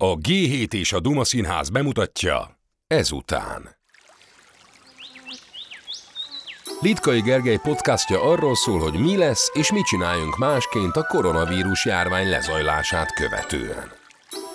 A 0.00 0.16
G7 0.16 0.72
és 0.72 0.92
a 0.92 1.00
Duma 1.00 1.24
Színház 1.24 1.70
bemutatja 1.70 2.58
ezután. 2.86 3.76
Litkai 6.80 7.20
Gergely 7.20 7.58
podcastja 7.62 8.22
arról 8.22 8.56
szól, 8.56 8.78
hogy 8.78 8.98
mi 9.00 9.16
lesz 9.16 9.50
és 9.52 9.72
mit 9.72 9.84
csináljunk 9.84 10.36
másként 10.36 10.96
a 10.96 11.02
koronavírus 11.02 11.84
járvány 11.84 12.28
lezajlását 12.28 13.14
követően. 13.14 13.92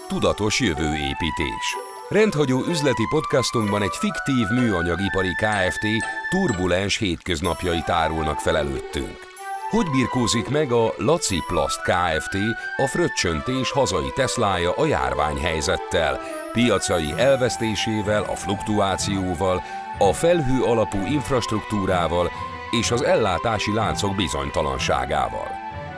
Tudatos 0.07 0.59
jövőépítés. 0.59 1.75
Rendhagyó 2.09 2.63
üzleti 2.67 3.03
podcastunkban 3.09 3.81
egy 3.81 3.95
fiktív 3.99 4.47
műanyagipari 4.47 5.35
Kft. 5.35 5.85
turbulens 6.29 6.97
hétköznapjai 6.97 7.81
tárulnak 7.85 8.39
fel 8.39 8.57
előttünk. 8.57 9.32
Hogy 9.73 9.89
birkózik 9.89 10.49
meg 10.49 10.71
a 10.71 10.93
Laci 10.97 11.43
Plast 11.47 11.81
Kft. 11.81 12.37
a 12.77 12.87
fröccsöntés 12.87 13.71
hazai 13.71 14.11
Teslája 14.15 14.71
a 14.71 14.85
járványhelyzettel, 14.85 16.19
piacai 16.51 17.13
elvesztésével, 17.17 18.23
a 18.23 18.35
fluktuációval, 18.35 19.63
a 19.97 20.13
felhő 20.13 20.61
alapú 20.63 21.05
infrastruktúrával 21.05 22.31
és 22.71 22.91
az 22.91 23.01
ellátási 23.01 23.73
láncok 23.73 24.15
bizonytalanságával. 24.15 25.47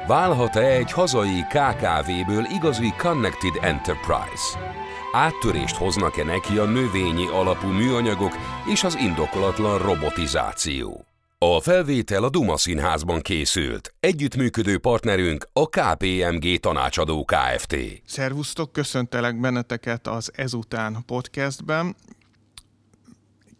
Válhat-e 0.07 0.65
egy 0.65 0.91
hazai 0.91 1.45
KKV-ből 1.49 2.45
igazi 2.53 2.93
Connected 2.97 3.55
Enterprise? 3.61 4.73
Áttörést 5.11 5.75
hoznak-e 5.75 6.23
neki 6.23 6.57
a 6.57 6.65
növényi 6.65 7.27
alapú 7.27 7.67
műanyagok 7.67 8.37
és 8.65 8.83
az 8.83 8.95
indokolatlan 8.95 9.77
robotizáció? 9.77 11.05
A 11.47 11.61
felvétel 11.61 12.23
a 12.23 12.29
Duma 12.29 12.57
Színházban 12.57 13.21
készült. 13.21 13.93
Együttműködő 13.99 14.77
partnerünk 14.77 15.47
a 15.53 15.69
KPMG 15.69 16.59
Tanácsadó 16.59 17.25
Kft. 17.25 17.75
Szervusztok, 18.05 18.71
köszöntelek 18.71 19.39
benneteket 19.39 20.07
az 20.07 20.31
Ezután 20.35 21.03
podcastben. 21.05 21.95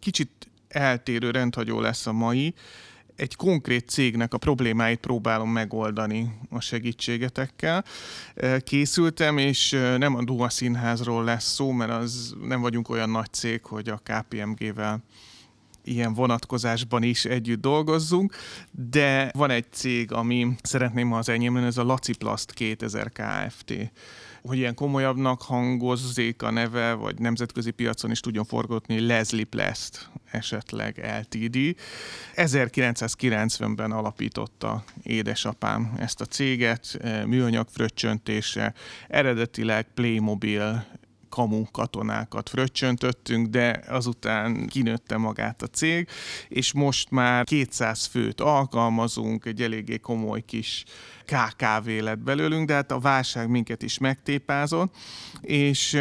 Kicsit 0.00 0.30
eltérő 0.68 1.30
rendhagyó 1.30 1.80
lesz 1.80 2.06
a 2.06 2.12
mai. 2.12 2.54
Egy 3.16 3.36
konkrét 3.36 3.88
cégnek 3.88 4.34
a 4.34 4.38
problémáit 4.38 5.00
próbálom 5.00 5.50
megoldani 5.50 6.38
a 6.50 6.60
segítségetekkel. 6.60 7.84
Készültem, 8.64 9.38
és 9.38 9.70
nem 9.98 10.14
a 10.14 10.24
Duma 10.24 10.48
Színházról 10.48 11.24
lesz 11.24 11.52
szó, 11.52 11.70
mert 11.70 11.90
az 11.90 12.34
nem 12.42 12.60
vagyunk 12.60 12.88
olyan 12.88 13.10
nagy 13.10 13.32
cég, 13.32 13.64
hogy 13.64 13.88
a 13.88 14.00
KPMG-vel 14.02 15.02
ilyen 15.86 16.14
vonatkozásban 16.14 17.02
is 17.02 17.24
együtt 17.24 17.60
dolgozzunk, 17.60 18.34
de 18.70 19.30
van 19.34 19.50
egy 19.50 19.66
cég, 19.72 20.12
ami 20.12 20.46
szeretném, 20.62 21.10
ha 21.10 21.16
az 21.18 21.28
enyém 21.28 21.56
ez 21.56 21.78
a 21.78 21.84
Laciplast 21.84 22.52
2000 22.52 23.12
Kft 23.12 23.92
hogy 24.46 24.58
ilyen 24.58 24.74
komolyabbnak 24.74 25.42
hangozzék 25.42 26.42
a 26.42 26.50
neve, 26.50 26.92
vagy 26.92 27.18
nemzetközi 27.18 27.70
piacon 27.70 28.10
is 28.10 28.20
tudjon 28.20 28.44
forgatni 28.44 29.00
Leslie 29.00 29.44
Plast, 29.44 30.10
esetleg 30.30 31.22
LTD. 31.22 31.76
1990-ben 32.34 33.92
alapította 33.92 34.84
édesapám 35.02 35.94
ezt 35.98 36.20
a 36.20 36.24
céget, 36.24 36.98
műanyag 37.26 37.66
fröccsöntése, 37.68 38.74
eredetileg 39.08 39.86
Playmobil 39.94 40.86
kamu 41.28 41.64
katonákat 41.70 42.48
fröccsöntöttünk, 42.48 43.46
de 43.46 43.80
azután 43.88 44.66
kinőtte 44.66 45.16
magát 45.16 45.62
a 45.62 45.66
cég, 45.66 46.08
és 46.48 46.72
most 46.72 47.10
már 47.10 47.44
200 47.44 48.06
főt 48.06 48.40
alkalmazunk, 48.40 49.44
egy 49.44 49.62
eléggé 49.62 49.98
komoly 49.98 50.44
kis 50.44 50.84
KKV 51.24 51.88
lett 51.88 52.18
belőlünk, 52.18 52.66
de 52.66 52.74
hát 52.74 52.92
a 52.92 52.98
válság 52.98 53.48
minket 53.48 53.82
is 53.82 53.98
megtépázott, 53.98 54.94
és 55.40 56.00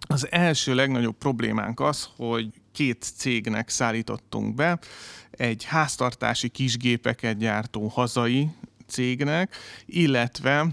az 0.00 0.26
első 0.30 0.74
legnagyobb 0.74 1.16
problémánk 1.18 1.80
az, 1.80 2.08
hogy 2.16 2.48
két 2.72 3.12
cégnek 3.16 3.68
szállítottunk 3.68 4.54
be, 4.54 4.78
egy 5.30 5.64
háztartási 5.64 6.48
kisgépeket 6.48 7.36
gyártó 7.36 7.86
hazai 7.86 8.48
cégnek, 8.86 9.56
illetve 9.86 10.66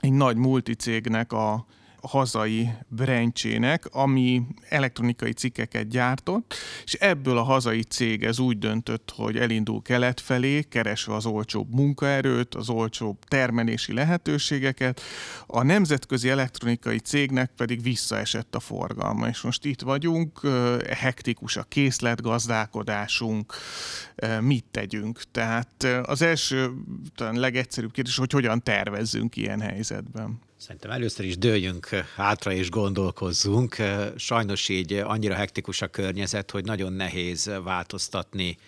egy 0.00 0.12
nagy 0.12 0.36
multicégnek 0.36 1.32
a 1.32 1.66
hazai 2.08 2.70
brandjének, 2.88 3.86
ami 3.90 4.42
elektronikai 4.68 5.32
cikkeket 5.32 5.88
gyártott, 5.88 6.54
és 6.84 6.92
ebből 6.92 7.38
a 7.38 7.42
hazai 7.42 7.82
cég 7.82 8.24
ez 8.24 8.38
úgy 8.38 8.58
döntött, 8.58 9.12
hogy 9.16 9.36
elindul 9.36 9.82
kelet 9.82 10.20
felé, 10.20 10.62
keresve 10.62 11.14
az 11.14 11.26
olcsóbb 11.26 11.74
munkaerőt, 11.74 12.54
az 12.54 12.68
olcsóbb 12.68 13.24
termelési 13.24 13.92
lehetőségeket, 13.92 15.00
a 15.46 15.62
nemzetközi 15.62 16.28
elektronikai 16.28 16.98
cégnek 16.98 17.50
pedig 17.56 17.82
visszaesett 17.82 18.54
a 18.54 18.60
forgalma, 18.60 19.28
és 19.28 19.40
most 19.40 19.64
itt 19.64 19.80
vagyunk, 19.80 20.40
hektikus 20.90 21.56
a 21.56 21.62
készletgazdálkodásunk, 21.62 23.54
mit 24.40 24.64
tegyünk. 24.70 25.22
Tehát 25.30 25.86
az 26.02 26.22
első, 26.22 26.72
talán 27.14 27.34
legegyszerűbb 27.34 27.92
kérdés, 27.92 28.16
hogy 28.16 28.32
hogyan 28.32 28.62
tervezzünk 28.62 29.36
ilyen 29.36 29.60
helyzetben. 29.60 30.40
Szerintem 30.62 30.90
először 30.90 31.24
is 31.24 31.38
dőljünk 31.38 31.86
hátra 32.16 32.52
és 32.52 32.70
gondolkozzunk. 32.70 33.76
Sajnos 34.16 34.68
így 34.68 34.92
annyira 34.92 35.34
hektikus 35.34 35.82
a 35.82 35.86
környezet, 35.86 36.50
hogy 36.50 36.64
nagyon 36.64 36.92
nehéz 36.92 37.50
változtatni 37.64 38.58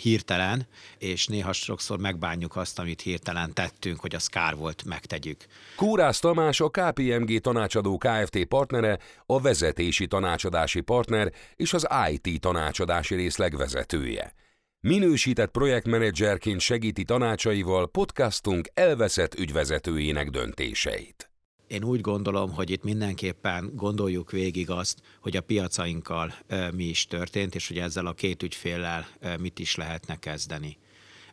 hirtelen, 0.00 0.66
és 0.98 1.26
néha 1.26 1.52
sokszor 1.52 1.98
megbánjuk 1.98 2.56
azt, 2.56 2.78
amit 2.78 3.00
hirtelen 3.00 3.52
tettünk, 3.52 4.00
hogy 4.00 4.14
az 4.14 4.26
kár 4.26 4.56
volt, 4.56 4.84
megtegyük. 4.84 5.44
Kúrász 5.76 6.18
Tamás 6.18 6.60
a 6.60 6.68
KPMG 6.68 7.40
tanácsadó 7.40 7.98
Kft. 7.98 8.44
partnere, 8.44 8.98
a 9.26 9.40
vezetési 9.40 10.06
tanácsadási 10.06 10.80
partner 10.80 11.32
és 11.56 11.72
az 11.72 11.86
IT 12.10 12.40
tanácsadási 12.40 13.14
részleg 13.14 13.56
vezetője. 13.56 14.32
Minősített 14.80 15.50
projektmenedzserként 15.50 16.60
segíti 16.60 17.04
tanácsaival 17.04 17.88
podcastunk 17.88 18.68
elveszett 18.74 19.34
ügyvezetőjének 19.34 20.30
döntéseit. 20.30 21.30
Én 21.66 21.84
úgy 21.84 22.00
gondolom, 22.00 22.52
hogy 22.52 22.70
itt 22.70 22.82
mindenképpen 22.82 23.70
gondoljuk 23.74 24.30
végig 24.30 24.70
azt, 24.70 25.00
hogy 25.20 25.36
a 25.36 25.40
piacainkkal 25.40 26.34
mi 26.74 26.84
is 26.84 27.06
történt, 27.06 27.54
és 27.54 27.68
hogy 27.68 27.78
ezzel 27.78 28.06
a 28.06 28.12
két 28.12 28.42
ügyféllel 28.42 29.08
mit 29.40 29.58
is 29.58 29.74
lehetne 29.74 30.16
kezdeni. 30.16 30.78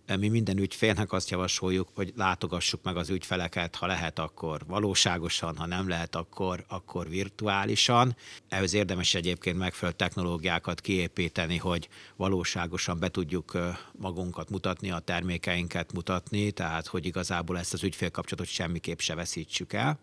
Mi 0.08 0.28
minden 0.28 0.58
ügyfélnek 0.58 1.12
azt 1.12 1.30
javasoljuk, 1.30 1.90
hogy 1.94 2.14
látogassuk 2.16 2.84
meg 2.84 2.98
az 2.98 3.10
ügyfeleket, 3.10 3.76
ha 3.76 3.86
lehet, 3.88 4.20
akkor 4.20 4.62
valóságosan, 4.68 5.58
ha 5.58 5.66
nem 5.66 5.88
lehet, 5.88 6.16
akkor, 6.16 6.66
akkor 6.68 7.10
virtuálisan. 7.10 8.16
Ehhez 8.50 8.74
érdemes 8.74 9.14
egyébként 9.14 9.58
megfelelő 9.58 9.98
technológiákat 9.98 10.82
kiépíteni, 10.82 11.58
hogy 11.58 11.90
valóságosan 12.16 13.00
be 13.00 13.10
tudjuk 13.10 13.58
magunkat 13.92 14.50
mutatni, 14.50 14.92
a 14.92 15.00
termékeinket 15.00 15.94
mutatni, 15.94 16.52
tehát 16.52 16.88
hogy 16.88 17.06
igazából 17.06 17.58
ezt 17.58 17.74
az 17.74 17.84
ügyfélkapcsolatot 17.84 18.54
semmiképp 18.54 19.00
se 19.00 19.16
veszítsük 19.16 19.74
el 19.74 20.00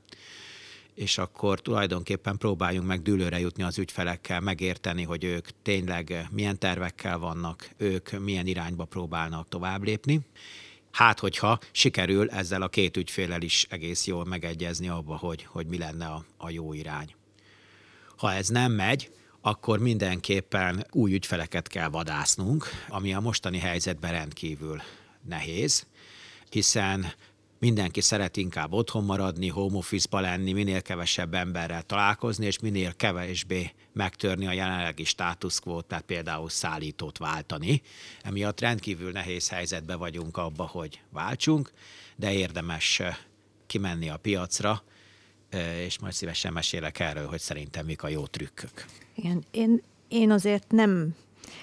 és 0.95 1.19
akkor 1.19 1.61
tulajdonképpen 1.61 2.37
próbáljunk 2.37 2.87
meg 2.87 3.03
dűlőre 3.03 3.39
jutni 3.39 3.63
az 3.63 3.79
ügyfelekkel, 3.79 4.41
megérteni, 4.41 5.03
hogy 5.03 5.25
ők 5.25 5.49
tényleg 5.63 6.29
milyen 6.31 6.59
tervekkel 6.59 7.19
vannak, 7.19 7.71
ők 7.77 8.11
milyen 8.11 8.47
irányba 8.47 8.85
próbálnak 8.85 9.49
tovább 9.49 9.83
lépni. 9.83 10.21
Hát, 10.91 11.19
hogyha 11.19 11.59
sikerül 11.71 12.31
ezzel 12.31 12.63
a 12.63 12.69
két 12.69 12.97
ügyfélel 12.97 13.43
is 13.43 13.67
egész 13.71 14.07
jól 14.07 14.25
megegyezni 14.25 14.89
abba, 14.89 15.17
hogy, 15.17 15.45
hogy 15.45 15.67
mi 15.67 15.79
lenne 15.79 16.07
a, 16.07 16.25
a 16.37 16.51
jó 16.51 16.73
irány. 16.73 17.15
Ha 18.17 18.33
ez 18.33 18.49
nem 18.49 18.73
megy, 18.73 19.11
akkor 19.41 19.79
mindenképpen 19.79 20.87
új 20.91 21.13
ügyfeleket 21.15 21.69
kell 21.69 21.89
vadásznunk, 21.89 22.69
ami 22.89 23.15
a 23.15 23.21
mostani 23.21 23.59
helyzetben 23.59 24.13
rendkívül 24.13 24.83
nehéz, 25.29 25.87
hiszen 26.51 27.13
mindenki 27.63 28.01
szeret 28.01 28.37
inkább 28.37 28.73
otthon 28.73 29.05
maradni, 29.05 29.49
home 29.49 29.77
office-ba 29.77 30.21
lenni, 30.21 30.53
minél 30.53 30.83
kevesebb 30.83 31.35
emberrel 31.35 31.83
találkozni, 31.83 32.47
és 32.47 32.59
minél 32.59 32.95
kevésbé 32.95 33.71
megtörni 33.93 34.47
a 34.47 34.53
jelenlegi 34.53 35.05
quo 35.63 35.81
tehát 35.81 36.05
például 36.05 36.49
szállítót 36.49 37.19
váltani. 37.19 37.83
Emiatt 38.23 38.61
rendkívül 38.61 39.11
nehéz 39.11 39.49
helyzetben 39.49 39.99
vagyunk 39.99 40.37
abba, 40.37 40.65
hogy 40.65 41.01
váltsunk, 41.11 41.73
de 42.17 42.33
érdemes 42.33 43.03
kimenni 43.67 44.09
a 44.09 44.17
piacra, 44.17 44.83
és 45.87 45.99
majd 45.99 46.13
szívesen 46.13 46.53
mesélek 46.53 46.99
erről, 46.99 47.27
hogy 47.27 47.41
szerintem 47.41 47.87
mik 47.87 48.03
a 48.03 48.09
jó 48.09 48.27
trükkök. 48.27 48.87
Igen, 49.15 49.45
én, 49.51 49.83
én 50.09 50.31
azért 50.31 50.71
nem 50.71 51.15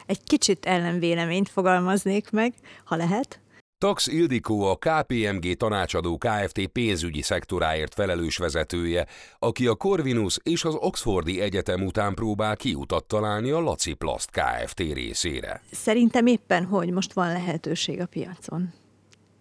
egy 0.06 0.24
kicsit 0.24 0.66
ellenvéleményt 0.66 1.50
fogalmaznék 1.50 2.30
meg, 2.32 2.54
ha 2.84 2.96
lehet. 2.96 3.40
Tax 3.86 4.08
Ildikó 4.08 4.62
a 4.62 4.76
KPMG 4.76 5.54
tanácsadó 5.58 6.18
Kft. 6.18 6.68
pénzügyi 6.68 7.22
szektoráért 7.22 7.94
felelős 7.94 8.38
vezetője, 8.38 9.06
aki 9.40 9.68
a 9.68 9.76
Corvinus 9.76 10.40
és 10.44 10.64
az 10.64 10.76
Oxfordi 10.76 11.42
Egyetem 11.42 11.86
után 11.86 12.14
próbál 12.14 12.56
kiutat 12.56 13.06
találni 13.06 13.52
a 13.52 13.60
Laci 13.60 13.94
Plast 13.94 14.30
Kft. 14.32 14.80
részére. 14.80 15.62
Szerintem 15.72 16.26
éppen, 16.26 16.66
hogy 16.66 16.90
most 16.92 17.14
van 17.14 17.32
lehetőség 17.32 18.00
a 18.00 18.06
piacon 18.06 18.74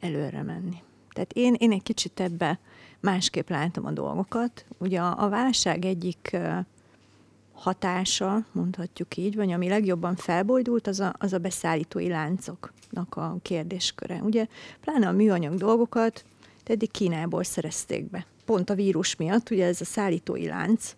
előre 0.01 0.43
menni. 0.43 0.77
Tehát 1.13 1.33
én, 1.33 1.55
én 1.59 1.73
egy 1.73 1.83
kicsit 1.83 2.21
ebbe 2.21 2.61
másképp 3.01 3.49
látom 3.49 3.87
a 3.87 3.91
dolgokat. 3.91 4.65
Ugye 4.79 5.01
a, 5.01 5.25
a 5.25 5.29
válság 5.29 5.85
egyik 5.85 6.37
hatása, 7.59 8.47
mondhatjuk 8.53 9.17
így, 9.17 9.37
vagy 9.37 9.53
ami 9.53 9.69
legjobban 9.69 10.17
felbojdult, 10.17 10.87
az 10.87 11.01
a, 11.01 11.15
az 11.19 11.33
a 11.33 11.39
beszállítói 11.39 12.09
láncoknak 12.09 13.17
a 13.17 13.37
kérdésköre. 13.43 14.21
Ugye 14.23 14.47
pláne 14.81 15.09
a 15.09 15.13
műanyag 15.13 15.55
dolgokat 15.55 16.25
eddig 16.65 16.91
Kínából 16.91 17.45
szerezték 17.45 18.11
be. 18.11 18.27
Pont 18.45 18.71
a 18.71 18.75
vírus 18.75 19.17
miatt, 19.17 19.51
ugye 19.51 19.67
ez 19.67 19.81
a 19.81 19.85
szállítói 19.85 20.47
lánc, 20.47 20.97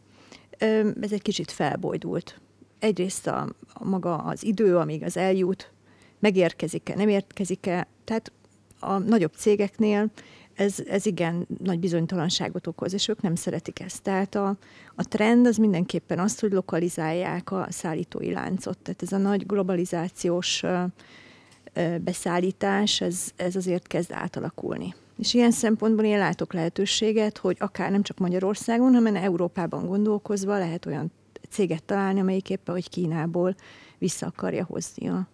ez 1.01 1.13
egy 1.13 1.23
kicsit 1.23 1.51
felbojdult. 1.51 2.41
Egyrészt 2.79 3.27
a, 3.27 3.49
a 3.73 3.85
maga 3.85 4.17
az 4.17 4.45
idő, 4.45 4.77
amíg 4.77 5.03
az 5.03 5.17
eljut, 5.17 5.73
megérkezik-e, 6.19 6.95
nem 6.95 7.09
érkezik-e, 7.09 7.87
tehát 8.05 8.33
a 8.81 8.99
nagyobb 8.99 9.33
cégeknél 9.37 10.11
ez, 10.61 10.75
ez 10.87 11.07
igen 11.07 11.47
nagy 11.59 11.79
bizonytalanságot 11.79 12.67
okoz, 12.67 12.93
és 12.93 13.09
ők 13.09 13.23
nem 13.23 13.35
szeretik 13.35 13.81
ezt. 13.81 14.03
Tehát 14.03 14.35
a, 14.35 14.57
a 14.95 15.05
trend 15.09 15.47
az 15.47 15.57
mindenképpen 15.57 16.19
az, 16.19 16.39
hogy 16.41 16.53
lokalizálják 16.53 17.53
a 17.53 17.67
szállítói 17.69 18.33
láncot. 18.33 18.79
Tehát 18.79 19.03
ez 19.03 19.13
a 19.13 19.17
nagy 19.17 19.47
globalizációs 19.47 20.63
beszállítás, 22.01 23.01
ez, 23.01 23.31
ez 23.37 23.57
azért 23.57 23.87
kezd 23.87 24.13
átalakulni. 24.13 24.95
És 25.19 25.35
ilyen 25.35 25.51
szempontból 25.51 26.05
én 26.05 26.19
látok 26.19 26.53
lehetőséget, 26.53 27.39
hogy 27.39 27.57
akár 27.61 27.91
nem 27.91 28.03
csak 28.03 28.19
Magyarországon, 28.19 28.93
hanem 28.93 29.17
Európában 29.17 29.87
gondolkozva 29.87 30.59
lehet 30.59 30.87
olyan 30.87 31.13
céget 31.51 31.85
találni, 31.85 32.21
amelyik 32.21 32.51
éppen, 32.51 32.75
hogy 32.75 32.89
Kínából 32.89 33.55
vissza 33.99 34.27
akarja 34.27 34.65
hozni 34.65 35.09
a 35.09 35.29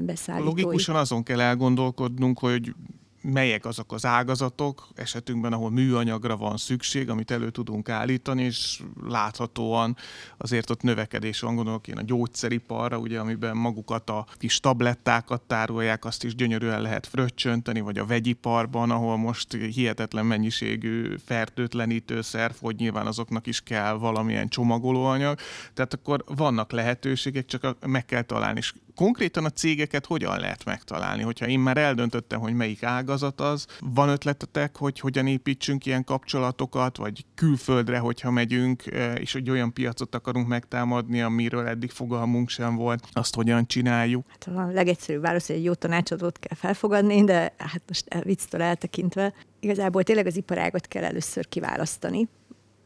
beszállítóit. 0.00 0.62
Logikusan 0.62 0.96
azon 0.96 1.22
kell 1.22 1.40
elgondolkodnunk, 1.40 2.38
hogy 2.38 2.74
melyek 3.20 3.64
azok 3.64 3.92
az 3.92 4.06
ágazatok, 4.06 4.88
esetünkben, 4.94 5.52
ahol 5.52 5.70
műanyagra 5.70 6.36
van 6.36 6.56
szükség, 6.56 7.10
amit 7.10 7.30
elő 7.30 7.50
tudunk 7.50 7.88
állítani, 7.88 8.42
és 8.42 8.82
láthatóan 9.02 9.96
azért 10.36 10.70
ott 10.70 10.82
növekedés 10.82 11.40
van, 11.40 11.54
gondolok 11.54 11.88
én 11.88 11.98
a 11.98 12.02
gyógyszeriparra, 12.02 12.98
ugye, 12.98 13.20
amiben 13.20 13.56
magukat 13.56 14.10
a 14.10 14.26
kis 14.32 14.60
tablettákat 14.60 15.42
tárolják, 15.42 16.04
azt 16.04 16.24
is 16.24 16.34
gyönyörűen 16.34 16.82
lehet 16.82 17.06
fröccsönteni, 17.06 17.80
vagy 17.80 17.98
a 17.98 18.06
vegyiparban, 18.06 18.90
ahol 18.90 19.16
most 19.16 19.52
hihetetlen 19.52 20.26
mennyiségű 20.26 21.16
fertőtlenítőszer, 21.24 22.54
hogy 22.60 22.76
nyilván 22.76 23.06
azoknak 23.06 23.46
is 23.46 23.60
kell 23.60 23.92
valamilyen 23.92 24.48
csomagolóanyag, 24.48 25.38
tehát 25.74 25.94
akkor 25.94 26.24
vannak 26.26 26.72
lehetőségek, 26.72 27.46
csak 27.46 27.86
meg 27.86 28.04
kell 28.04 28.22
találni. 28.22 28.58
És 28.58 28.72
konkrétan 28.98 29.44
a 29.44 29.50
cégeket 29.50 30.06
hogyan 30.06 30.38
lehet 30.38 30.64
megtalálni? 30.64 31.22
Hogyha 31.22 31.46
én 31.46 31.60
már 31.60 31.76
eldöntöttem, 31.76 32.40
hogy 32.40 32.54
melyik 32.54 32.82
ágazat 32.82 33.40
az, 33.40 33.66
van 33.80 34.08
ötletetek, 34.08 34.76
hogy 34.76 35.00
hogyan 35.00 35.26
építsünk 35.26 35.86
ilyen 35.86 36.04
kapcsolatokat, 36.04 36.96
vagy 36.96 37.24
külföldre, 37.34 37.98
hogyha 37.98 38.30
megyünk, 38.30 38.86
e, 38.86 39.14
és 39.14 39.32
hogy 39.32 39.50
olyan 39.50 39.72
piacot 39.72 40.14
akarunk 40.14 40.48
megtámadni, 40.48 41.22
amiről 41.22 41.66
eddig 41.66 41.90
fogalmunk 41.90 42.48
sem 42.48 42.76
volt, 42.76 43.08
azt 43.12 43.34
hogyan 43.34 43.66
csináljuk? 43.66 44.26
Hát 44.28 44.56
a 44.56 44.66
legegyszerűbb 44.72 45.22
válasz, 45.22 45.46
hogy 45.46 45.56
egy 45.56 45.64
jó 45.64 45.74
tanácsadót 45.74 46.38
kell 46.38 46.56
felfogadni, 46.56 47.24
de 47.24 47.54
hát 47.58 47.82
most 47.88 48.24
vicctől 48.24 48.62
eltekintve, 48.62 49.32
igazából 49.60 50.02
tényleg 50.02 50.26
az 50.26 50.36
iparágat 50.36 50.86
kell 50.86 51.04
először 51.04 51.48
kiválasztani, 51.48 52.28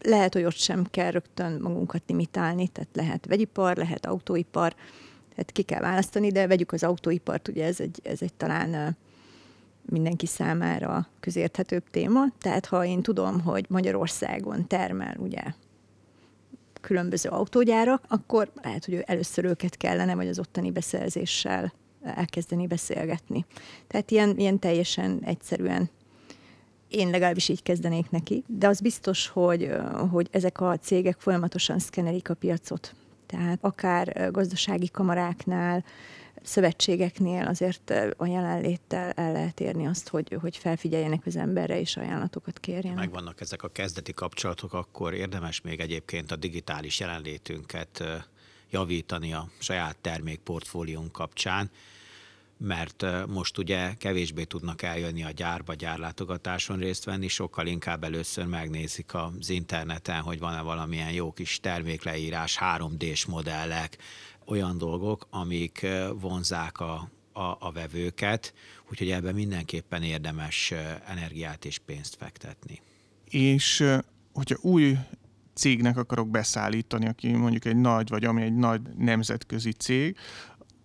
lehet, 0.03 0.33
hogy 0.33 0.45
ott 0.45 0.57
sem 0.57 0.87
kell 0.91 1.11
rögtön 1.11 1.61
magunkat 1.61 2.03
limitálni, 2.07 2.69
tehát 2.69 2.91
lehet 2.93 3.27
vegyipar, 3.27 3.77
lehet 3.77 4.07
autóipar, 4.07 4.75
tehát 5.35 5.53
ki 5.53 5.63
kell 5.63 5.81
választani, 5.81 6.31
de 6.31 6.47
vegyük 6.47 6.73
az 6.73 6.83
autóipart, 6.83 7.49
ugye 7.49 7.65
ez 7.65 7.81
egy, 7.81 8.01
ez 8.03 8.23
egy 8.23 8.35
talán 8.35 8.97
mindenki 9.83 10.27
számára 10.27 11.09
közérthetőbb 11.21 11.91
téma. 11.91 12.21
Tehát 12.41 12.67
ha 12.67 12.85
én 12.85 13.03
tudom, 13.03 13.41
hogy 13.41 13.67
Magyarországon 13.69 14.67
termel 14.67 15.17
ugye 15.19 15.43
különböző 16.81 17.29
autógyárak, 17.29 18.05
akkor 18.09 18.53
lehet, 18.63 18.85
hogy 18.85 19.03
először 19.07 19.45
őket 19.45 19.77
kellene, 19.77 20.15
vagy 20.15 20.29
az 20.29 20.39
ottani 20.39 20.71
beszerzéssel 20.71 21.73
elkezdeni 22.03 22.67
beszélgetni. 22.67 23.45
Tehát 23.87 24.11
ilyen, 24.11 24.39
ilyen 24.39 24.59
teljesen 24.59 25.21
egyszerűen 25.25 25.91
én 26.89 27.11
legalábbis 27.11 27.49
így 27.49 27.63
kezdenék 27.63 28.11
neki, 28.11 28.45
de 28.47 28.69
az 28.69 28.81
biztos, 28.81 29.29
hogy, 29.29 29.71
hogy 30.11 30.29
ezek 30.31 30.61
a 30.61 30.77
cégek 30.79 31.21
folyamatosan 31.21 31.79
szkenelik 31.79 32.31
a 32.31 32.35
piacot. 32.35 32.95
Tehát 33.33 33.59
akár 33.61 34.31
gazdasági 34.31 34.89
kamaráknál, 34.89 35.85
szövetségeknél 36.43 37.47
azért 37.47 37.93
a 38.17 38.27
jelenléttel 38.27 39.11
el 39.11 39.33
lehet 39.33 39.61
érni 39.61 39.87
azt, 39.87 40.09
hogy, 40.09 40.37
hogy 40.41 40.57
felfigyeljenek 40.57 41.27
az 41.27 41.37
emberre 41.37 41.81
és 41.81 41.97
ajánlatokat 41.97 42.59
kérjenek. 42.61 42.99
Megvannak 42.99 43.41
ezek 43.41 43.63
a 43.63 43.69
kezdeti 43.69 44.13
kapcsolatok, 44.13 44.73
akkor 44.73 45.15
érdemes 45.15 45.61
még 45.61 45.81
egyébként 45.81 46.33
a 46.33 46.37
digitális 46.37 47.01
jelenlétünket 47.01 48.05
javítani 48.71 49.33
a 49.33 49.49
saját 49.59 49.97
termékportfóliónk 49.97 51.13
kapcsán 51.13 51.71
mert 52.63 53.05
most 53.27 53.59
ugye 53.59 53.95
kevésbé 53.95 54.45
tudnak 54.45 54.83
eljönni 54.83 55.25
a 55.25 55.31
gyárba, 55.31 55.75
gyárlátogatáson 55.75 56.79
részt 56.79 57.05
venni, 57.05 57.29
sokkal 57.29 57.67
inkább 57.67 58.05
először 58.05 58.47
megnézik 58.47 59.15
az 59.15 59.51
interneten, 59.51 60.21
hogy 60.21 60.39
van-e 60.39 60.61
valamilyen 60.61 61.13
jó 61.13 61.33
kis 61.33 61.61
termékleírás, 61.61 62.59
3D-s 62.61 63.25
modellek, 63.25 63.99
olyan 64.47 64.79
dolgok, 64.79 65.27
amik 65.31 65.87
vonzák 66.21 66.81
a, 66.81 67.11
a, 67.33 67.57
a 67.59 67.73
vevőket, 67.73 68.55
úgyhogy 68.91 69.11
ebben 69.11 69.35
mindenképpen 69.35 70.03
érdemes 70.03 70.73
energiát 71.07 71.65
és 71.65 71.79
pénzt 71.79 72.17
fektetni. 72.17 72.81
És 73.25 73.85
hogyha 74.33 74.57
új 74.61 74.97
cégnek 75.55 75.97
akarok 75.97 76.31
beszállítani, 76.31 77.07
aki 77.07 77.33
mondjuk 77.33 77.65
egy 77.65 77.77
nagy, 77.77 78.09
vagy 78.09 78.25
ami 78.25 78.43
egy 78.43 78.55
nagy 78.55 78.81
nemzetközi 78.99 79.73
cég, 79.73 80.17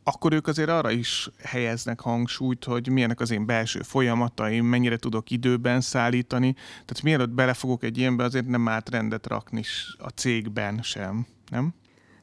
akkor 0.07 0.33
ők 0.33 0.47
azért 0.47 0.69
arra 0.69 0.91
is 0.91 1.29
helyeznek 1.43 1.99
hangsúlyt, 1.99 2.63
hogy 2.63 2.89
milyenek 2.89 3.19
az 3.19 3.31
én 3.31 3.45
belső 3.45 3.81
folyamataim, 3.81 4.65
mennyire 4.65 4.97
tudok 4.97 5.29
időben 5.29 5.81
szállítani. 5.81 6.53
Tehát 6.53 7.01
mielőtt 7.01 7.29
belefogok 7.29 7.83
egy 7.83 7.97
ilyenbe, 7.97 8.23
azért 8.23 8.47
nem 8.47 8.67
árt 8.67 8.89
rendet 8.89 9.27
rakni 9.27 9.63
a 9.97 10.07
cégben 10.07 10.81
sem, 10.81 11.25
nem? 11.49 11.73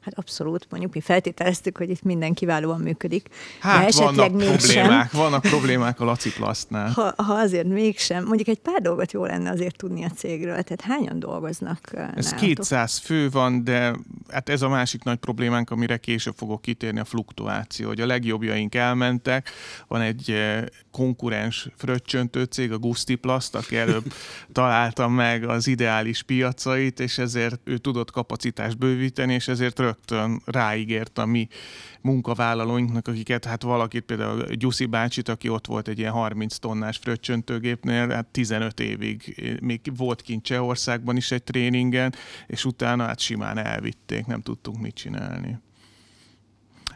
Hát 0.05 0.17
abszolút, 0.17 0.67
mondjuk 0.69 0.93
mi 0.93 1.01
feltételeztük, 1.01 1.77
hogy 1.77 1.89
itt 1.89 2.03
minden 2.03 2.33
kiválóan 2.33 2.79
működik. 2.79 3.27
Hát 3.59 3.89
de 3.89 4.03
vannak 4.03 4.37
problémák, 4.37 5.11
vannak 5.11 5.41
problémák 5.41 5.99
a 5.99 6.05
Laci 6.05 6.31
Plastnál. 6.31 6.91
Ha, 6.91 7.13
ha 7.17 7.33
azért 7.33 7.67
mégsem, 7.67 8.25
mondjuk 8.25 8.47
egy 8.47 8.59
pár 8.59 8.81
dolgot 8.81 9.11
jó 9.11 9.25
lenne 9.25 9.49
azért 9.49 9.77
tudni 9.77 10.03
a 10.03 10.09
cégről, 10.09 10.61
tehát 10.61 10.81
hányan 10.81 11.19
dolgoznak 11.19 11.79
Ez 11.93 12.31
nálatok? 12.31 12.37
200 12.37 12.97
fő 12.97 13.29
van, 13.29 13.63
de 13.63 13.95
hát 14.29 14.49
ez 14.49 14.61
a 14.61 14.69
másik 14.69 15.03
nagy 15.03 15.17
problémánk, 15.17 15.69
amire 15.69 15.97
később 15.97 16.35
fogok 16.37 16.61
kitérni, 16.61 16.99
a 16.99 17.05
fluktuáció, 17.05 17.87
hogy 17.87 18.01
a 18.01 18.05
legjobbjaink 18.05 18.75
elmentek, 18.75 19.49
van 19.87 20.01
egy 20.01 20.31
eh, 20.31 20.63
konkurens 20.91 21.67
fröccsöntő 21.75 22.43
cég, 22.43 22.71
a 22.71 22.77
Gusti 22.77 23.15
Plast, 23.15 23.55
aki 23.55 23.77
előbb 23.77 24.13
találta 24.51 25.07
meg 25.07 25.43
az 25.43 25.67
ideális 25.67 26.23
piacait, 26.23 26.99
és 26.99 27.17
ezért 27.17 27.59
ő 27.63 27.77
tudott 27.77 28.11
kapacitást 28.11 28.77
bővíteni, 28.77 29.33
és 29.33 29.47
ezért 29.47 29.79
rögtön 29.79 29.94
ráígért 30.45 31.17
a 31.17 31.25
mi 31.25 31.47
munkavállalóinknak, 32.01 33.07
akiket 33.07 33.45
hát 33.45 33.63
valakit, 33.63 34.03
például 34.03 34.43
Gyuszi 34.43 34.85
bácsit, 34.85 35.29
aki 35.29 35.49
ott 35.49 35.67
volt 35.67 35.87
egy 35.87 35.99
ilyen 35.99 36.11
30 36.11 36.57
tonnás 36.57 36.97
fröccsöntőgépnél, 36.97 38.09
hát 38.09 38.25
15 38.25 38.79
évig 38.79 39.43
még 39.61 39.81
volt 39.97 40.21
kint 40.21 40.43
Csehországban 40.43 41.15
is 41.15 41.31
egy 41.31 41.43
tréningen, 41.43 42.13
és 42.47 42.65
utána 42.65 43.05
hát 43.05 43.19
simán 43.19 43.57
elvitték, 43.57 44.25
nem 44.25 44.41
tudtunk 44.41 44.79
mit 44.81 44.95
csinálni. 44.95 45.57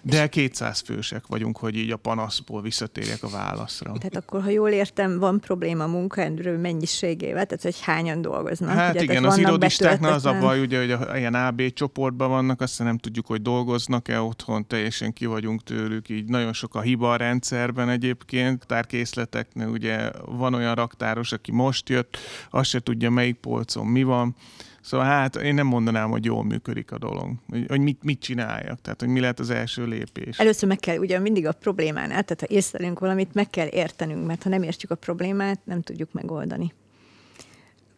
De 0.02 0.28
200 0.28 0.80
fősek 0.80 1.28
vagyunk, 1.28 1.58
hogy 1.58 1.76
így 1.76 1.92
a 1.92 1.98
panaszból 1.98 2.62
visszatérjek 2.62 3.24
a 3.24 3.30
válaszra. 3.30 3.92
Tehát 3.92 4.16
akkor, 4.16 4.42
ha 4.42 4.50
jól 4.50 4.70
értem, 4.70 5.20
van 5.20 5.40
probléma 5.40 5.84
a 5.84 5.88
munkaerő 5.88 6.58
mennyiségével, 6.58 7.46
tehát 7.46 7.64
hogy 7.64 7.82
hányan 7.82 8.22
dolgoznak. 8.22 8.70
Hát 8.70 8.94
ugye, 8.94 9.04
igen, 9.04 9.26
az 9.26 9.38
irodistáknál 9.38 10.14
az 10.14 10.26
a 10.26 10.38
baj, 10.40 10.60
ugye, 10.62 10.80
hogy 10.80 10.92
a, 10.92 11.18
ilyen 11.18 11.34
AB 11.34 11.74
csoportban 11.74 12.30
vannak, 12.30 12.62
aztán 12.62 12.88
nem 12.88 12.98
tudjuk, 12.98 13.26
hogy 13.26 13.42
dolgoznak-e 13.42 14.22
otthon, 14.22 14.68
teljesen 14.68 15.14
ki 15.14 15.26
vagyunk 15.26 15.64
tőlük, 15.64 16.10
így 16.10 16.26
nagyon 16.26 16.54
sok 16.54 16.76
a 16.76 16.82
hiba 16.82 17.12
a 17.12 17.16
rendszerben 17.16 17.90
egyébként, 17.90 18.66
tárkészleteknél 18.66 19.68
ugye 19.68 20.12
van 20.26 20.54
olyan 20.54 20.76
raktáros, 20.76 21.32
aki 21.32 21.52
most 21.52 21.90
jött, 21.90 22.18
azt 22.50 22.70
se 22.70 22.80
tudja, 22.80 23.10
melyik 23.10 23.36
polcon 23.36 23.86
mi 23.86 24.04
van, 24.04 24.36
Szóval 24.82 25.06
hát 25.06 25.36
én 25.36 25.54
nem 25.54 25.68
mondanám, 25.68 26.10
hogy 26.10 26.26
jól 26.26 26.44
működik 26.44 26.92
a 26.92 26.98
dolog, 26.98 27.32
hogy, 27.50 27.66
hogy 27.68 27.80
mit, 27.80 28.04
mit 28.04 28.20
csináljak, 28.20 28.82
tehát 28.82 29.00
hogy 29.00 29.10
mi 29.10 29.20
lehet 29.20 29.40
az 29.40 29.50
első 29.50 29.86
lépés. 29.86 30.40
Először 30.40 30.70
meg 30.70 30.80
kell, 30.80 30.98
ugye 30.98 31.20
mindig 31.20 31.48
a 31.48 31.52
problémánál, 31.52 32.24
tehát 32.24 32.40
ha 32.40 32.48
észlelünk 32.48 33.00
valamit, 33.00 33.34
meg 33.34 33.50
kell 33.50 33.68
értenünk, 33.68 34.28
mert 34.28 34.44
ha 34.44 34.50
nem 34.50 34.64
értjük 34.64 34.92
a 34.92 34.96
problémát, 34.96 35.60
nem 35.64 35.82
tudjuk 35.82 36.12
megoldani. 36.12 36.74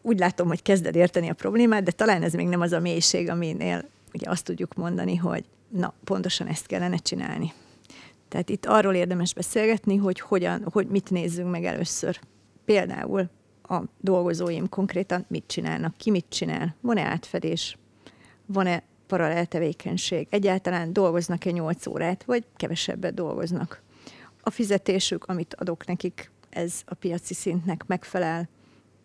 Úgy 0.02 0.20
látom, 0.20 0.48
hogy 0.48 0.62
kezded 0.62 0.96
érteni 0.96 1.30
a 1.30 1.34
problémát, 1.34 1.84
de 1.84 1.92
talán 1.92 2.24
ez 2.24 2.34
még 2.34 2.48
nem 2.48 2.62
az 2.62 2.72
a 2.72 2.80
mélység, 2.80 3.30
aminél 3.30 3.86
ugye 4.14 4.30
azt 4.30 4.46
tudjuk 4.46 4.74
mondani, 4.74 5.16
hogy 5.16 5.44
na, 5.70 5.94
pontosan 6.04 6.48
ezt 6.48 6.66
kellene 6.66 6.98
csinálni. 6.98 7.54
Tehát 8.28 8.50
itt 8.50 8.66
arról 8.66 8.94
érdemes 8.94 9.34
beszélgetni, 9.34 9.96
hogy 9.98 10.20
hogyan, 10.20 10.68
hogy 10.72 10.88
mit 10.88 11.10
nézzünk 11.10 11.52
meg 11.52 11.66
először. 11.66 12.20
Például 12.66 13.30
a 13.72 13.84
dolgozóim 14.00 14.70
konkrétan 14.70 15.26
mit 15.28 15.44
csinálnak, 15.48 15.98
ki 15.98 16.10
mit 16.10 16.26
csinál, 16.30 16.76
van-e 16.82 17.02
átfedés, 17.02 17.78
van-e 18.46 18.84
paralel 19.08 19.46
tevékenység, 19.46 20.28
egyáltalán 20.30 20.94
dolgoznak-e 20.94 21.52
8 21.52 21.88
órát, 21.88 22.24
vagy 22.24 22.44
kevesebbet 22.56 23.14
dolgoznak. 23.14 23.82
A 24.42 24.50
fizetésük, 24.50 25.26
amit 25.26 25.56
adok 25.56 25.86
nekik, 25.86 26.32
ez 26.50 26.82
a 26.86 26.94
piaci 26.94 27.34
szintnek 27.34 27.84
megfelel, 27.88 28.50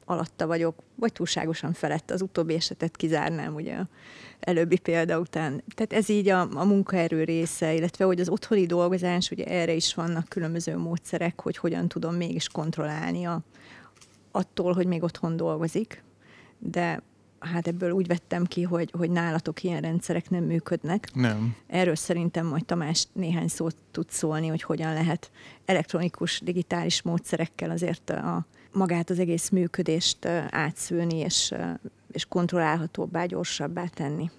alatta 0.05 0.47
vagyok, 0.47 0.83
vagy 0.95 1.13
túlságosan 1.13 1.73
felett. 1.73 2.11
Az 2.11 2.23
utóbbi 2.23 2.55
esetet 2.55 2.97
kizárnám 2.97 3.55
ugye 3.55 3.77
előbbi 4.41 4.79
példa 4.79 5.19
után. 5.19 5.63
Tehát 5.75 5.93
ez 5.93 6.09
így 6.09 6.29
a, 6.29 6.41
a 6.41 6.65
munkaerő 6.65 7.25
része, 7.25 7.75
illetve 7.75 8.05
hogy 8.05 8.21
az 8.21 8.29
otthoni 8.29 8.67
dolgozás, 8.67 9.31
ugye 9.31 9.45
erre 9.45 9.73
is 9.73 9.95
vannak 9.95 10.29
különböző 10.29 10.77
módszerek, 10.77 11.41
hogy 11.41 11.57
hogyan 11.57 11.89
tudom 11.89 12.15
mégis 12.15 12.49
kontrollálni 12.49 13.25
a, 13.25 13.43
attól, 14.37 14.73
hogy 14.73 14.87
még 14.87 15.03
otthon 15.03 15.37
dolgozik, 15.37 16.05
de 16.59 17.03
hát 17.39 17.67
ebből 17.67 17.91
úgy 17.91 18.07
vettem 18.07 18.45
ki, 18.45 18.63
hogy, 18.63 18.91
hogy 18.99 19.11
nálatok 19.11 19.63
ilyen 19.63 19.81
rendszerek 19.81 20.31
nem 20.31 20.45
működnek. 20.45 21.09
Nem. 21.15 21.57
Erről 21.67 21.95
szerintem 21.95 22.47
majd 22.47 22.65
Tamás 22.65 23.07
néhány 23.13 23.49
szót 23.49 23.77
tud 23.91 24.11
szólni, 24.11 24.47
hogy 24.47 24.63
hogyan 24.63 24.93
lehet 24.93 25.31
elektronikus, 25.65 26.41
digitális 26.41 27.03
módszerekkel 27.03 27.71
azért 27.71 28.11
a, 28.11 28.47
magát 28.73 29.11
az 29.11 29.19
egész 29.19 29.49
működést 29.49 30.27
átszülni, 30.51 31.17
és, 31.17 31.55
és 32.13 32.25
kontrollálhatóbbá, 32.25 33.25
gyorsabbá 33.25 33.87
tenni. 33.87 34.31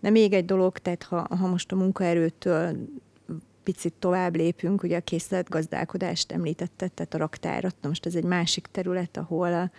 De 0.00 0.10
még 0.10 0.32
egy 0.32 0.44
dolog, 0.44 0.78
tehát 0.78 1.02
ha, 1.02 1.26
ha 1.36 1.46
most 1.46 1.72
a 1.72 1.76
munkaerőtől 1.76 2.76
picit 3.64 3.92
tovább 3.98 4.36
lépünk, 4.36 4.82
ugye 4.82 4.96
a 4.96 5.00
készletgazdálkodást 5.00 6.32
említette, 6.32 6.88
tehát 6.88 7.14
a 7.14 7.18
raktárat, 7.18 7.76
most 7.82 8.06
ez 8.06 8.14
egy 8.14 8.24
másik 8.24 8.66
terület, 8.70 9.16
ahol 9.16 9.70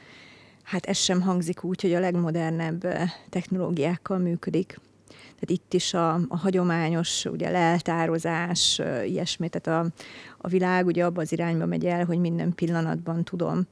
hát 0.63 0.85
ez 0.85 0.97
sem 0.97 1.21
hangzik 1.21 1.63
úgy, 1.63 1.81
hogy 1.81 1.93
a 1.93 1.99
legmodernebb 1.99 2.87
technológiákkal 3.29 4.17
működik. 4.17 4.79
Tehát 5.07 5.61
itt 5.61 5.73
is 5.73 5.93
a, 5.93 6.13
a 6.13 6.37
hagyományos 6.37 7.25
ugye, 7.25 7.49
leltározás, 7.49 8.81
ilyesmi, 9.05 9.49
tehát 9.49 9.85
a, 9.85 9.91
a 10.37 10.47
világ 10.47 10.85
ugye 10.85 11.05
abba 11.05 11.21
az 11.21 11.31
irányba 11.31 11.65
megy 11.65 11.85
el, 11.85 12.05
hogy 12.05 12.19
minden 12.19 12.55
pillanatban 12.55 13.23
tudom 13.23 13.67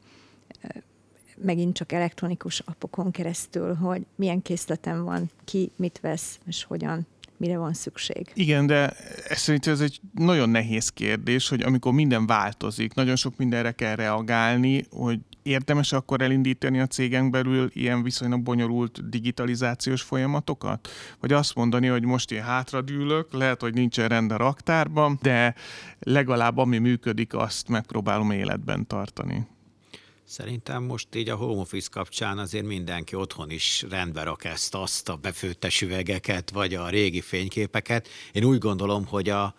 megint 1.43 1.75
csak 1.75 1.91
elektronikus 1.91 2.59
appokon 2.59 3.11
keresztül, 3.11 3.73
hogy 3.73 4.05
milyen 4.15 4.41
készletem 4.41 5.03
van, 5.03 5.29
ki 5.43 5.71
mit 5.75 5.99
vesz, 5.99 6.39
és 6.45 6.63
hogyan 6.63 7.07
mire 7.41 7.57
van 7.57 7.73
szükség. 7.73 8.31
Igen, 8.33 8.65
de 8.65 8.89
ez 9.27 9.37
szerintem 9.39 9.73
ez 9.73 9.79
egy 9.79 9.99
nagyon 10.13 10.49
nehéz 10.49 10.89
kérdés, 10.89 11.49
hogy 11.49 11.61
amikor 11.61 11.93
minden 11.93 12.25
változik, 12.25 12.93
nagyon 12.93 13.15
sok 13.15 13.37
mindenre 13.37 13.71
kell 13.71 13.95
reagálni, 13.95 14.85
hogy 14.89 15.19
érdemes 15.43 15.91
akkor 15.93 16.21
elindítani 16.21 16.79
a 16.79 16.87
cégen 16.87 17.31
belül 17.31 17.69
ilyen 17.73 18.03
viszonylag 18.03 18.41
bonyolult 18.41 19.09
digitalizációs 19.09 20.01
folyamatokat? 20.01 20.89
Vagy 21.19 21.33
azt 21.33 21.55
mondani, 21.55 21.87
hogy 21.87 22.05
most 22.05 22.31
én 22.31 22.41
hátradűlök, 22.41 23.33
lehet, 23.33 23.61
hogy 23.61 23.73
nincsen 23.73 24.07
rend 24.07 24.31
a 24.31 24.37
raktárban, 24.37 25.19
de 25.21 25.55
legalább 25.99 26.57
ami 26.57 26.77
működik, 26.77 27.33
azt 27.33 27.67
megpróbálom 27.67 28.31
életben 28.31 28.87
tartani. 28.87 29.47
Szerintem 30.31 30.83
most 30.83 31.15
így 31.15 31.29
a 31.29 31.35
home 31.35 31.61
office 31.61 31.87
kapcsán 31.91 32.37
azért 32.37 32.65
mindenki 32.65 33.15
otthon 33.15 33.49
is 33.49 33.85
rendbe 33.89 34.23
rak 34.23 34.43
ezt, 34.43 34.75
azt 34.75 35.09
a 35.09 35.15
befőttes 35.15 35.81
üvegeket, 35.81 36.49
vagy 36.49 36.73
a 36.73 36.89
régi 36.89 37.21
fényképeket. 37.21 38.07
Én 38.31 38.43
úgy 38.43 38.57
gondolom, 38.57 39.05
hogy 39.05 39.29
a 39.29 39.55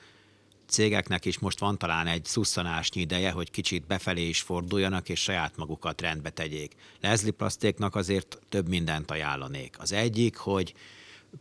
cégeknek 0.66 1.24
is 1.24 1.38
most 1.38 1.58
van 1.58 1.78
talán 1.78 2.06
egy 2.06 2.24
szusszanásnyi 2.24 3.00
ideje, 3.00 3.30
hogy 3.30 3.50
kicsit 3.50 3.86
befelé 3.86 4.28
is 4.28 4.40
forduljanak, 4.40 5.08
és 5.08 5.20
saját 5.20 5.56
magukat 5.56 6.00
rendbe 6.00 6.30
tegyék. 6.30 6.74
Leslie 7.00 7.32
Plastéknak 7.32 7.94
azért 7.94 8.38
több 8.48 8.68
mindent 8.68 9.10
ajánlanék. 9.10 9.76
Az 9.78 9.92
egyik, 9.92 10.36
hogy 10.36 10.74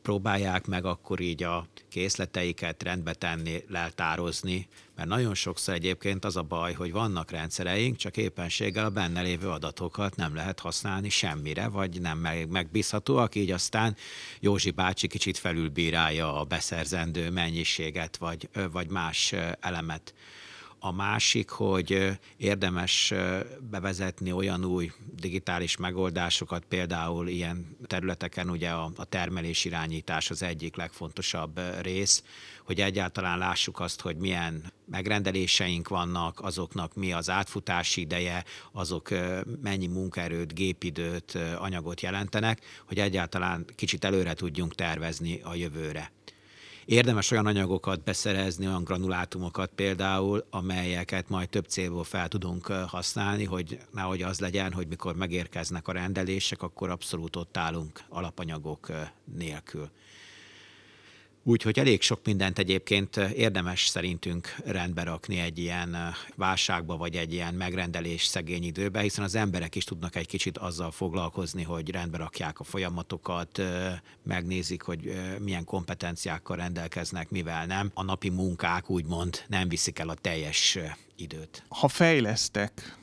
próbálják 0.02 0.68
meg 0.68 0.86
akkor 0.86 1.20
így 1.20 1.44
a 1.44 1.68
készleteiket 1.90 2.84
rendbe 2.84 3.14
tenni, 3.14 3.64
leltározni, 3.68 4.68
mert 4.96 5.10
nagyon 5.10 5.34
sokszor 5.34 5.74
egyébként 5.74 6.26
az 6.26 6.36
a 6.36 6.42
baj, 6.42 6.74
hogy 6.74 6.92
vannak 6.92 7.32
rendszereink, 7.32 7.98
csak 7.98 8.18
éppenséggel 8.18 8.86
a 8.86 8.90
benne 8.90 9.22
lévő 9.22 9.50
adatokat 9.50 10.16
nem 10.16 10.36
lehet 10.36 10.60
használni 10.60 11.10
semmire, 11.10 11.68
vagy 11.68 12.02
nem 12.02 12.18
megbízhatóak, 12.50 13.36
így 13.36 13.52
aztán 13.52 13.96
Józsi 14.40 14.72
bácsi 14.72 15.08
kicsit 15.08 15.38
felülbírálja 15.38 16.40
a 16.40 16.44
beszerzendő 16.44 17.30
mennyiséget, 17.30 18.18
vagy, 18.18 18.50
vagy 18.72 18.90
más 18.90 19.34
elemet. 19.60 20.14
A 20.84 20.92
másik, 20.92 21.50
hogy 21.50 22.20
érdemes 22.38 23.14
bevezetni 23.70 24.32
olyan 24.32 24.66
új 24.66 24.92
digitális 25.16 25.78
megoldásokat, 25.78 26.66
például 26.66 27.28
ilyen 27.28 27.78
területeken 27.88 28.50
ugye 28.50 28.70
a, 28.70 28.92
a 28.96 29.06
termelés 29.06 29.66
irányítás 29.66 30.30
az 30.30 30.44
egyik 30.44 30.76
legfontosabb 30.76 31.60
rész, 31.82 32.24
hogy 32.64 32.82
egyáltalán 32.82 33.38
lássuk 33.38 33.80
azt, 33.80 34.02
hogy 34.02 34.18
milyen 34.18 34.74
megrendeléseink 34.86 35.88
vannak, 35.88 36.40
azoknak 36.40 36.96
mi 36.96 37.14
az 37.14 37.30
átfutási 37.30 38.02
ideje, 38.02 38.44
azok 38.72 39.10
mennyi 39.62 39.88
munkaerőt, 39.88 40.54
gépidőt, 40.54 41.38
anyagot 41.58 42.02
jelentenek, 42.02 42.62
hogy 42.86 43.00
egyáltalán 43.00 43.66
kicsit 43.76 44.04
előre 44.04 44.34
tudjunk 44.34 44.76
tervezni 44.76 45.42
a 45.44 45.56
jövőre. 45.56 46.12
Érdemes 46.86 47.32
olyan 47.32 47.46
anyagokat 47.46 48.04
beszerezni, 48.04 48.68
olyan 48.68 48.84
granulátumokat 48.84 49.72
például, 49.76 50.46
amelyeket 50.50 51.30
majd 51.30 51.50
több 51.50 51.66
célból 51.66 52.04
fel 52.04 52.28
tudunk 52.28 52.68
használni, 52.68 53.44
hogy 53.44 53.80
nehogy 53.92 54.22
az 54.22 54.40
legyen, 54.40 54.74
hogy 54.74 54.88
mikor 54.88 55.16
megérkeznek 55.16 55.88
a 55.88 55.92
rendelések, 55.92 56.62
akkor 56.62 56.90
abszolút 56.90 57.36
ott 57.36 57.58
állunk 57.58 58.04
alapanyagok 58.10 58.92
nélkül. 59.38 59.90
Úgyhogy 61.44 61.80
elég 61.80 62.02
sok 62.02 62.20
mindent 62.26 62.60
egyébként 62.60 63.16
érdemes 63.18 63.88
szerintünk 63.88 64.56
rendbe 64.66 65.04
rakni 65.04 65.40
egy 65.40 65.58
ilyen 65.58 65.98
válságba, 66.36 66.98
vagy 66.98 67.16
egy 67.16 67.34
ilyen 67.34 67.54
megrendelés 67.54 68.24
szegény 68.26 68.64
időbe, 68.64 69.00
hiszen 69.00 69.24
az 69.24 69.36
emberek 69.36 69.76
is 69.76 69.84
tudnak 69.84 70.16
egy 70.16 70.28
kicsit 70.28 70.58
azzal 70.58 70.92
foglalkozni, 70.92 71.64
hogy 71.64 71.92
rendbe 71.92 72.18
rakják 72.18 72.60
a 72.60 72.64
folyamatokat, 72.64 73.62
megnézik, 74.24 74.82
hogy 74.82 75.14
milyen 75.40 75.64
kompetenciákkal 75.64 76.58
rendelkeznek, 76.58 77.30
mivel 77.30 77.66
nem. 77.66 77.92
A 77.94 78.04
napi 78.04 78.30
munkák 78.30 78.90
úgymond 78.90 79.44
nem 79.48 79.70
viszik 79.70 80.00
el 80.00 80.10
a 80.10 80.16
teljes 80.16 80.78
időt. 81.16 81.64
Ha 81.68 81.88
fejlesztek, 81.88 83.00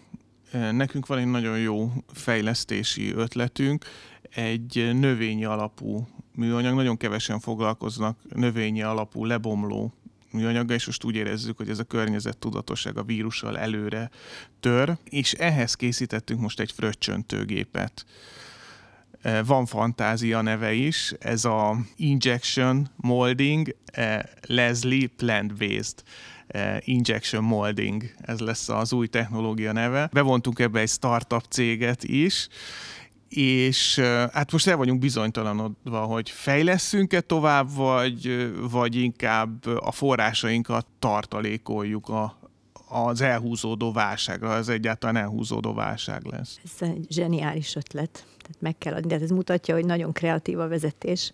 nekünk 0.52 1.06
van 1.06 1.18
egy 1.18 1.26
nagyon 1.26 1.58
jó 1.58 1.92
fejlesztési 2.12 3.12
ötletünk, 3.12 3.84
egy 4.30 4.90
növényi 4.92 5.44
alapú 5.44 6.08
műanyag, 6.34 6.74
nagyon 6.74 6.96
kevesen 6.96 7.40
foglalkoznak 7.40 8.18
növényi 8.34 8.82
alapú 8.82 9.24
lebomló 9.24 9.92
műanyaggal, 10.32 10.76
és 10.76 10.86
most 10.86 11.04
úgy 11.04 11.14
érezzük, 11.14 11.56
hogy 11.56 11.68
ez 11.68 11.78
a 11.78 11.84
környezet 11.84 12.38
tudatosság 12.38 12.96
a 12.96 13.02
vírussal 13.02 13.58
előre 13.58 14.10
tör, 14.60 14.96
és 15.04 15.32
ehhez 15.32 15.74
készítettünk 15.74 16.40
most 16.40 16.60
egy 16.60 16.72
fröccsöntőgépet. 16.72 18.04
Van 19.44 19.66
fantázia 19.66 20.40
neve 20.40 20.72
is, 20.72 21.12
ez 21.18 21.44
a 21.44 21.76
Injection 21.96 22.90
Molding 22.96 23.76
Leslie 24.46 25.08
Plant-Based. 25.16 26.02
e, 26.02 26.02
Injection 26.80 27.44
Molding, 27.44 28.02
ez 28.20 28.38
lesz 28.38 28.68
az 28.68 28.92
új 28.92 29.06
technológia 29.06 29.72
neve. 29.72 30.08
Bevontunk 30.12 30.58
ebbe 30.58 30.80
egy 30.80 30.88
startup 30.88 31.44
céget 31.48 32.04
is, 32.04 32.48
és 33.28 33.98
hát 34.32 34.52
most 34.52 34.66
el 34.66 34.76
vagyunk 34.76 35.00
bizonytalanodva, 35.00 36.00
hogy 36.00 36.30
fejleszünk-e 36.30 37.20
tovább, 37.20 37.74
vagy, 37.74 38.50
vagy 38.70 38.94
inkább 38.94 39.66
a 39.66 39.92
forrásainkat 39.92 40.86
tartalékoljuk 40.98 42.08
a, 42.08 42.38
az 42.88 43.20
elhúzódó 43.20 43.92
válságra, 43.92 44.54
az 44.54 44.68
egyáltalán 44.68 45.16
elhúzódó 45.16 45.74
válság 45.74 46.24
lesz. 46.24 46.58
Ez 46.64 46.88
egy 46.88 47.06
zseniális 47.10 47.76
ötlet, 47.76 48.10
tehát 48.12 48.60
meg 48.60 48.78
kell 48.78 48.94
adni, 48.94 49.08
de 49.08 49.24
ez 49.24 49.30
mutatja, 49.30 49.74
hogy 49.74 49.84
nagyon 49.84 50.12
kreatív 50.12 50.58
a 50.58 50.68
vezetés. 50.68 51.32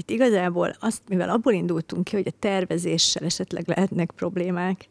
Itt 0.00 0.10
igazából 0.10 0.76
azt, 0.78 1.02
mivel 1.08 1.30
abból 1.30 1.52
indultunk 1.52 2.04
ki, 2.04 2.16
hogy 2.16 2.26
a 2.26 2.36
tervezéssel 2.38 3.24
esetleg 3.24 3.68
lehetnek 3.68 4.10
problémák, 4.10 4.88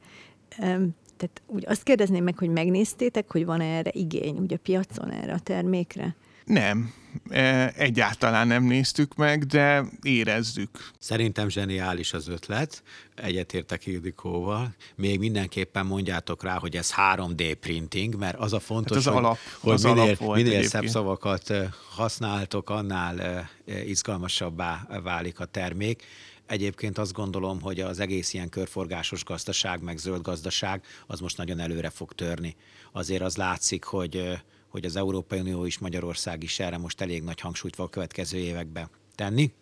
tehát 1.17 1.41
úgy 1.45 1.63
azt 1.67 1.83
kérdezném 1.83 2.23
meg, 2.23 2.37
hogy 2.37 2.49
megnéztétek, 2.49 3.31
hogy 3.31 3.45
van 3.45 3.61
erre 3.61 3.91
igény, 3.93 4.37
ugye 4.37 4.55
a 4.55 4.59
piacon 4.63 5.11
erre 5.11 5.33
a 5.33 5.39
termékre? 5.39 6.15
Nem, 6.49 6.93
e, 7.29 7.73
egyáltalán 7.75 8.47
nem 8.47 8.63
néztük 8.63 9.15
meg, 9.15 9.45
de 9.45 9.83
érezzük. 10.01 10.91
Szerintem 10.99 11.49
zseniális 11.49 12.13
az 12.13 12.27
ötlet, 12.27 12.83
egyetértek 13.15 13.85
Ildikóval. 13.85 14.75
Még 14.95 15.19
mindenképpen 15.19 15.85
mondjátok 15.85 16.43
rá, 16.43 16.57
hogy 16.59 16.75
ez 16.75 16.93
3D 16.95 17.55
printing, 17.59 18.15
mert 18.15 18.37
az 18.37 18.53
a 18.53 18.59
fontos, 18.59 18.97
hát 18.97 19.05
az 19.05 19.13
hogy, 19.13 19.23
alap, 19.23 19.37
hogy 19.59 19.73
az 19.73 19.83
minél, 19.83 20.15
alap 20.19 20.35
minél 20.35 20.63
szebb 20.63 20.85
szavakat 20.87 21.53
használtok, 21.95 22.69
annál 22.69 23.49
izgalmasabbá 23.85 24.87
válik 25.03 25.39
a 25.39 25.45
termék. 25.45 26.03
Egyébként 26.45 26.97
azt 26.97 27.13
gondolom, 27.13 27.61
hogy 27.61 27.79
az 27.79 27.99
egész 27.99 28.33
ilyen 28.33 28.49
körforgásos 28.49 29.23
gazdaság, 29.23 29.81
meg 29.81 29.97
zöld 29.97 30.21
gazdaság, 30.21 30.83
az 31.07 31.19
most 31.19 31.37
nagyon 31.37 31.59
előre 31.59 31.89
fog 31.89 32.13
törni. 32.13 32.55
Azért 32.91 33.21
az 33.21 33.35
látszik, 33.35 33.83
hogy 33.83 34.39
hogy 34.69 34.85
az 34.85 34.95
Európai 34.95 35.39
Unió 35.39 35.65
is, 35.65 35.77
Magyarország 35.77 36.43
is 36.43 36.59
erre 36.59 36.77
most 36.77 37.01
elég 37.01 37.23
nagy 37.23 37.39
hangsúlyt 37.39 37.75
fog 37.75 37.85
a 37.85 37.89
következő 37.89 38.37
években 38.37 38.89
tenni. 39.15 39.53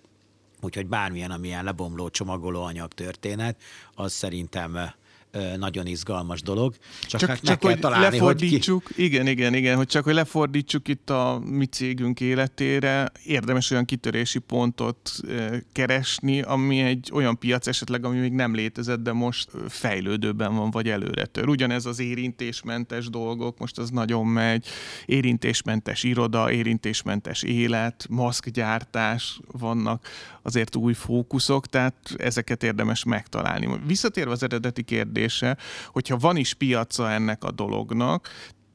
Úgyhogy 0.62 0.88
bármilyen, 0.88 1.32
amilyen 1.32 1.64
lebomló 1.64 2.10
csomagolóanyag 2.10 2.94
történet, 2.94 3.62
az 3.94 4.14
szerintem 4.14 4.78
nagyon 5.58 5.86
izgalmas 5.86 6.42
dolog. 6.42 6.76
Csak, 7.02 7.20
csak, 7.20 7.30
hát 7.30 7.40
csak 7.40 7.62
hogy 7.62 7.80
találni, 7.80 8.06
lefordítsuk, 8.06 8.86
hogy 8.86 8.96
ki... 8.96 9.04
igen, 9.04 9.28
igen, 9.28 9.54
igen, 9.54 9.76
hogy 9.76 9.88
csak 9.88 10.04
hogy 10.04 10.14
lefordítsuk 10.14 10.88
itt 10.88 11.10
a 11.10 11.42
mi 11.46 11.66
cégünk 11.66 12.20
életére, 12.22 13.12
érdemes 13.26 13.72
olyan 13.72 13.86
kitörési 13.86 14.40
pontot 14.40 15.12
keresni, 15.72 16.42
ami 16.42 16.80
egy 16.80 17.10
olyan 17.14 17.40
piac 17.40 17.68
esetleg, 17.68 18.06
ami 18.06 18.20
még 18.20 18.32
nem 18.32 18.54
létezett, 18.54 19.00
de 19.00 19.12
most 19.12 19.50
fejlődőben 19.68 20.56
van, 20.56 20.72
vagy 20.72 20.90
előre 20.90 21.26
tör. 21.26 21.48
Ugyanez 21.48 21.86
az 21.86 22.00
érintésmentes 22.00 23.10
dolgok, 23.10 23.60
most 23.60 23.78
az 23.78 23.90
nagyon 23.90 24.26
megy, 24.26 24.66
érintésmentes 25.06 26.04
iroda, 26.04 26.52
érintésmentes 26.52 27.44
élet, 27.44 28.06
maszkgyártás 28.10 29.40
vannak 29.52 30.08
azért 30.42 30.76
új 30.76 30.94
fókuszok, 30.94 31.68
tehát 31.68 31.96
ezeket 32.18 32.64
érdemes 32.64 33.04
megtalálni. 33.04 33.70
Visszatérve 33.86 34.32
az 34.32 34.44
eredeti 34.44 34.82
kérdése, 35.18 35.58
hogyha 35.92 36.18
van 36.18 36.38
is 36.38 36.54
piaca 36.54 37.12
ennek 37.12 37.44
a 37.44 37.52
dolognak, 37.52 38.30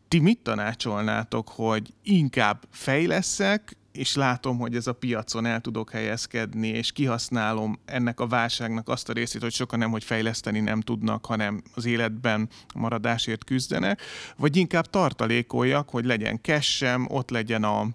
ti 0.08 0.18
mit 0.18 0.38
tanácsolnátok, 0.38 1.48
hogy 1.48 1.94
inkább 2.02 2.64
fejleszek, 2.70 3.76
és 3.92 4.14
látom, 4.14 4.58
hogy 4.58 4.76
ez 4.76 4.86
a 4.86 4.92
piacon 4.92 5.46
el 5.46 5.60
tudok 5.60 5.90
helyezkedni, 5.90 6.68
és 6.68 6.92
kihasználom 6.92 7.78
ennek 7.84 8.20
a 8.20 8.26
válságnak 8.26 8.88
azt 8.88 9.08
a 9.08 9.12
részét, 9.12 9.42
hogy 9.42 9.52
sokan 9.52 9.78
nem, 9.78 9.90
hogy 9.90 10.04
fejleszteni 10.04 10.60
nem 10.60 10.80
tudnak, 10.80 11.26
hanem 11.26 11.62
az 11.74 11.84
életben 11.84 12.48
maradásért 12.74 13.44
küzdenek, 13.44 14.02
vagy 14.36 14.56
inkább 14.56 14.86
tartalékoljak, 14.86 15.90
hogy 15.90 16.04
legyen 16.04 16.40
kessem, 16.40 17.06
ott 17.10 17.30
legyen 17.30 17.64
a 17.64 17.86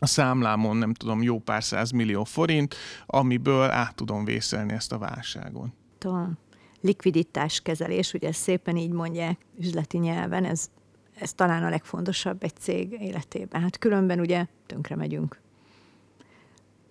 a 0.00 0.06
számlámon 0.06 0.76
nem 0.76 0.94
tudom, 0.94 1.22
jó 1.22 1.38
pár 1.38 1.64
száz 1.64 1.90
millió 1.90 2.24
forint, 2.24 2.74
amiből 3.06 3.70
át 3.70 3.94
tudom 3.94 4.24
vészelni 4.24 4.72
ezt 4.72 4.92
a 4.92 4.98
válságon. 4.98 5.72
Tudom. 5.98 6.38
Likviditás 6.84 7.60
kezelés, 7.60 8.12
ugye 8.12 8.28
ezt 8.28 8.40
szépen 8.40 8.76
így 8.76 8.90
mondják 8.90 9.40
üzleti 9.58 9.98
nyelven, 9.98 10.44
ez, 10.44 10.70
ez 11.14 11.32
talán 11.32 11.62
a 11.62 11.68
legfontosabb 11.68 12.42
egy 12.42 12.56
cég 12.56 12.96
életében. 13.00 13.60
Hát 13.60 13.78
különben 13.78 14.20
ugye 14.20 14.46
tönkre 14.66 14.96
megyünk. 14.96 15.40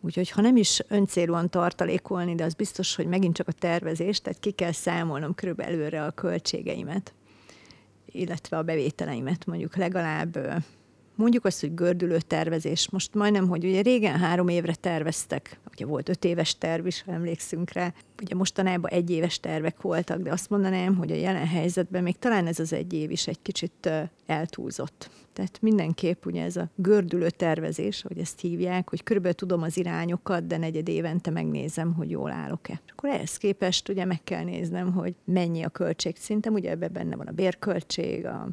Úgyhogy 0.01 0.29
ha 0.29 0.41
nem 0.41 0.57
is 0.57 0.81
öncélúan 0.87 1.49
tartalékolni, 1.49 2.35
de 2.35 2.43
az 2.43 2.53
biztos, 2.53 2.95
hogy 2.95 3.07
megint 3.07 3.35
csak 3.35 3.47
a 3.47 3.51
tervezés, 3.51 4.21
tehát 4.21 4.39
ki 4.39 4.51
kell 4.51 4.71
számolnom 4.71 5.35
körülbelül 5.35 5.73
előre 5.73 6.03
a 6.05 6.11
költségeimet, 6.11 7.13
illetve 8.05 8.57
a 8.57 8.63
bevételeimet 8.63 9.45
mondjuk 9.45 9.75
legalább 9.75 10.63
mondjuk 11.15 11.45
azt, 11.45 11.59
hogy 11.59 11.73
gördülő 11.73 12.17
tervezés. 12.19 12.89
Most 12.89 13.13
majdnem, 13.13 13.47
hogy 13.47 13.65
ugye 13.65 13.81
régen 13.81 14.19
három 14.19 14.47
évre 14.47 14.75
terveztek, 14.75 15.59
ugye 15.71 15.85
volt 15.85 16.09
öt 16.09 16.25
éves 16.25 16.57
terv 16.57 16.85
is, 16.85 17.01
ha 17.01 17.11
emlékszünk 17.11 17.71
rá. 17.71 17.93
Ugye 18.21 18.35
mostanában 18.35 18.91
egy 18.91 19.09
éves 19.09 19.39
tervek 19.39 19.81
voltak, 19.81 20.21
de 20.21 20.31
azt 20.31 20.49
mondanám, 20.49 20.95
hogy 20.95 21.11
a 21.11 21.15
jelen 21.15 21.47
helyzetben 21.47 22.03
még 22.03 22.19
talán 22.19 22.47
ez 22.47 22.59
az 22.59 22.73
egy 22.73 22.93
év 22.93 23.11
is 23.11 23.27
egy 23.27 23.41
kicsit 23.41 23.89
eltúlzott. 24.25 25.09
Tehát 25.33 25.61
mindenképp 25.61 26.25
ugye 26.25 26.43
ez 26.43 26.57
a 26.57 26.69
gördülő 26.75 27.29
tervezés, 27.29 28.01
hogy 28.01 28.17
ezt 28.17 28.39
hívják, 28.39 28.89
hogy 28.89 29.03
körülbelül 29.03 29.37
tudom 29.37 29.61
az 29.61 29.77
irányokat, 29.77 30.47
de 30.47 30.57
negyed 30.57 30.87
évente 30.87 31.31
megnézem, 31.31 31.93
hogy 31.93 32.09
jól 32.09 32.31
állok-e. 32.31 32.81
Akkor 32.91 33.09
ehhez 33.09 33.37
képest 33.37 33.89
ugye 33.89 34.05
meg 34.05 34.23
kell 34.23 34.43
néznem, 34.43 34.93
hogy 34.93 35.15
mennyi 35.23 35.63
a 35.63 35.69
költségszintem, 35.69 36.53
ugye 36.53 36.69
ebben 36.69 36.93
benne 36.93 37.15
van 37.15 37.27
a 37.27 37.31
bérköltség, 37.31 38.25
a 38.25 38.47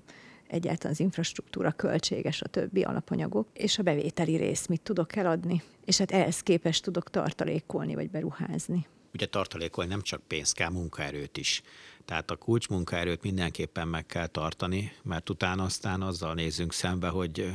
egyáltalán 0.50 0.92
az 0.92 1.00
infrastruktúra 1.00 1.73
költséges, 1.73 2.42
a 2.42 2.49
többi 2.49 2.83
alapanyagok, 2.83 3.49
és 3.52 3.78
a 3.78 3.83
bevételi 3.83 4.37
rész, 4.37 4.66
mit 4.66 4.80
tudok 4.80 5.16
eladni, 5.16 5.62
és 5.85 5.99
hát 5.99 6.11
ehhez 6.11 6.40
képest 6.40 6.83
tudok 6.83 7.11
tartalékolni, 7.11 7.95
vagy 7.95 8.11
beruházni. 8.11 8.87
Ugye 9.14 9.26
tartalékolni 9.26 9.90
nem 9.90 10.02
csak 10.02 10.23
pénzt 10.26 10.54
kell, 10.54 10.71
munkaerőt 10.71 11.36
is. 11.36 11.63
Tehát 12.04 12.30
a 12.30 12.36
kulcsmunkaerőt 12.36 13.23
mindenképpen 13.23 13.89
meg 13.89 14.06
kell 14.06 14.26
tartani, 14.26 14.93
mert 15.02 15.30
utána 15.30 15.63
aztán 15.63 16.02
azzal 16.02 16.34
nézünk 16.34 16.73
szembe, 16.73 17.08
hogy 17.08 17.52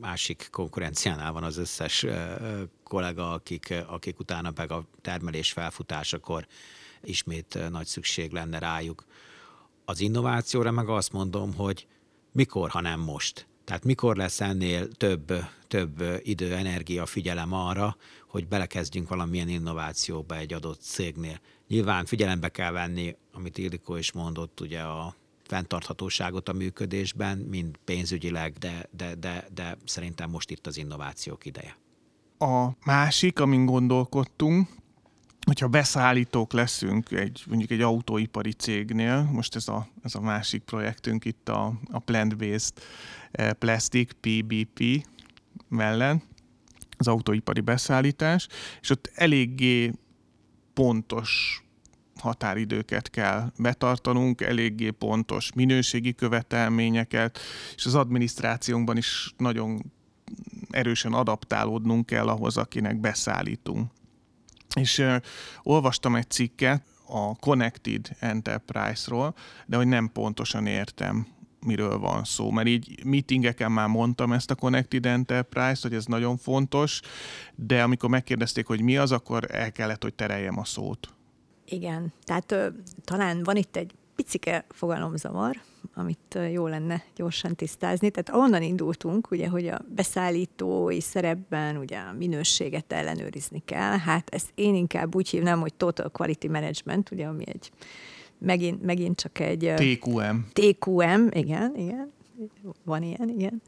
másik 0.00 0.48
konkurenciánál 0.50 1.32
van 1.32 1.42
az 1.42 1.56
összes 1.56 2.06
kollega, 2.82 3.32
akik, 3.32 3.74
akik 3.86 4.18
utána 4.18 4.52
meg 4.56 4.70
a 4.70 4.84
termelés 5.00 5.52
felfutásakor 5.52 6.46
ismét 7.02 7.58
nagy 7.70 7.86
szükség 7.86 8.32
lenne 8.32 8.58
rájuk. 8.58 9.04
Az 9.84 10.00
innovációra 10.00 10.70
meg 10.70 10.88
azt 10.88 11.12
mondom, 11.12 11.54
hogy 11.54 11.86
mikor, 12.34 12.70
ha 12.70 12.80
nem 12.80 13.00
most. 13.00 13.46
Tehát 13.64 13.84
mikor 13.84 14.16
lesz 14.16 14.40
ennél 14.40 14.88
több, 14.88 15.32
több 15.68 16.04
idő, 16.22 16.54
energia, 16.54 17.06
figyelem 17.06 17.52
arra, 17.52 17.96
hogy 18.28 18.48
belekezdjünk 18.48 19.08
valamilyen 19.08 19.48
innovációba 19.48 20.36
egy 20.36 20.52
adott 20.52 20.80
cégnél. 20.80 21.40
Nyilván 21.68 22.04
figyelembe 22.04 22.48
kell 22.48 22.70
venni, 22.70 23.16
amit 23.32 23.58
Ildikó 23.58 23.96
is 23.96 24.12
mondott, 24.12 24.60
ugye 24.60 24.80
a 24.80 25.14
fenntarthatóságot 25.44 26.48
a 26.48 26.52
működésben, 26.52 27.38
mind 27.38 27.76
pénzügyileg, 27.84 28.52
de, 28.52 28.88
de, 28.90 29.14
de, 29.14 29.46
de 29.54 29.76
szerintem 29.84 30.30
most 30.30 30.50
itt 30.50 30.66
az 30.66 30.76
innovációk 30.76 31.46
ideje. 31.46 31.78
A 32.38 32.68
másik, 32.84 33.40
amin 33.40 33.64
gondolkodtunk, 33.66 34.68
hogyha 35.44 35.68
beszállítók 35.68 36.52
leszünk 36.52 37.10
egy, 37.10 37.42
mondjuk 37.46 37.70
egy 37.70 37.80
autóipari 37.80 38.52
cégnél, 38.52 39.22
most 39.22 39.54
ez 39.54 39.68
a, 39.68 39.88
ez 40.02 40.14
a 40.14 40.20
másik 40.20 40.62
projektünk 40.62 41.24
itt 41.24 41.48
a, 41.48 41.72
a 41.90 41.98
plant-based 41.98 42.72
eh, 43.30 43.52
plastic 43.52 44.10
PBP 44.20 45.06
mellett, 45.68 46.22
az 46.96 47.08
autóipari 47.08 47.60
beszállítás, 47.60 48.48
és 48.80 48.90
ott 48.90 49.10
eléggé 49.14 49.92
pontos 50.74 51.62
határidőket 52.18 53.10
kell 53.10 53.52
betartanunk, 53.58 54.40
eléggé 54.40 54.90
pontos 54.90 55.52
minőségi 55.52 56.14
követelményeket, 56.14 57.38
és 57.74 57.86
az 57.86 57.94
adminisztrációnkban 57.94 58.96
is 58.96 59.34
nagyon 59.36 59.92
erősen 60.70 61.12
adaptálódnunk 61.12 62.06
kell 62.06 62.28
ahhoz, 62.28 62.56
akinek 62.56 63.00
beszállítunk. 63.00 63.90
És 64.74 64.98
uh, 64.98 65.16
olvastam 65.62 66.14
egy 66.14 66.30
cikket 66.30 66.82
a 67.06 67.36
Connected 67.36 68.08
Enterprise-ról, 68.18 69.34
de 69.66 69.76
hogy 69.76 69.86
nem 69.86 70.10
pontosan 70.12 70.66
értem, 70.66 71.26
miről 71.64 71.98
van 71.98 72.24
szó. 72.24 72.50
Mert 72.50 72.68
így 72.68 73.04
meetingeken 73.04 73.72
már 73.72 73.88
mondtam 73.88 74.32
ezt 74.32 74.50
a 74.50 74.54
Connected 74.54 75.06
Enterprise-t, 75.06 75.82
hogy 75.82 75.94
ez 75.94 76.06
nagyon 76.06 76.36
fontos, 76.36 77.00
de 77.54 77.82
amikor 77.82 78.08
megkérdezték, 78.08 78.66
hogy 78.66 78.80
mi 78.80 78.96
az, 78.96 79.12
akkor 79.12 79.46
el 79.50 79.72
kellett, 79.72 80.02
hogy 80.02 80.14
tereljem 80.14 80.58
a 80.58 80.64
szót. 80.64 81.08
Igen, 81.66 82.12
tehát 82.24 82.52
ö, 82.52 82.68
talán 83.04 83.42
van 83.42 83.56
itt 83.56 83.76
egy 83.76 83.92
picike 84.16 84.64
fogalomzavar, 84.68 85.60
amit 85.94 86.38
jó 86.52 86.66
lenne 86.66 87.02
gyorsan 87.16 87.54
tisztázni. 87.54 88.10
Tehát 88.10 88.42
onnan 88.44 88.62
indultunk, 88.62 89.30
ugye, 89.30 89.48
hogy 89.48 89.66
a 89.66 89.80
beszállítói 89.94 91.00
szerepben 91.00 91.76
ugye 91.76 91.98
a 91.98 92.12
minőséget 92.12 92.92
ellenőrizni 92.92 93.62
kell. 93.64 93.98
Hát 93.98 94.28
ezt 94.34 94.50
én 94.54 94.74
inkább 94.74 95.14
úgy 95.14 95.28
hívnám, 95.28 95.60
hogy 95.60 95.74
Total 95.74 96.10
Quality 96.10 96.46
Management, 96.48 97.10
ugye, 97.10 97.26
ami 97.26 97.44
egy 97.46 97.70
megint, 98.38 98.82
megint 98.82 99.20
csak 99.20 99.38
egy... 99.38 99.72
TQM. 99.76 100.46
TQM, 100.52 101.28
igen, 101.30 101.72
igen. 101.76 102.12
Van 102.84 103.02
ilyen, 103.02 103.28
igen. 103.28 103.62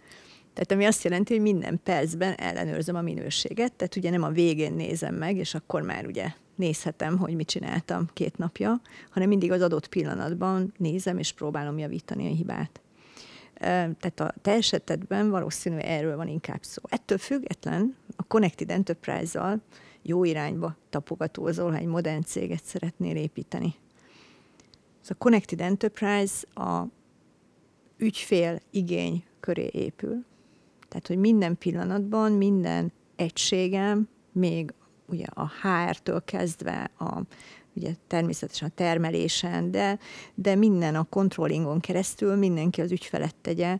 Tehát 0.52 0.72
ami 0.72 0.84
azt 0.84 1.04
jelenti, 1.04 1.32
hogy 1.32 1.42
minden 1.42 1.80
percben 1.82 2.32
ellenőrzöm 2.32 2.96
a 2.96 3.00
minőséget, 3.00 3.72
tehát 3.72 3.96
ugye 3.96 4.10
nem 4.10 4.22
a 4.22 4.30
végén 4.30 4.72
nézem 4.72 5.14
meg, 5.14 5.36
és 5.36 5.54
akkor 5.54 5.82
már 5.82 6.06
ugye 6.06 6.26
nézhetem, 6.56 7.18
hogy 7.18 7.34
mit 7.34 7.48
csináltam 7.48 8.08
két 8.12 8.38
napja, 8.38 8.80
hanem 9.10 9.28
mindig 9.28 9.52
az 9.52 9.60
adott 9.62 9.88
pillanatban 9.88 10.72
nézem, 10.76 11.18
és 11.18 11.32
próbálom 11.32 11.78
javítani 11.78 12.26
a 12.26 12.34
hibát. 12.34 12.80
Tehát 13.58 14.20
a 14.20 14.34
te 14.42 14.50
esetedben 14.50 15.30
valószínű 15.30 15.76
erről 15.76 16.16
van 16.16 16.28
inkább 16.28 16.62
szó. 16.62 16.82
Ettől 16.88 17.18
független 17.18 17.96
a 18.16 18.22
Connected 18.22 18.70
Enterprise-zal 18.70 19.62
jó 20.02 20.24
irányba 20.24 20.76
tapogatózol, 20.90 21.70
ha 21.70 21.76
egy 21.76 21.86
modern 21.86 22.22
céget 22.22 22.64
szeretnél 22.64 23.16
építeni. 23.16 23.74
Ez 25.02 25.10
a 25.10 25.14
Connected 25.14 25.60
Enterprise 25.60 26.46
a 26.54 26.84
ügyfél 27.96 28.60
igény 28.70 29.24
köré 29.40 29.70
épül. 29.72 30.24
Tehát, 30.88 31.06
hogy 31.06 31.18
minden 31.18 31.58
pillanatban, 31.58 32.32
minden 32.32 32.92
egységem, 33.16 34.08
még 34.32 34.72
ugye 35.08 35.24
a 35.34 35.50
HR-től 35.62 36.24
kezdve 36.24 36.90
a 36.98 37.20
ugye 37.74 37.94
természetesen 38.06 38.68
a 38.68 38.72
termelésen, 38.74 39.70
de, 39.70 39.98
de 40.34 40.54
minden 40.54 40.94
a 40.94 41.04
controllingon 41.04 41.80
keresztül 41.80 42.36
mindenki 42.36 42.80
az 42.80 42.92
ügyfelet 42.92 43.34
tegye 43.34 43.78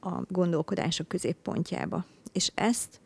a 0.00 0.22
gondolkodások 0.28 1.08
középpontjába. 1.08 2.04
És 2.32 2.50
ezt 2.54 3.00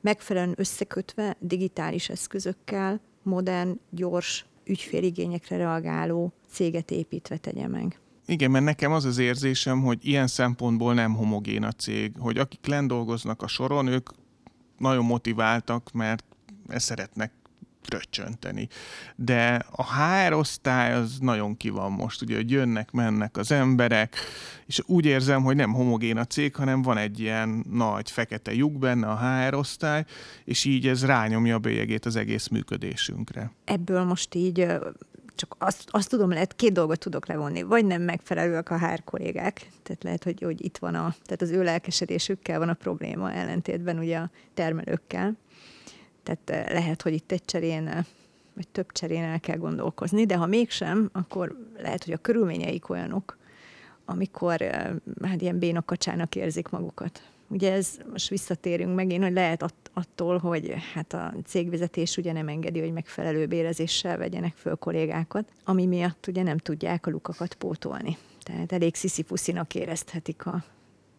megfelelően 0.00 0.54
összekötve 0.58 1.36
digitális 1.40 2.08
eszközökkel 2.08 3.00
modern, 3.22 3.80
gyors 3.90 4.46
ügyféligényekre 4.64 5.56
reagáló 5.56 6.32
céget 6.50 6.90
építve 6.90 7.36
tegye 7.36 7.66
meg. 7.66 7.98
Igen, 8.26 8.50
mert 8.50 8.64
nekem 8.64 8.92
az 8.92 9.04
az 9.04 9.18
érzésem, 9.18 9.82
hogy 9.82 9.98
ilyen 10.06 10.26
szempontból 10.26 10.94
nem 10.94 11.14
homogén 11.14 11.62
a 11.62 11.72
cég, 11.72 12.12
hogy 12.18 12.38
akik 12.38 12.74
dolgoznak 12.86 13.42
a 13.42 13.46
soron, 13.46 13.86
ők 13.86 14.10
nagyon 14.78 15.04
motiváltak, 15.04 15.92
mert 15.92 16.24
szeretnek 16.76 17.32
fröccsönteni. 17.88 18.68
De 19.16 19.66
a 19.70 19.84
HR 19.94 20.32
osztály 20.32 20.92
az 20.92 21.18
nagyon 21.20 21.56
ki 21.56 21.68
van 21.68 21.92
most, 21.92 22.22
ugye, 22.22 22.36
hogy 22.36 22.50
jönnek, 22.50 22.90
mennek 22.90 23.36
az 23.36 23.52
emberek, 23.52 24.16
és 24.66 24.82
úgy 24.86 25.04
érzem, 25.04 25.42
hogy 25.42 25.56
nem 25.56 25.72
homogén 25.72 26.16
a 26.16 26.24
cég, 26.24 26.54
hanem 26.54 26.82
van 26.82 26.96
egy 26.96 27.20
ilyen 27.20 27.64
nagy 27.70 28.10
fekete 28.10 28.54
lyuk 28.54 28.78
benne 28.78 29.06
a 29.06 29.16
HR 29.16 29.54
osztály, 29.54 30.04
és 30.44 30.64
így 30.64 30.86
ez 30.86 31.04
rányomja 31.04 31.54
a 31.54 31.58
bélyegét 31.58 32.06
az 32.06 32.16
egész 32.16 32.48
működésünkre. 32.48 33.52
Ebből 33.64 34.04
most 34.04 34.34
így 34.34 34.66
csak 35.34 35.54
azt, 35.58 35.88
azt 35.90 36.08
tudom, 36.08 36.30
lehet 36.30 36.56
két 36.56 36.72
dolgot 36.72 36.98
tudok 36.98 37.26
levonni. 37.26 37.62
Vagy 37.62 37.84
nem 37.84 38.02
megfelelőek 38.02 38.70
a 38.70 38.78
HR 38.78 39.04
kollégák, 39.04 39.68
tehát 39.82 40.02
lehet, 40.02 40.24
hogy, 40.24 40.42
hogy 40.42 40.64
itt 40.64 40.78
van 40.78 40.94
a, 40.94 41.14
tehát 41.24 41.42
az 41.42 41.50
ő 41.50 41.62
lelkesedésükkel 41.62 42.58
van 42.58 42.68
a 42.68 42.74
probléma, 42.74 43.32
ellentétben 43.32 43.98
ugye 43.98 44.18
a 44.18 44.30
termelőkkel. 44.54 45.36
Tehát 46.28 46.72
lehet, 46.72 47.02
hogy 47.02 47.12
itt 47.12 47.32
egy 47.32 47.44
cserén 47.44 48.06
vagy 48.54 48.68
több 48.68 48.92
cserén 48.92 49.22
el 49.22 49.40
kell 49.40 49.56
gondolkozni, 49.56 50.26
de 50.26 50.36
ha 50.36 50.46
mégsem, 50.46 51.08
akkor 51.12 51.56
lehet, 51.78 52.04
hogy 52.04 52.12
a 52.12 52.16
körülményeik 52.16 52.88
olyanok, 52.88 53.38
amikor 54.04 54.60
hát 55.22 55.40
ilyen 55.42 55.58
bénokacsának 55.58 56.34
érzik 56.34 56.68
magukat. 56.68 57.22
Ugye 57.48 57.72
ez, 57.72 57.98
most 58.12 58.28
visszatérünk 58.28 58.94
megint, 58.94 59.22
hogy 59.22 59.32
lehet 59.32 59.62
att- 59.62 59.90
attól, 59.92 60.38
hogy 60.38 60.74
hát 60.94 61.12
a 61.12 61.34
cégvezetés 61.46 62.16
ugye 62.16 62.32
nem 62.32 62.48
engedi, 62.48 62.80
hogy 62.80 62.92
megfelelő 62.92 63.46
bérezéssel 63.46 64.16
vegyenek 64.16 64.56
föl 64.56 64.76
kollégákat, 64.76 65.52
ami 65.64 65.86
miatt 65.86 66.26
ugye 66.26 66.42
nem 66.42 66.58
tudják 66.58 67.06
a 67.06 67.10
lukakat 67.10 67.54
pótolni. 67.54 68.16
Tehát 68.42 68.72
elég 68.72 68.94
sziszifuszinak 68.94 69.74
érezhetik 69.74 70.46
a 70.46 70.64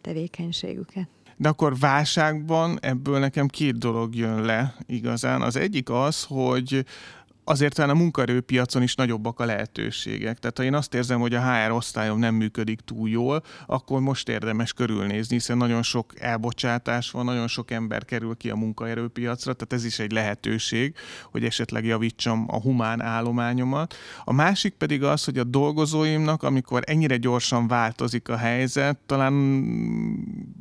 tevékenységüket. 0.02 1.08
De 1.42 1.50
akkor 1.50 1.78
válságban 1.78 2.78
ebből 2.82 3.20
nekem 3.20 3.48
két 3.48 3.78
dolog 3.78 4.16
jön 4.16 4.42
le 4.42 4.76
igazán. 4.86 5.42
Az 5.42 5.56
egyik 5.56 5.90
az, 5.90 6.24
hogy 6.24 6.86
azért 7.50 7.74
talán 7.74 7.90
a 7.90 8.00
munkaerőpiacon 8.00 8.82
is 8.82 8.96
nagyobbak 8.96 9.40
a 9.40 9.46
lehetőségek. 9.46 10.40
Tehát 10.40 10.58
ha 10.58 10.64
én 10.64 10.74
azt 10.74 10.94
érzem, 10.94 11.20
hogy 11.20 11.34
a 11.34 11.54
HR 11.54 11.72
osztályom 11.72 12.20
nem 12.20 12.36
működik 12.36 12.80
túl 12.80 13.10
jól, 13.10 13.44
akkor 13.66 14.00
most 14.00 14.30
érdemes 14.30 14.74
körülnézni, 14.74 15.36
hiszen 15.36 15.58
nagyon 15.58 15.84
sok 15.84 16.20
elbocsátás 16.20 17.12
van, 17.12 17.26
nagyon 17.26 17.48
sok 17.48 17.72
ember 17.72 18.06
kerül 18.06 18.36
ki 18.36 18.50
a 18.50 18.56
munkaerőpiacra, 18.56 19.54
tehát 19.54 19.74
ez 19.74 19.86
is 19.86 20.00
egy 20.00 20.12
lehetőség, 20.12 20.96
hogy 21.32 21.44
esetleg 21.44 21.86
javítsam 21.86 22.46
a 22.48 22.62
humán 22.62 23.02
állományomat. 23.02 23.96
A 24.24 24.34
másik 24.34 24.74
pedig 24.74 25.04
az, 25.04 25.24
hogy 25.24 25.38
a 25.38 25.44
dolgozóimnak, 25.44 26.44
amikor 26.44 26.84
ennyire 26.86 27.18
gyorsan 27.18 27.68
változik 27.68 28.30
a 28.30 28.38
helyzet, 28.38 28.98
talán 29.06 29.34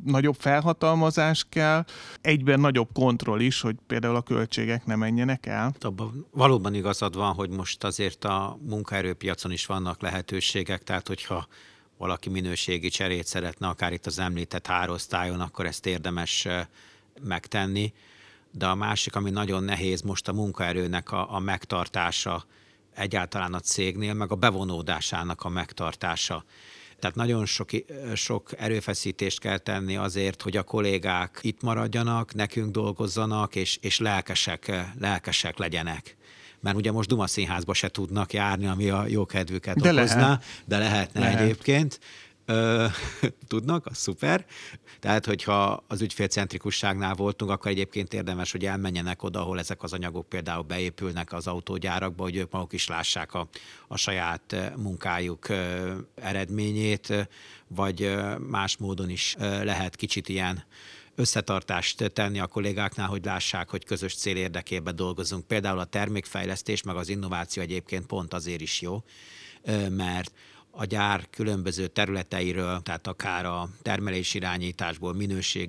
nagyobb 0.05 0.35
felhatalmazás 0.39 1.45
kell, 1.49 1.85
egyben 2.21 2.59
nagyobb 2.59 2.89
kontroll 2.93 3.39
is, 3.39 3.61
hogy 3.61 3.75
például 3.87 4.15
a 4.15 4.21
költségek 4.21 4.85
ne 4.85 4.95
menjenek 4.95 5.45
el. 5.45 5.73
Abban 5.79 6.27
valóban 6.31 6.77
igazad 6.79 7.15
van, 7.15 7.33
hogy 7.33 7.49
most 7.49 7.83
azért 7.83 8.25
a 8.25 8.57
munkaerőpiacon 8.61 9.51
is 9.51 9.65
vannak 9.65 10.01
lehetőségek, 10.01 10.83
tehát 10.83 11.07
hogyha 11.07 11.47
valaki 11.97 12.29
minőségi 12.29 12.89
cserét 12.89 13.25
szeretne, 13.25 13.67
akár 13.67 13.93
itt 13.93 14.05
az 14.05 14.19
említett 14.19 14.67
hárosztályon, 14.67 15.39
akkor 15.41 15.65
ezt 15.65 15.85
érdemes 15.85 16.47
megtenni. 17.21 17.93
De 18.51 18.67
a 18.67 18.75
másik, 18.75 19.15
ami 19.15 19.29
nagyon 19.29 19.63
nehéz 19.63 20.01
most 20.01 20.27
a 20.27 20.33
munkaerőnek 20.33 21.11
a, 21.11 21.33
a 21.33 21.39
megtartása 21.39 22.45
egyáltalán 22.93 23.53
a 23.53 23.59
cégnél, 23.59 24.13
meg 24.13 24.31
a 24.31 24.35
bevonódásának 24.35 25.41
a 25.41 25.49
megtartása. 25.49 26.43
Tehát 26.99 27.15
nagyon 27.15 27.45
sok, 27.45 27.69
sok 28.13 28.49
erőfeszítést 28.57 29.39
kell 29.39 29.57
tenni 29.57 29.95
azért, 29.95 30.41
hogy 30.41 30.57
a 30.57 30.63
kollégák 30.63 31.39
itt 31.41 31.61
maradjanak, 31.61 32.33
nekünk 32.33 32.71
dolgozzanak, 32.71 33.55
és, 33.55 33.77
és 33.81 33.99
lelkesek, 33.99 34.71
lelkesek 34.99 35.57
legyenek 35.57 36.17
mert 36.59 36.75
ugye 36.75 36.91
most 36.91 37.09
Duma 37.09 37.27
színházba 37.27 37.73
se 37.73 37.89
tudnak 37.89 38.33
járni, 38.33 38.67
ami 38.67 38.89
a 38.89 39.07
jó 39.07 39.25
kedvüket 39.25 39.79
de 39.79 39.91
okozná, 39.93 40.21
lehet. 40.21 40.43
de 40.65 40.77
lehetne 40.77 41.19
lehet. 41.19 41.39
egyébként. 41.39 41.99
Ö, 42.45 42.85
tudnak, 43.47 43.85
az 43.85 43.97
szuper. 43.97 44.45
Tehát, 44.99 45.25
hogyha 45.25 45.83
az 45.87 46.01
ügyfélcentrikusságnál 46.01 47.13
voltunk, 47.13 47.51
akkor 47.51 47.71
egyébként 47.71 48.13
érdemes, 48.13 48.51
hogy 48.51 48.65
elmenjenek 48.65 49.23
oda, 49.23 49.39
ahol 49.39 49.59
ezek 49.59 49.83
az 49.83 49.93
anyagok 49.93 50.29
például 50.29 50.63
beépülnek 50.63 51.33
az 51.33 51.47
autógyárakba, 51.47 52.23
hogy 52.23 52.35
ők 52.35 52.51
maguk 52.51 52.73
is 52.73 52.87
lássák 52.87 53.33
a, 53.33 53.47
a 53.87 53.97
saját 53.97 54.55
munkájuk 54.75 55.47
eredményét, 56.15 57.29
vagy 57.67 58.15
más 58.47 58.77
módon 58.77 59.09
is 59.09 59.35
lehet 59.39 59.95
kicsit 59.95 60.29
ilyen 60.29 60.63
összetartást 61.15 62.11
tenni 62.13 62.39
a 62.39 62.47
kollégáknál, 62.47 63.07
hogy 63.07 63.25
lássák, 63.25 63.69
hogy 63.69 63.85
közös 63.85 64.15
cél 64.15 64.35
érdekében 64.35 64.95
dolgozunk. 64.95 65.47
Például 65.47 65.79
a 65.79 65.85
termékfejlesztés, 65.85 66.83
meg 66.83 66.95
az 66.95 67.09
innováció 67.09 67.63
egyébként 67.63 68.05
pont 68.05 68.33
azért 68.33 68.61
is 68.61 68.81
jó, 68.81 69.03
mert 69.89 70.31
a 70.79 70.85
gyár 70.85 71.27
különböző 71.29 71.87
területeiről, 71.87 72.81
tehát 72.81 73.07
akár 73.07 73.45
a 73.45 73.69
termelés 73.81 74.33
irányításból, 74.33 75.15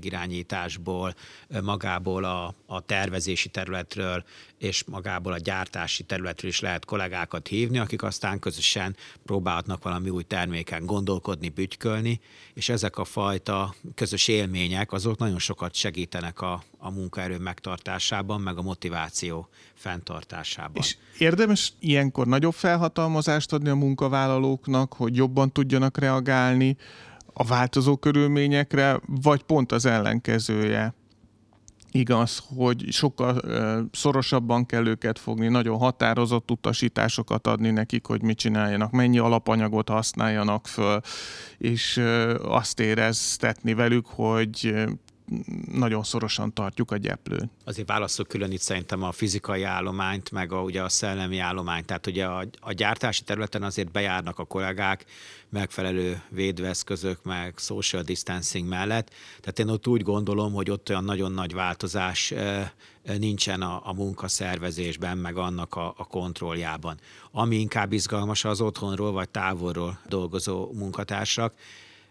irányításból, 0.04 1.14
magából 1.62 2.24
a, 2.24 2.54
a 2.66 2.80
tervezési 2.80 3.48
területről 3.48 4.24
és 4.58 4.84
magából 4.84 5.32
a 5.32 5.38
gyártási 5.38 6.02
területről 6.02 6.50
is 6.50 6.60
lehet 6.60 6.84
kollégákat 6.84 7.48
hívni, 7.48 7.78
akik 7.78 8.02
aztán 8.02 8.38
közösen 8.38 8.96
próbálhatnak 9.24 9.82
valami 9.82 10.10
új 10.10 10.22
terméken 10.22 10.86
gondolkodni, 10.86 11.48
bütykölni, 11.48 12.20
és 12.54 12.68
ezek 12.68 12.98
a 12.98 13.04
fajta 13.04 13.74
közös 13.94 14.28
élmények 14.28 14.92
azok 14.92 15.18
nagyon 15.18 15.38
sokat 15.38 15.74
segítenek 15.74 16.40
a, 16.40 16.62
a 16.80 16.90
munkaerő 16.90 17.38
megtartásában, 17.38 18.40
meg 18.40 18.58
a 18.58 18.62
motiváció 18.62 19.48
fenntartásában. 19.74 20.82
És 20.82 20.96
érdemes 21.18 21.72
ilyenkor 21.78 22.26
nagyobb 22.26 22.54
felhatalmazást 22.54 23.52
adni 23.52 23.68
a 23.68 23.74
munkavállalóknak, 23.74 24.92
hogy 24.92 25.16
jobban 25.16 25.52
tudjanak 25.52 25.98
reagálni 25.98 26.76
a 27.32 27.44
változó 27.44 27.96
körülményekre, 27.96 29.00
vagy 29.06 29.42
pont 29.42 29.72
az 29.72 29.86
ellenkezője? 29.86 30.94
Igaz, 31.92 32.42
hogy 32.56 32.84
sokkal 32.90 33.40
szorosabban 33.92 34.66
kell 34.66 34.86
őket 34.86 35.18
fogni, 35.18 35.48
nagyon 35.48 35.78
határozott 35.78 36.50
utasításokat 36.50 37.46
adni 37.46 37.70
nekik, 37.70 38.06
hogy 38.06 38.22
mit 38.22 38.38
csináljanak, 38.38 38.90
mennyi 38.90 39.18
alapanyagot 39.18 39.88
használjanak 39.88 40.66
föl, 40.66 41.00
és 41.58 42.02
azt 42.42 42.80
éreztetni 42.80 43.74
velük, 43.74 44.06
hogy 44.06 44.74
nagyon 45.72 46.02
szorosan 46.02 46.52
tartjuk 46.52 46.90
a 46.90 46.96
gyeplőn. 46.96 47.50
Azért 47.64 47.88
válaszok 47.88 48.28
külön 48.28 48.52
itt 48.52 48.60
szerintem 48.60 49.02
a 49.02 49.12
fizikai 49.12 49.62
állományt, 49.62 50.30
meg 50.30 50.52
a, 50.52 50.62
ugye 50.62 50.82
a 50.82 50.88
szellemi 50.88 51.38
állományt. 51.38 51.86
Tehát 51.86 52.06
ugye 52.06 52.26
a, 52.26 52.46
a 52.60 52.72
gyártási 52.72 53.22
területen 53.22 53.62
azért 53.62 53.90
bejárnak 53.90 54.38
a 54.38 54.44
kollégák 54.44 55.04
megfelelő 55.48 56.22
védveszközök, 56.28 57.22
meg 57.22 57.54
social 57.56 58.02
distancing 58.02 58.68
mellett. 58.68 59.10
Tehát 59.40 59.58
én 59.58 59.68
ott 59.68 59.86
úgy 59.86 60.02
gondolom, 60.02 60.52
hogy 60.52 60.70
ott 60.70 60.88
olyan 60.88 61.04
nagyon 61.04 61.32
nagy 61.32 61.54
változás 61.54 62.34
nincsen 63.02 63.62
a, 63.62 63.80
a 63.84 63.92
munkaszervezésben, 63.92 65.18
meg 65.18 65.36
annak 65.36 65.74
a, 65.74 65.94
a 65.96 66.06
kontrolljában. 66.06 66.98
Ami 67.30 67.56
inkább 67.56 67.92
izgalmas 67.92 68.44
az 68.44 68.60
otthonról 68.60 69.12
vagy 69.12 69.28
távolról 69.28 69.98
dolgozó 70.08 70.72
munkatársak, 70.72 71.54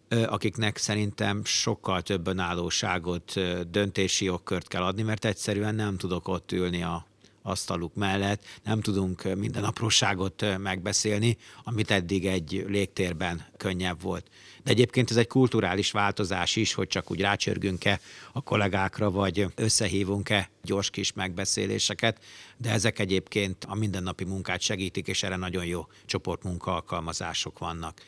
akiknek 0.10 0.78
szerintem 0.78 1.46
sokkal 1.46 2.02
több 2.02 2.28
önállóságot, 2.28 3.34
döntési 3.70 4.26
jogkört 4.26 4.68
kell 4.68 4.84
adni, 4.84 5.02
mert 5.02 5.26
egyszerűen 5.26 5.76
nem 5.76 5.98
tudok 5.98 6.28
ott 6.28 6.52
ülni 6.52 6.84
a 6.84 7.08
asztaluk 7.42 7.96
mellett, 7.96 8.44
nem 8.64 8.82
tudunk 8.82 9.36
minden 9.36 9.64
apróságot 9.64 10.58
megbeszélni, 10.58 11.38
amit 11.64 11.92
eddig 11.92 12.26
egy 12.26 12.66
légtérben 12.68 13.46
könnyebb 13.58 14.02
volt. 14.02 14.30
De 14.64 14.72
egyébként 14.72 15.10
ez 15.10 15.18
egy 15.18 15.28
kulturális 15.28 15.92
változás 15.92 16.56
is, 16.56 16.74
hogy 16.74 16.88
csak 16.88 17.12
úgy 17.12 17.22
rácsörgünk-e 17.22 18.00
a 18.32 18.42
kollégákra, 18.42 19.12
vagy 19.12 19.46
összehívunk-e 19.56 20.50
gyors 20.64 20.90
kis 20.90 21.14
megbeszéléseket, 21.14 22.24
de 22.58 22.72
ezek 22.72 23.00
egyébként 23.00 23.66
a 23.68 23.76
mindennapi 23.76 24.24
munkát 24.24 24.62
segítik, 24.62 25.08
és 25.08 25.24
erre 25.24 25.36
nagyon 25.36 25.66
jó 25.66 25.88
csoportmunka 26.06 26.74
alkalmazások 26.74 27.60
vannak 27.60 28.02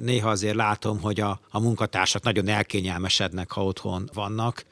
néha 0.00 0.30
azért 0.30 0.54
látom, 0.54 1.00
hogy 1.00 1.20
a, 1.20 1.40
a 1.50 1.60
munkatársak 1.60 2.22
nagyon 2.22 2.48
elkényelmesednek, 2.48 3.50
ha 3.52 3.64
otthon 3.64 4.10
vannak. 4.14 4.64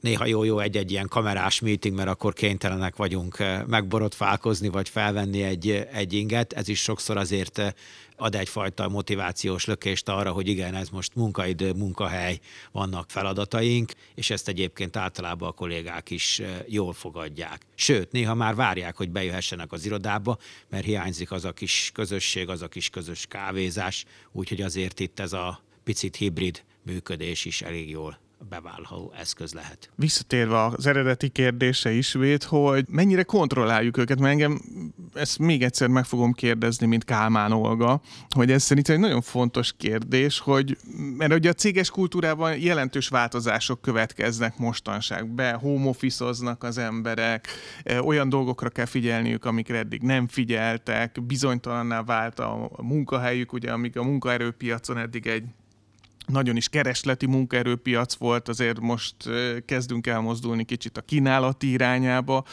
néha 0.00 0.26
jó-jó 0.26 0.58
egy-egy 0.58 0.90
ilyen 0.90 1.08
kamerás 1.08 1.60
meeting, 1.60 1.96
mert 1.96 2.08
akkor 2.08 2.32
kénytelenek 2.32 2.96
vagyunk 2.96 3.44
megborotfálkozni, 3.66 4.68
vagy 4.68 4.88
felvenni 4.88 5.42
egy, 5.42 5.70
egy 5.92 6.12
inget. 6.12 6.52
Ez 6.52 6.68
is 6.68 6.82
sokszor 6.82 7.16
azért 7.16 7.74
ad 8.16 8.34
egyfajta 8.34 8.88
motivációs 8.88 9.64
lökést 9.64 10.08
arra, 10.08 10.32
hogy 10.32 10.48
igen, 10.48 10.74
ez 10.74 10.88
most 10.88 11.14
munkaidő, 11.14 11.72
munkahely, 11.72 12.38
vannak 12.72 13.10
feladataink, 13.10 13.92
és 14.14 14.30
ezt 14.30 14.48
egyébként 14.48 14.96
általában 14.96 15.48
a 15.48 15.52
kollégák 15.52 16.10
is 16.10 16.42
jól 16.66 16.92
fogadják. 16.92 17.62
Sőt, 17.74 18.12
néha 18.12 18.34
már 18.34 18.54
várják, 18.54 18.96
hogy 18.96 19.10
bejöhessenek 19.10 19.72
az 19.72 19.84
irodába, 19.84 20.38
mert 20.68 20.84
hiányzik 20.84 21.30
az 21.30 21.44
a 21.44 21.52
kis 21.52 21.90
közösség, 21.94 22.48
az 22.48 22.62
a 22.62 22.68
kis 22.68 22.90
közös 22.90 23.26
kávézás, 23.26 24.04
úgyhogy 24.32 24.62
azért 24.62 25.00
itt 25.00 25.20
ez 25.20 25.32
a 25.32 25.60
picit 25.84 26.16
hibrid 26.16 26.64
működés 26.82 27.44
is 27.44 27.62
elég 27.62 27.90
jól 27.90 28.24
beválható 28.48 29.12
eszköz 29.16 29.52
lehet. 29.52 29.90
Visszatérve 29.94 30.64
az 30.64 30.86
eredeti 30.86 31.28
kérdése 31.28 31.90
ismét, 31.92 32.42
hogy 32.42 32.84
mennyire 32.88 33.22
kontrolláljuk 33.22 33.96
őket, 33.96 34.18
mert 34.18 34.32
engem 34.32 34.60
ezt 35.14 35.38
még 35.38 35.62
egyszer 35.62 35.88
meg 35.88 36.04
fogom 36.04 36.32
kérdezni, 36.32 36.86
mint 36.86 37.04
Kálmán 37.04 37.52
Olga, 37.52 38.00
hogy 38.28 38.50
ez 38.50 38.62
szerintem 38.62 38.94
egy 38.94 39.00
nagyon 39.00 39.20
fontos 39.20 39.72
kérdés, 39.76 40.38
hogy 40.38 40.76
mert 41.16 41.32
ugye 41.32 41.48
a 41.48 41.52
céges 41.52 41.90
kultúrában 41.90 42.58
jelentős 42.58 43.08
változások 43.08 43.80
következnek 43.80 44.58
mostanság. 44.58 45.28
Be 45.28 45.52
home 45.52 45.90
az 46.58 46.78
emberek, 46.78 47.48
olyan 48.00 48.28
dolgokra 48.28 48.68
kell 48.68 48.84
figyelniük, 48.84 49.44
amikre 49.44 49.78
eddig 49.78 50.02
nem 50.02 50.28
figyeltek, 50.28 51.24
bizonytalanná 51.26 52.02
vált 52.02 52.38
a 52.38 52.70
munkahelyük, 52.82 53.52
ugye 53.52 53.72
amíg 53.72 53.98
a 53.98 54.02
munkaerőpiacon 54.02 54.98
eddig 54.98 55.26
egy 55.26 55.44
nagyon 56.26 56.56
is 56.56 56.68
keresleti 56.68 57.26
munkaerőpiac 57.26 58.14
volt, 58.14 58.48
azért 58.48 58.80
most 58.80 59.16
kezdünk 59.64 60.06
elmozdulni 60.06 60.64
kicsit 60.64 60.96
a 60.96 61.00
kínálati 61.00 61.70
irányába, 61.70 62.44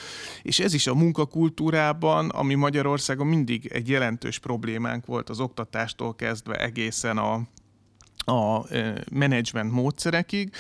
és 0.42 0.60
ez 0.60 0.74
is 0.74 0.88
a 0.88 0.96
munkakultúrában, 0.96 2.30
ami 2.30 2.54
Magyarországon 2.54 3.28
mindig 3.28 3.66
egy 3.66 3.90
jelentős 3.90 4.40
problémánk 4.40 5.06
volt 5.06 5.30
az 5.30 5.40
oktatástól 5.40 6.16
kezdve 6.16 6.56
egészen 6.56 7.18
a 7.18 7.42
a 8.26 8.66
menedzsment 9.12 9.72
módszerekig, 9.72 10.54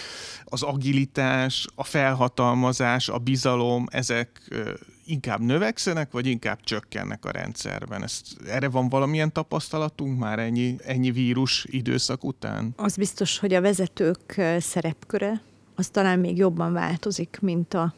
az 0.43 0.62
agilitás, 0.62 1.67
a 1.76 1.84
felhatalmazás, 1.84 3.10
a 3.10 3.17
bizalom, 3.17 3.86
ezek 3.91 4.41
inkább 5.05 5.39
növekszenek, 5.39 6.11
vagy 6.11 6.27
inkább 6.27 6.59
csökkennek 6.63 7.25
a 7.25 7.31
rendszerben? 7.31 8.03
Ezt, 8.03 8.25
erre 8.47 8.69
van 8.69 8.89
valamilyen 8.89 9.31
tapasztalatunk 9.31 10.19
már 10.19 10.39
ennyi, 10.39 10.75
ennyi 10.85 11.11
vírus 11.11 11.65
időszak 11.69 12.23
után? 12.23 12.73
Az 12.75 12.95
biztos, 12.95 13.39
hogy 13.39 13.53
a 13.53 13.61
vezetők 13.61 14.41
szerepköre 14.59 15.41
az 15.75 15.87
talán 15.87 16.19
még 16.19 16.37
jobban 16.37 16.73
változik, 16.73 17.37
mint 17.41 17.73
a 17.73 17.93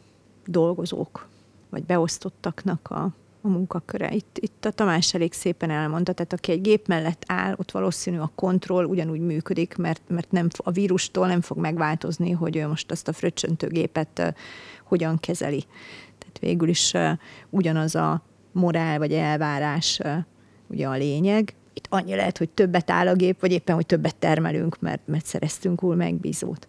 dolgozók, 0.46 1.26
vagy 1.70 1.84
beosztottaknak 1.84 2.90
a, 2.90 3.10
a 3.40 3.48
munkaköre. 3.48 4.14
Itt, 4.14 4.38
itt 4.40 4.64
a 4.64 4.70
Tamás 4.70 5.14
elég 5.14 5.32
szépen 5.32 5.70
elmondta, 5.70 6.12
tehát 6.12 6.32
aki 6.32 6.52
egy 6.52 6.60
gép 6.60 6.86
mellett 6.86 7.22
áll, 7.26 7.54
ott 7.56 7.70
valószínű 7.70 8.18
a 8.18 8.30
kontroll 8.34 8.84
ugyanúgy 8.84 9.20
működik, 9.20 9.76
mert, 9.76 10.02
mert 10.08 10.30
nem, 10.30 10.48
a 10.56 10.70
vírustól 10.70 11.26
nem 11.26 11.40
fog 11.40 11.58
megváltozni, 11.58 12.30
hogy 12.30 12.56
ő 12.56 12.66
most 12.66 12.90
azt 12.90 13.08
a 13.08 13.12
fröccsöntőgépet 13.12 14.18
uh, 14.18 14.28
hogyan 14.84 15.18
kezeli. 15.18 15.64
Tehát 16.38 16.54
végül 16.54 16.68
is 16.68 16.92
ugyanaz 17.50 17.94
a 17.94 18.22
morál 18.52 18.98
vagy 18.98 19.12
elvárás 19.12 20.00
ugye 20.66 20.86
a 20.86 20.96
lényeg. 20.96 21.54
Itt 21.74 21.86
annyi 21.88 22.14
lehet, 22.14 22.38
hogy 22.38 22.48
többet 22.48 22.90
áll 22.90 23.08
a 23.08 23.14
gép, 23.14 23.40
vagy 23.40 23.52
éppen, 23.52 23.74
hogy 23.74 23.86
többet 23.86 24.16
termelünk, 24.16 24.80
mert, 24.80 25.00
mert 25.06 25.26
szereztünk 25.26 25.82
új 25.82 25.96
megbízót 25.96 26.68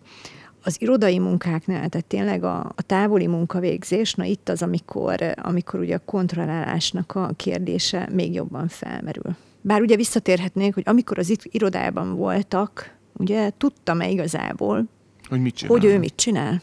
az 0.68 0.82
irodai 0.82 1.20
munkáknál, 1.20 1.90
tehát 1.90 2.06
tényleg 2.08 2.44
a, 2.44 2.60
a 2.60 2.82
távoli 2.82 3.28
munkavégzés, 3.28 4.14
na 4.14 4.24
itt 4.24 4.50
az, 4.50 4.62
amikor, 4.62 5.34
amikor 5.42 5.80
ugye 5.80 5.96
a 5.96 6.02
kontrollálásnak 6.06 7.16
a 7.16 7.32
kérdése 7.36 8.10
még 8.12 8.34
jobban 8.34 8.68
felmerül. 8.68 9.36
Bár 9.62 9.82
ugye 9.82 9.96
visszatérhetnénk, 9.96 10.74
hogy 10.74 10.84
amikor 10.86 11.20
az 11.20 11.38
irodában 11.42 12.16
voltak, 12.16 12.96
ugye 13.14 13.52
tudtam-e 13.58 14.10
igazából, 14.10 14.86
hogy, 15.30 15.42
mit 15.42 15.56
csinál? 15.56 15.78
hogy 15.78 15.86
ő 15.86 16.00
mit 16.00 16.16
csinál 16.16 16.62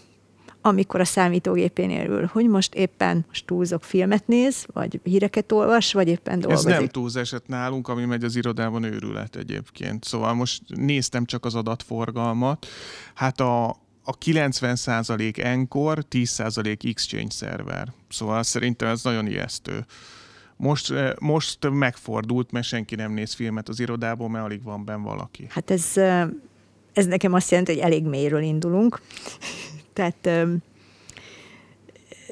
amikor 0.66 1.00
a 1.00 1.04
számítógépénél 1.04 2.10
ül, 2.10 2.30
hogy 2.32 2.48
most 2.48 2.74
éppen 2.74 3.24
most 3.26 3.46
túlzok 3.46 3.84
filmet 3.84 4.26
néz, 4.26 4.66
vagy 4.72 5.00
híreket 5.02 5.52
olvas, 5.52 5.92
vagy 5.92 6.08
éppen 6.08 6.40
dolgozik. 6.40 6.70
Ez 6.70 6.78
nem 6.78 6.88
túlzás 6.88 7.34
nálunk, 7.46 7.88
ami 7.88 8.04
megy 8.04 8.24
az 8.24 8.36
irodában 8.36 8.82
őrület 8.82 9.36
egyébként. 9.36 10.04
Szóval 10.04 10.34
most 10.34 10.62
néztem 10.66 11.24
csak 11.24 11.44
az 11.44 11.54
adatforgalmat. 11.54 12.66
Hát 13.14 13.40
a, 13.40 13.68
a 14.04 14.18
90% 14.24 15.44
Encore, 15.44 16.02
10% 16.10 16.84
Exchange 16.84 17.30
szerver. 17.30 17.92
Szóval 18.08 18.42
szerintem 18.42 18.88
ez 18.88 19.02
nagyon 19.02 19.26
ijesztő. 19.26 19.86
Most, 20.56 20.90
eh, 20.90 21.12
most 21.20 21.70
megfordult, 21.70 22.50
mert 22.50 22.66
senki 22.66 22.94
nem 22.94 23.12
néz 23.12 23.34
filmet 23.34 23.68
az 23.68 23.80
irodából, 23.80 24.28
mert 24.28 24.44
alig 24.44 24.62
van 24.62 24.84
benn 24.84 25.02
valaki. 25.02 25.46
Hát 25.48 25.70
ez, 25.70 25.90
eh, 25.94 26.28
ez 26.92 27.06
nekem 27.06 27.32
azt 27.32 27.50
jelenti, 27.50 27.72
hogy 27.72 27.82
elég 27.82 28.04
mélyről 28.04 28.42
indulunk. 28.42 29.00
Tehát 29.94 30.26
eh, 30.26 30.48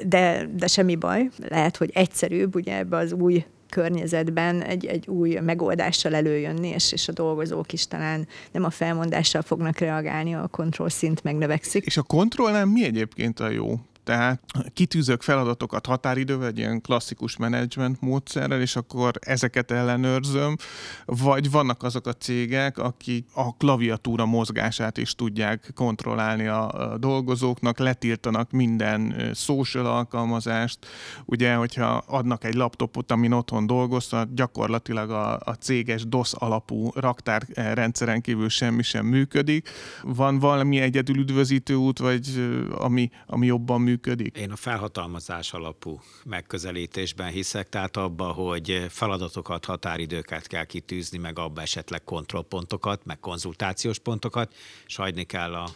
de, 0.04 0.48
de 0.54 0.66
semmi 0.66 0.96
baj. 0.96 1.28
Lehet, 1.48 1.76
hogy 1.76 1.90
egyszerűbb 1.94 2.54
ugye 2.54 2.76
ebbe 2.76 2.96
az 2.96 3.12
új 3.12 3.44
környezetben 3.68 4.62
egy, 4.62 4.86
egy 4.86 5.08
új 5.08 5.38
megoldással 5.40 6.14
előjönni, 6.14 6.68
és, 6.68 6.92
és 6.92 7.08
a 7.08 7.12
dolgozók 7.12 7.72
is 7.72 7.86
talán 7.86 8.28
nem 8.52 8.64
a 8.64 8.70
felmondással 8.70 9.42
fognak 9.42 9.78
reagálni, 9.78 10.34
a 10.34 10.46
kontroll 10.46 10.88
szint 10.88 11.22
megnövekszik. 11.22 11.84
És 11.84 11.96
a 11.96 12.02
kontrollnál 12.02 12.66
mi 12.66 12.84
egyébként 12.84 13.40
a 13.40 13.48
jó? 13.48 13.78
Tehát 14.04 14.40
kitűzök 14.72 15.22
feladatokat 15.22 15.86
határidővel, 15.86 16.46
egy 16.46 16.58
ilyen 16.58 16.80
klasszikus 16.80 17.36
menedzsment 17.36 18.00
módszerrel, 18.00 18.60
és 18.60 18.76
akkor 18.76 19.12
ezeket 19.20 19.70
ellenőrzöm, 19.70 20.56
vagy 21.04 21.50
vannak 21.50 21.82
azok 21.82 22.06
a 22.06 22.12
cégek, 22.12 22.78
akik 22.78 23.26
a 23.34 23.56
klaviatúra 23.56 24.26
mozgását 24.26 24.98
is 24.98 25.14
tudják 25.14 25.70
kontrollálni 25.74 26.46
a, 26.46 26.96
dolgozóknak, 26.98 27.78
letiltanak 27.78 28.50
minden 28.50 29.30
social 29.34 29.86
alkalmazást. 29.86 30.86
Ugye, 31.24 31.54
hogyha 31.54 32.04
adnak 32.06 32.44
egy 32.44 32.54
laptopot, 32.54 33.12
amin 33.12 33.32
otthon 33.32 33.66
dolgoztat, 33.66 34.34
gyakorlatilag 34.34 35.10
a, 35.10 35.38
a 35.44 35.54
céges 35.60 36.06
DOS 36.06 36.32
alapú 36.32 36.90
raktárrendszeren 36.94 38.20
kívül 38.20 38.48
semmi 38.48 38.82
sem 38.82 39.06
működik. 39.06 39.68
Van 40.02 40.38
valami 40.38 40.80
egyedül 40.80 41.18
üdvözítő 41.18 41.74
út, 41.74 41.98
vagy 41.98 42.50
ami, 42.78 43.10
ami 43.26 43.46
jobban 43.46 43.80
működik? 43.80 43.91
Működik? 43.92 44.36
Én 44.36 44.50
a 44.50 44.56
felhatalmazás 44.56 45.52
alapú 45.52 46.00
megközelítésben 46.24 47.30
hiszek, 47.30 47.68
tehát 47.68 47.96
abba, 47.96 48.32
hogy 48.32 48.86
feladatokat, 48.88 49.64
határidőket 49.64 50.46
kell 50.46 50.64
kitűzni, 50.64 51.18
meg 51.18 51.38
abba 51.38 51.60
esetleg 51.60 52.04
kontrollpontokat, 52.04 53.04
meg 53.04 53.20
konzultációs 53.20 53.98
pontokat, 53.98 54.54
és 54.86 54.96
hagyni 54.96 55.24
kell 55.24 55.54
a, 55.54 55.68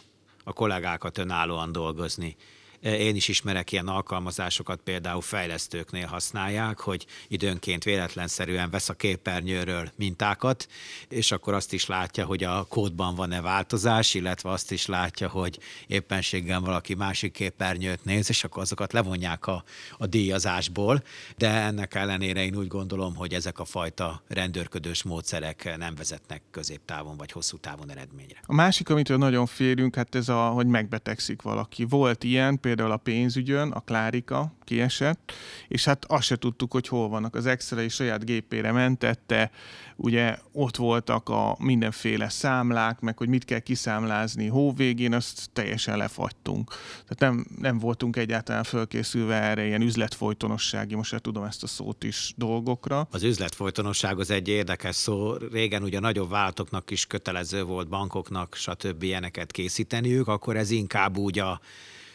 a 0.43 0.53
kollégákat 0.53 1.17
önállóan 1.17 1.71
dolgozni. 1.71 2.35
Én 2.81 3.15
is 3.15 3.27
ismerek 3.27 3.71
ilyen 3.71 3.87
alkalmazásokat, 3.87 4.79
például 4.83 5.21
fejlesztőknél 5.21 6.07
használják, 6.07 6.79
hogy 6.79 7.05
időnként 7.27 7.83
véletlenszerűen 7.83 8.69
vesz 8.69 8.89
a 8.89 8.93
képernyőről 8.93 9.91
mintákat, 9.95 10.67
és 11.09 11.31
akkor 11.31 11.53
azt 11.53 11.73
is 11.73 11.85
látja, 11.85 12.25
hogy 12.25 12.43
a 12.43 12.65
kódban 12.69 13.15
van-e 13.15 13.41
változás, 13.41 14.13
illetve 14.13 14.49
azt 14.49 14.71
is 14.71 14.85
látja, 14.85 15.29
hogy 15.29 15.59
éppenséggel 15.87 16.59
valaki 16.59 16.93
másik 16.93 17.31
képernyőt 17.31 18.05
néz, 18.05 18.29
és 18.29 18.43
akkor 18.43 18.61
azokat 18.61 18.93
levonják 18.93 19.47
a, 19.47 19.63
a 19.97 20.05
díjazásból. 20.05 21.03
De 21.37 21.49
ennek 21.49 21.95
ellenére 21.95 22.43
én 22.43 22.55
úgy 22.55 22.67
gondolom, 22.67 23.15
hogy 23.15 23.33
ezek 23.33 23.59
a 23.59 23.65
fajta 23.65 24.21
rendőrködős 24.27 25.03
módszerek 25.03 25.77
nem 25.77 25.95
vezetnek 25.95 26.41
középtávon 26.51 27.17
vagy 27.17 27.31
hosszú 27.31 27.57
távon 27.57 27.91
eredményre. 27.91 28.39
A 28.45 28.53
másik, 28.53 28.89
amitől 28.89 29.17
nagyon 29.17 29.45
félünk, 29.45 29.95
hát 29.95 30.15
ez 30.15 30.29
a, 30.29 30.47
hogy 30.47 30.67
megbetegszik 30.67 31.41
valaki. 31.41 31.83
Volt 31.83 32.23
ilyen, 32.23 32.59
például 32.67 32.91
a 32.91 32.97
pénzügyön, 32.97 33.71
a 33.71 33.79
Klárika 33.79 34.53
kiesett, 34.63 35.31
és 35.67 35.85
hát 35.85 36.05
azt 36.05 36.23
se 36.23 36.35
tudtuk, 36.35 36.71
hogy 36.71 36.87
hol 36.87 37.09
vannak. 37.09 37.35
Az 37.35 37.45
Excel 37.45 37.87
saját 37.87 38.25
gépére 38.25 38.71
mentette, 38.71 39.51
ugye 39.95 40.37
ott 40.51 40.75
voltak 40.75 41.29
a 41.29 41.55
mindenféle 41.59 42.29
számlák, 42.29 42.99
meg 42.99 43.17
hogy 43.17 43.27
mit 43.27 43.45
kell 43.45 43.59
kiszámlázni 43.59 44.47
hóvégén, 44.47 45.13
azt 45.13 45.49
teljesen 45.53 45.97
lefagytunk. 45.97 46.73
Tehát 47.07 47.33
nem, 47.33 47.45
nem 47.59 47.79
voltunk 47.79 48.15
egyáltalán 48.15 48.63
fölkészülve 48.63 49.41
erre 49.41 49.65
ilyen 49.65 49.81
üzletfolytonossági, 49.81 50.95
most 50.95 51.09
se 51.09 51.19
tudom 51.19 51.43
ezt 51.43 51.63
a 51.63 51.67
szót 51.67 52.03
is 52.03 52.33
dolgokra. 52.35 53.07
Az 53.11 53.23
üzletfolytonosság 53.23 54.19
az 54.19 54.29
egy 54.29 54.47
érdekes 54.47 54.95
szó. 54.95 55.33
Régen 55.51 55.83
ugye 55.83 55.99
nagyobb 55.99 56.29
váltoknak 56.29 56.91
is 56.91 57.05
kötelező 57.05 57.63
volt 57.63 57.87
bankoknak, 57.87 58.55
stb. 58.55 59.03
ilyeneket 59.03 59.51
készíteniük, 59.51 60.27
akkor 60.27 60.57
ez 60.57 60.71
inkább 60.71 61.17
úgy 61.17 61.39
a 61.39 61.59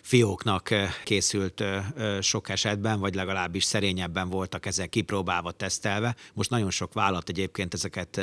fióknak 0.02 0.68
készült 1.04 1.64
sok 2.20 2.48
esetben, 2.48 3.00
vagy 3.00 3.14
legalábbis 3.14 3.64
szerényebben 3.64 4.28
voltak 4.28 4.66
ezek 4.66 4.88
kipróbálva, 4.88 5.50
tesztelve. 5.50 6.16
Most 6.34 6.50
nagyon 6.50 6.70
sok 6.70 6.92
vállalat 6.92 7.28
egyébként 7.28 7.74
ezeket 7.74 8.20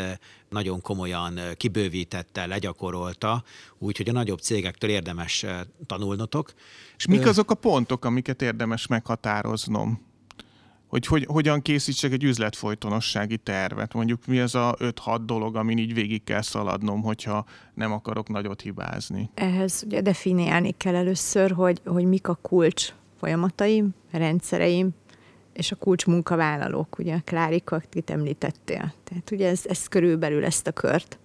nagyon 0.50 0.82
komolyan 0.82 1.40
kibővítette, 1.58 2.46
legyakorolta, 2.46 3.44
úgyhogy 3.78 4.10
a 4.10 4.12
nagyobb 4.12 4.40
cégektől 4.40 4.90
érdemes 4.90 5.46
tanulnotok. 5.86 6.54
És 6.98 7.06
mik 7.06 7.26
azok 7.26 7.52
a 7.52 7.56
pontok, 7.56 8.06
amiket 8.06 8.42
érdemes 8.42 8.88
meghatároznom? 8.88 10.08
Hogy, 10.90 11.06
hogy 11.06 11.26
hogyan 11.26 11.62
készítsek 11.62 12.12
egy 12.12 12.24
üzletfolytonossági 12.24 13.38
tervet. 13.38 13.94
Mondjuk 13.94 14.26
mi 14.26 14.40
az 14.40 14.56
a 14.56 14.76
5-6 14.80 15.20
dolog, 15.26 15.56
amin 15.56 15.78
így 15.78 15.94
végig 15.94 16.24
kell 16.24 16.42
szaladnom, 16.42 17.02
hogyha 17.02 17.46
nem 17.74 17.92
akarok 17.92 18.30
nagyot 18.30 18.62
hibázni. 18.62 19.30
Ehhez 19.34 19.84
ugye 19.86 20.02
definiálni 20.02 20.72
kell 20.78 20.96
először, 20.96 21.52
hogy, 21.52 21.82
hogy 21.86 22.06
mik 22.06 22.28
a 22.28 22.40
kulcs 22.42 22.94
folyamataim, 23.20 23.90
rendszereim, 24.12 24.90
és 25.54 25.72
a 25.72 25.76
kulcs 25.76 26.06
munkavállalók, 26.06 27.00
ugye 27.00 27.16
a 27.16 27.22
Klárika, 27.26 27.76
akit 27.76 28.10
említettél. 28.10 28.94
Tehát 29.04 29.32
ugye 29.32 29.50
ez, 29.50 29.62
ez 29.66 29.88
körülbelül 29.88 30.46
ezt 30.46 30.68
a 30.68 30.72
kört 30.72 31.20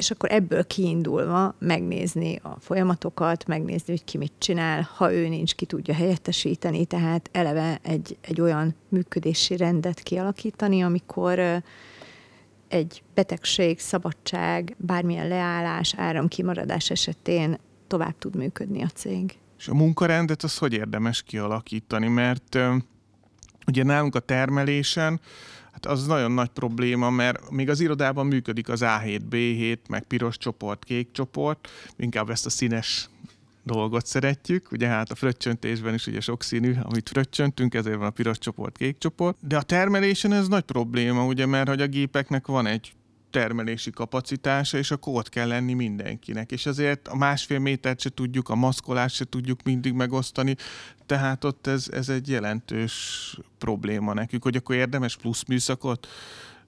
és 0.00 0.10
akkor 0.10 0.32
ebből 0.32 0.66
kiindulva 0.66 1.54
megnézni 1.58 2.40
a 2.42 2.56
folyamatokat, 2.60 3.46
megnézni, 3.46 3.92
hogy 3.92 4.04
ki 4.04 4.18
mit 4.18 4.32
csinál, 4.38 4.88
ha 4.96 5.12
ő 5.12 5.28
nincs, 5.28 5.54
ki 5.54 5.66
tudja 5.66 5.94
helyettesíteni, 5.94 6.84
tehát 6.84 7.28
eleve 7.32 7.78
egy, 7.82 8.18
egy 8.20 8.40
olyan 8.40 8.74
működési 8.88 9.56
rendet 9.56 10.00
kialakítani, 10.00 10.82
amikor 10.82 11.62
egy 12.68 13.02
betegség, 13.14 13.78
szabadság, 13.78 14.76
bármilyen 14.78 15.28
leállás, 15.28 15.94
áramkimaradás 15.96 16.90
esetén 16.90 17.58
tovább 17.86 18.18
tud 18.18 18.36
működni 18.36 18.82
a 18.82 18.88
cég. 18.88 19.38
És 19.58 19.68
a 19.68 19.74
munkarendet 19.74 20.42
az 20.42 20.58
hogy 20.58 20.72
érdemes 20.72 21.22
kialakítani? 21.22 22.08
Mert 22.08 22.58
ugye 23.66 23.82
nálunk 23.82 24.14
a 24.14 24.20
termelésen 24.20 25.20
Hát 25.72 25.86
az 25.86 26.06
nagyon 26.06 26.32
nagy 26.32 26.48
probléma, 26.48 27.10
mert 27.10 27.50
még 27.50 27.68
az 27.68 27.80
irodában 27.80 28.26
működik 28.26 28.68
az 28.68 28.80
A7, 28.84 29.20
B7, 29.30 29.78
meg 29.88 30.02
piros 30.02 30.38
csoport, 30.38 30.84
kék 30.84 31.08
csoport, 31.12 31.68
inkább 31.96 32.30
ezt 32.30 32.46
a 32.46 32.50
színes 32.50 33.08
dolgot 33.62 34.06
szeretjük, 34.06 34.72
ugye 34.72 34.86
hát 34.86 35.10
a 35.10 35.14
fröccsöntésben 35.14 35.94
is 35.94 36.06
ugye 36.06 36.20
sokszínű, 36.20 36.74
amit 36.82 37.08
fröccsöntünk, 37.08 37.74
ezért 37.74 37.96
van 37.96 38.06
a 38.06 38.10
piros 38.10 38.38
csoport, 38.38 38.76
kék 38.76 38.98
csoport, 38.98 39.36
de 39.46 39.56
a 39.56 39.62
termelésen 39.62 40.32
ez 40.32 40.48
nagy 40.48 40.64
probléma, 40.64 41.24
ugye, 41.24 41.46
mert 41.46 41.68
hogy 41.68 41.80
a 41.80 41.86
gépeknek 41.86 42.46
van 42.46 42.66
egy 42.66 42.92
termelési 43.30 43.90
kapacitása, 43.90 44.78
és 44.78 44.90
akkor 44.90 45.14
ott 45.14 45.28
kell 45.28 45.48
lenni 45.48 45.72
mindenkinek. 45.72 46.52
És 46.52 46.66
azért 46.66 47.08
a 47.08 47.16
másfél 47.16 47.58
métert 47.58 48.00
se 48.00 48.10
tudjuk, 48.10 48.48
a 48.48 48.54
maszkolást 48.54 49.14
se 49.14 49.24
tudjuk 49.24 49.62
mindig 49.62 49.92
megosztani, 49.92 50.56
tehát 51.06 51.44
ott 51.44 51.66
ez, 51.66 51.88
ez 51.92 52.08
egy 52.08 52.28
jelentős 52.28 52.94
probléma 53.58 54.14
nekünk, 54.14 54.42
hogy 54.42 54.56
akkor 54.56 54.74
érdemes 54.74 55.16
plusz 55.16 55.44
műszakot 55.44 56.06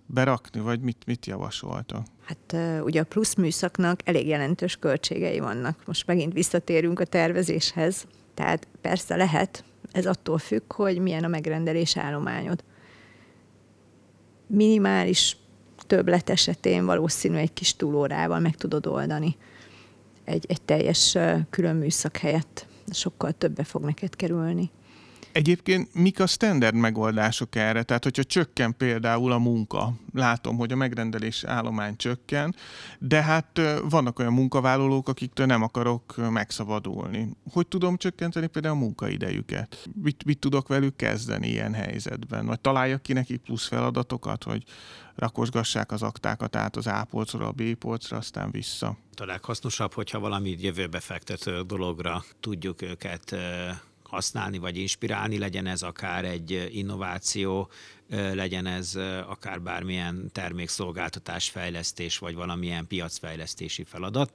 berakni, 0.06 0.60
vagy 0.60 0.80
mit, 0.80 1.02
mit 1.06 1.26
javasoltak? 1.26 2.06
Hát 2.24 2.56
ugye 2.84 3.00
a 3.00 3.04
plusz 3.04 3.34
műszaknak 3.34 4.00
elég 4.04 4.26
jelentős 4.26 4.76
költségei 4.76 5.38
vannak. 5.38 5.82
Most 5.86 6.06
megint 6.06 6.32
visszatérünk 6.32 7.00
a 7.00 7.04
tervezéshez. 7.04 8.06
Tehát 8.34 8.68
persze 8.80 9.16
lehet, 9.16 9.64
ez 9.92 10.06
attól 10.06 10.38
függ, 10.38 10.72
hogy 10.72 10.98
milyen 10.98 11.24
a 11.24 11.28
megrendelés 11.28 11.96
állományod. 11.96 12.64
Minimális 14.46 15.36
többlet 15.92 16.30
esetén 16.30 16.84
valószínű 16.86 17.36
egy 17.36 17.52
kis 17.52 17.76
túlórával 17.76 18.38
meg 18.38 18.56
tudod 18.56 18.86
oldani 18.86 19.36
egy, 20.24 20.44
egy 20.48 20.62
teljes 20.62 21.18
külön 21.50 21.76
műszak 21.76 22.16
helyett. 22.16 22.66
Sokkal 22.90 23.32
többe 23.32 23.64
fog 23.64 23.84
neked 23.84 24.16
kerülni. 24.16 24.70
Egyébként 25.32 25.94
mik 25.94 26.20
a 26.20 26.26
standard 26.26 26.74
megoldások 26.74 27.54
erre? 27.54 27.82
Tehát, 27.82 28.04
hogyha 28.04 28.24
csökken 28.24 28.76
például 28.76 29.32
a 29.32 29.38
munka, 29.38 29.92
látom, 30.14 30.56
hogy 30.56 30.72
a 30.72 30.76
megrendelés 30.76 31.44
állomány 31.44 31.96
csökken, 31.96 32.54
de 32.98 33.22
hát 33.22 33.60
vannak 33.88 34.18
olyan 34.18 34.32
munkavállalók, 34.32 35.08
akiktől 35.08 35.46
nem 35.46 35.62
akarok 35.62 36.30
megszabadulni. 36.30 37.36
Hogy 37.52 37.66
tudom 37.66 37.96
csökkenteni 37.96 38.46
például 38.46 38.74
a 38.74 38.78
munkaidejüket? 38.78 39.88
Mit, 40.02 40.24
mit 40.24 40.38
tudok 40.38 40.68
velük 40.68 40.96
kezdeni 40.96 41.48
ilyen 41.48 41.74
helyzetben? 41.74 42.46
Vagy 42.46 42.60
találjak 42.60 43.02
ki 43.02 43.12
nekik 43.12 43.40
plusz 43.40 43.66
feladatokat, 43.66 44.44
hogy 44.44 44.62
rakosgassák 45.14 45.92
az 45.92 46.02
aktákat 46.02 46.56
át 46.56 46.76
az 46.76 46.86
A 46.86 47.06
polcra, 47.10 47.46
a 47.46 47.52
B 47.52 47.74
polcra, 47.74 48.16
aztán 48.16 48.50
vissza. 48.50 48.96
A 49.16 49.24
leghasznosabb, 49.24 49.92
hogyha 49.92 50.18
valami 50.18 50.56
jövőbe 50.60 51.00
fektető 51.00 51.60
dologra 51.60 52.24
tudjuk 52.40 52.82
őket 52.82 53.36
használni 54.12 54.58
vagy 54.58 54.76
inspirálni, 54.76 55.38
legyen 55.38 55.66
ez 55.66 55.82
akár 55.82 56.24
egy 56.24 56.68
innováció, 56.72 57.70
legyen 58.32 58.66
ez 58.66 58.94
akár 59.26 59.62
bármilyen 59.62 60.30
termékszolgáltatás 60.32 61.48
fejlesztés, 61.48 62.18
vagy 62.18 62.34
valamilyen 62.34 62.86
piacfejlesztési 62.86 63.84
feladat. 63.84 64.32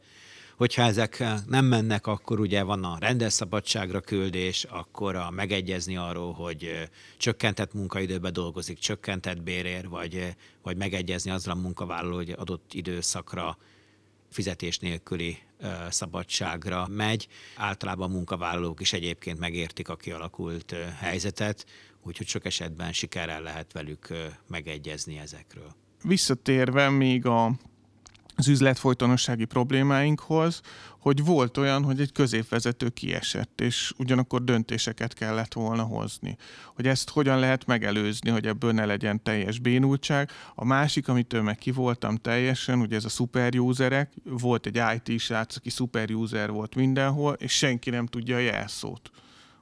Hogyha 0.55 0.81
ezek 0.81 1.23
nem 1.47 1.65
mennek, 1.65 2.07
akkor 2.07 2.39
ugye 2.39 2.63
van 2.63 2.83
a 2.83 2.97
rendes 2.99 3.33
szabadságra 3.33 4.01
küldés, 4.01 4.63
akkor 4.63 5.15
a 5.15 5.29
megegyezni 5.29 5.97
arról, 5.97 6.33
hogy 6.33 6.89
csökkentett 7.17 7.73
munkaidőben 7.73 8.33
dolgozik, 8.33 8.77
csökkentett 8.79 9.41
bérér, 9.41 9.89
vagy, 9.89 10.35
vagy 10.63 10.77
megegyezni 10.77 11.31
azzal 11.31 11.53
a 11.53 11.61
munkavállaló, 11.61 12.15
hogy 12.15 12.35
adott 12.37 12.73
időszakra 12.73 13.57
fizetés 14.29 14.79
nélküli 14.79 15.37
szabadságra 15.89 16.87
megy. 16.87 17.27
Általában 17.55 18.09
munkavállalók 18.09 18.79
is 18.79 18.93
egyébként 18.93 19.39
megértik 19.39 19.89
a 19.89 19.95
kialakult 19.95 20.75
helyzetet, 20.99 21.65
úgyhogy 22.01 22.27
sok 22.27 22.45
esetben 22.45 22.93
sikerrel 22.93 23.41
lehet 23.41 23.73
velük 23.73 24.07
megegyezni 24.47 25.17
ezekről. 25.17 25.75
Visszatérve 26.03 26.89
még 26.89 27.25
a 27.25 27.51
az 28.37 28.47
üzletfolytonossági 28.47 29.45
problémáinkhoz, 29.45 30.61
hogy 30.99 31.25
volt 31.25 31.57
olyan, 31.57 31.83
hogy 31.83 32.01
egy 32.01 32.11
középvezető 32.11 32.89
kiesett, 32.89 33.61
és 33.61 33.93
ugyanakkor 33.97 34.43
döntéseket 34.43 35.13
kellett 35.13 35.53
volna 35.53 35.83
hozni. 35.83 36.37
Hogy 36.75 36.87
ezt 36.87 37.09
hogyan 37.09 37.39
lehet 37.39 37.65
megelőzni, 37.65 38.29
hogy 38.29 38.45
ebből 38.45 38.71
ne 38.71 38.85
legyen 38.85 39.23
teljes 39.23 39.59
bénultság. 39.59 40.31
A 40.55 40.65
másik, 40.65 41.07
amitől 41.07 41.41
meg 41.41 41.57
ki 41.57 41.71
voltam 41.71 42.15
teljesen, 42.15 42.79
ugye 42.79 42.95
ez 42.95 43.05
a 43.05 43.09
superuserek, 43.09 44.11
volt 44.23 44.65
egy 44.65 44.81
IT-srác, 44.95 45.55
aki 45.55 45.69
superuser 45.69 46.51
volt 46.51 46.75
mindenhol, 46.75 47.33
és 47.33 47.51
senki 47.51 47.89
nem 47.89 48.05
tudja 48.05 48.35
a 48.35 48.39
jelszót 48.39 49.11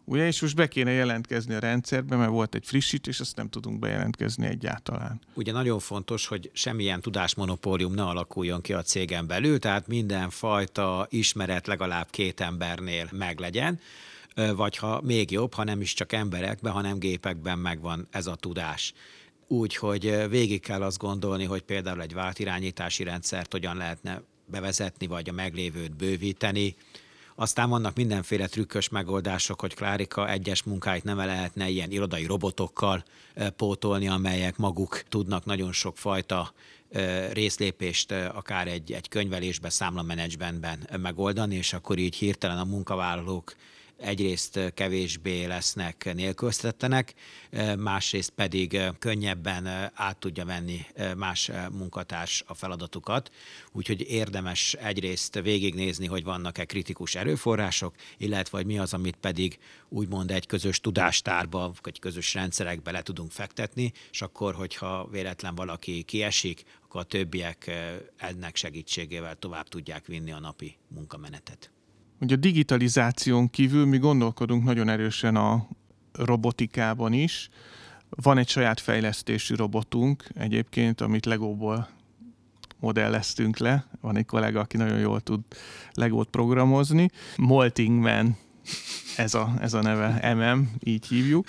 Ugye, 0.06 0.28
és 0.28 0.42
most 0.42 0.56
be 0.56 0.68
kéne 0.68 0.92
jelentkezni 0.92 1.54
a 1.54 1.60
rendszerbe, 1.60 2.16
mert 2.16 2.30
volt 2.30 2.56
egy 2.56 2.66
frissítés, 2.66 3.20
azt 3.20 3.36
nem 3.36 3.50
tudunk 3.50 3.80
bejelentkezni 3.80 4.46
egyáltalán. 4.46 5.20
Ugye 5.34 5.52
nagyon 5.52 5.80
fontos, 5.80 6.28
hogy 6.28 6.50
semmilyen 6.54 7.02
tudásmonopólium 7.02 7.94
ne 7.94 8.04
alakuljon 8.04 8.62
ki 8.62 8.74
a 8.74 8.82
cégen 8.82 9.28
belül, 9.28 9.60
tehát 9.60 9.88
mindenfajta 9.88 11.08
ismeret 11.10 11.68
legalább 11.68 12.08
két 12.10 12.40
embernél 12.40 13.10
meglegyen 13.12 13.80
vagy 14.56 14.78
ha 14.78 15.02
még 15.02 15.32
jobb, 15.32 15.54
ha 15.54 15.64
nem 15.64 15.82
is 15.82 15.94
csak 15.94 16.14
emberekben, 16.14 16.74
hanem 16.74 17.00
gépekben 17.00 17.60
megvan 17.60 18.08
ez 18.12 18.28
a 18.28 18.36
tudás. 18.36 18.94
Úgyhogy 19.48 20.30
végig 20.30 20.62
kell 20.62 20.82
azt 20.82 20.98
gondolni, 20.98 21.44
hogy 21.44 21.62
például 21.62 22.02
egy 22.02 22.14
váltirányítási 22.14 23.04
rendszert 23.04 23.52
hogyan 23.52 23.78
lehetne 23.78 24.22
bevezetni, 24.46 25.08
vagy 25.08 25.30
a 25.30 25.34
meglévőt 25.34 25.96
bővíteni, 25.96 26.76
aztán 27.36 27.70
vannak 27.70 27.96
mindenféle 27.96 28.48
trükkös 28.48 28.90
megoldások, 28.90 29.62
hogy 29.62 29.74
Klárika 29.74 30.30
egyes 30.30 30.64
munkáit 30.64 31.04
nem 31.04 31.18
lehetne 31.18 31.70
ilyen 31.70 31.92
irodai 31.92 32.26
robotokkal 32.26 33.04
pótolni, 33.56 34.08
amelyek 34.08 34.58
maguk 34.58 35.04
tudnak 35.10 35.46
nagyon 35.46 35.72
sok 35.72 35.98
fajta 35.98 36.54
részlépést 37.32 38.12
akár 38.12 38.68
egy, 38.68 38.92
egy 38.92 39.10
könyvelésbe, 39.10 39.70
számlamenedzsmentben 39.70 40.88
megoldani, 40.98 41.56
és 41.56 41.74
akkor 41.74 41.98
így 41.98 42.16
hirtelen 42.16 42.58
a 42.58 42.64
munkavállalók 42.64 43.56
egyrészt 43.98 44.74
kevésbé 44.74 45.46
lesznek 45.46 46.14
nélkülöztettenek, 46.14 47.14
másrészt 47.78 48.30
pedig 48.30 48.82
könnyebben 49.00 49.92
át 49.94 50.18
tudja 50.18 50.46
venni 50.46 50.86
más 51.18 51.52
munkatárs 51.72 52.44
a 52.48 52.54
feladatukat. 52.54 53.32
Úgyhogy 53.72 54.10
érdemes 54.10 54.74
egyrészt 54.74 55.40
végignézni, 55.42 56.06
hogy 56.06 56.24
vannak-e 56.24 56.66
kritikus 56.66 57.16
erőforrások, 57.16 57.96
illetve 58.18 58.58
hogy 58.58 58.66
mi 58.66 58.80
az, 58.80 58.94
amit 58.94 59.16
pedig 59.16 59.60
úgymond 59.90 60.32
egy 60.32 60.46
közös 60.46 60.80
tudástárba, 60.80 61.74
vagy 61.82 62.00
közös 62.00 62.34
rendszerekbe 62.34 62.92
le 62.92 63.02
tudunk 63.02 63.32
fektetni, 63.32 63.92
és 64.12 64.22
akkor, 64.22 64.54
hogyha 64.54 65.08
véletlen 65.12 65.56
valaki 65.56 66.04
kiesik, 66.04 66.64
akkor 66.84 67.02
a 67.02 67.04
többiek 67.04 67.72
ennek 68.18 68.56
segítségével 68.56 69.36
tovább 69.36 69.68
tudják 69.68 70.06
vinni 70.06 70.32
a 70.32 70.40
napi 70.40 70.78
munkamenetet 70.88 71.75
hogy 72.20 72.34
a 72.34 72.36
digitalizáción 72.36 73.50
kívül 73.50 73.86
mi 73.86 73.98
gondolkodunk 73.98 74.64
nagyon 74.64 74.90
erősen 74.90 75.36
a 75.36 75.68
robotikában 76.14 77.14
is. 77.14 77.50
Van 78.10 78.38
egy 78.38 78.48
saját 78.48 78.80
fejlesztésű 78.80 79.56
robotunk 79.56 80.28
egyébként, 80.34 81.02
amit 81.02 81.26
Legóból 81.26 81.90
modelleztünk 82.80 83.58
le. 83.58 83.86
Van 84.02 84.18
egy 84.18 84.26
kollega, 84.26 84.60
aki 84.60 84.78
nagyon 84.78 85.00
jól 85.00 85.22
tud 85.22 85.40
Legót 85.94 86.30
programozni. 86.30 87.10
Molting 87.38 88.00
Man 88.00 88.38
ez 89.18 89.34
a, 89.34 89.54
ez 89.62 89.74
a 89.74 89.82
neve, 89.82 90.34
MM, 90.34 90.70
így 90.84 91.08
hívjuk. 91.08 91.48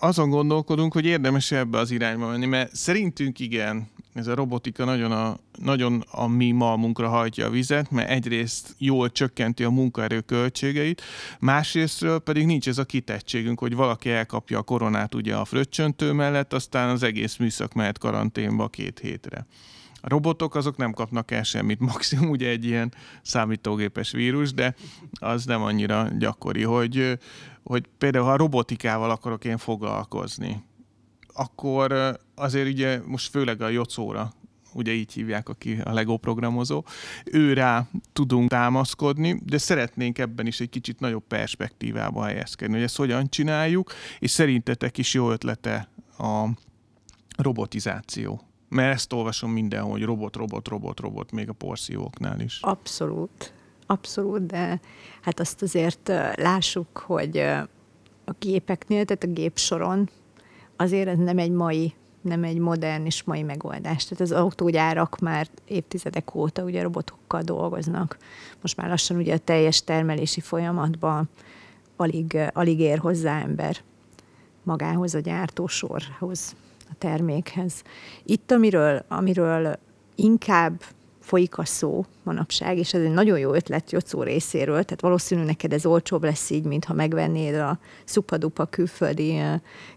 Azon 0.00 0.30
gondolkodunk, 0.30 0.92
hogy 0.92 1.04
érdemes 1.04 1.50
ebbe 1.50 1.78
az 1.78 1.90
irányba 1.90 2.26
menni, 2.26 2.46
mert 2.46 2.76
szerintünk 2.76 3.38
igen, 3.38 3.88
ez 4.14 4.26
a 4.26 4.34
robotika 4.34 4.84
nagyon 4.84 5.12
a, 5.12 5.36
nagyon 5.58 6.04
a 6.10 6.26
mi 6.26 6.50
malmunkra 6.50 7.08
hajtja 7.08 7.46
a 7.46 7.50
vizet, 7.50 7.90
mert 7.90 8.10
egyrészt 8.10 8.74
jól 8.78 9.10
csökkenti 9.10 9.64
a 9.64 9.70
munkaerő 9.70 10.20
költségeit, 10.20 11.02
másrésztről 11.40 12.18
pedig 12.18 12.46
nincs 12.46 12.68
ez 12.68 12.78
a 12.78 12.84
kitettségünk, 12.84 13.58
hogy 13.58 13.74
valaki 13.74 14.10
elkapja 14.10 14.58
a 14.58 14.62
koronát 14.62 15.14
ugye 15.14 15.36
a 15.36 15.44
fröccsöntő 15.44 16.12
mellett, 16.12 16.52
aztán 16.52 16.88
az 16.88 17.02
egész 17.02 17.36
műszak 17.36 17.72
mehet 17.72 17.98
karanténba 17.98 18.68
két 18.68 18.98
hétre. 18.98 19.46
A 20.04 20.08
robotok 20.08 20.54
azok 20.54 20.76
nem 20.76 20.92
kapnak 20.92 21.30
el 21.30 21.42
semmit, 21.42 21.80
maximum 21.92 22.30
ugye 22.30 22.48
egy 22.48 22.64
ilyen 22.64 22.94
számítógépes 23.22 24.10
vírus, 24.10 24.52
de 24.52 24.74
az 25.12 25.44
nem 25.44 25.62
annyira 25.62 26.08
gyakori, 26.18 26.62
hogy, 26.62 27.18
hogy 27.62 27.84
például 27.98 28.24
ha 28.24 28.36
robotikával 28.36 29.10
akarok 29.10 29.44
én 29.44 29.58
foglalkozni, 29.58 30.62
akkor 31.32 32.18
azért 32.34 32.68
ugye 32.68 33.00
most 33.06 33.30
főleg 33.30 33.62
a 33.62 33.68
Jocóra 33.68 34.32
ugye 34.74 34.92
így 34.92 35.12
hívják, 35.12 35.48
aki 35.48 35.78
a 35.84 35.92
Lego 35.92 36.16
programozó, 36.16 36.84
őrá 37.24 37.88
tudunk 38.12 38.50
támaszkodni, 38.50 39.40
de 39.44 39.58
szeretnénk 39.58 40.18
ebben 40.18 40.46
is 40.46 40.60
egy 40.60 40.68
kicsit 40.68 41.00
nagyobb 41.00 41.24
perspektívába 41.28 42.24
helyezkedni, 42.24 42.74
hogy 42.74 42.82
ezt 42.82 42.96
hogyan 42.96 43.28
csináljuk, 43.28 43.92
és 44.18 44.30
szerintetek 44.30 44.98
is 44.98 45.14
jó 45.14 45.30
ötlete 45.30 45.88
a 46.18 46.48
robotizáció. 47.36 48.40
Mert 48.68 48.94
ezt 48.94 49.12
olvasom 49.12 49.50
mindenhol, 49.50 49.90
hogy 49.90 50.02
robot, 50.02 50.36
robot, 50.36 50.68
robot, 50.68 51.00
robot, 51.00 51.32
még 51.32 51.48
a 51.48 51.52
porszívóknál 51.52 52.40
is. 52.40 52.58
Abszolút, 52.60 53.52
abszolút, 53.86 54.46
de 54.46 54.80
hát 55.22 55.40
azt 55.40 55.62
azért 55.62 56.08
lássuk, 56.34 56.98
hogy 56.98 57.36
a 58.24 58.32
gépeknél, 58.38 59.04
tehát 59.04 59.24
a 59.24 59.26
gépsoron 59.26 60.10
azért 60.82 61.08
ez 61.08 61.18
nem 61.18 61.38
egy 61.38 61.50
mai 61.50 61.94
nem 62.22 62.44
egy 62.44 62.58
modern 62.58 63.04
és 63.04 63.22
mai 63.22 63.42
megoldás. 63.42 64.04
Tehát 64.04 64.20
az 64.20 64.32
autógyárak 64.32 65.18
már 65.18 65.48
évtizedek 65.64 66.34
óta 66.34 66.62
ugye 66.62 66.82
robotokkal 66.82 67.42
dolgoznak. 67.42 68.16
Most 68.60 68.76
már 68.76 68.88
lassan 68.88 69.16
ugye 69.16 69.34
a 69.34 69.38
teljes 69.38 69.84
termelési 69.84 70.40
folyamatban 70.40 71.28
alig, 71.96 72.38
alig 72.52 72.80
ér 72.80 72.98
hozzá 72.98 73.40
ember 73.40 73.76
magához, 74.62 75.14
a 75.14 75.18
gyártósorhoz, 75.18 76.54
a 76.90 76.94
termékhez. 76.98 77.82
Itt, 78.24 78.50
amiről, 78.50 79.04
amiről 79.08 79.78
inkább 80.14 80.82
folyik 81.22 81.58
a 81.58 81.64
szó 81.64 82.04
manapság, 82.22 82.78
és 82.78 82.94
ez 82.94 83.02
egy 83.02 83.12
nagyon 83.12 83.38
jó 83.38 83.52
ötlet 83.52 83.92
Jocó 83.92 84.22
részéről, 84.22 84.84
tehát 84.84 85.00
valószínű 85.00 85.42
neked 85.42 85.72
ez 85.72 85.86
olcsóbb 85.86 86.24
lesz 86.24 86.50
így, 86.50 86.64
mint 86.64 86.84
ha 86.84 86.94
megvennéd 86.94 87.54
a 87.54 87.78
szupadupa 88.04 88.64
külföldi 88.64 89.40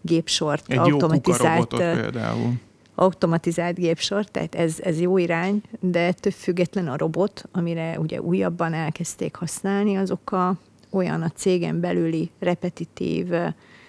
gépsort, 0.02 0.66
egy 0.68 0.78
automatizált, 0.78 1.72
jó 1.72 1.78
például. 1.78 2.54
automatizált 2.96 3.76
gépsort, 3.76 4.32
tehát 4.32 4.56
ez, 4.56 4.80
ez 4.84 5.00
jó 5.00 5.18
irány, 5.18 5.62
de 5.80 6.00
ettől 6.00 6.32
független 6.32 6.88
a 6.88 6.98
robot, 6.98 7.44
amire 7.52 8.00
ugye 8.00 8.22
újabban 8.22 8.74
elkezdték 8.74 9.36
használni, 9.36 9.96
azok 9.96 10.32
a, 10.32 10.56
olyan 10.90 11.22
a 11.22 11.30
cégen 11.30 11.80
belüli 11.80 12.30
repetitív, 12.40 13.28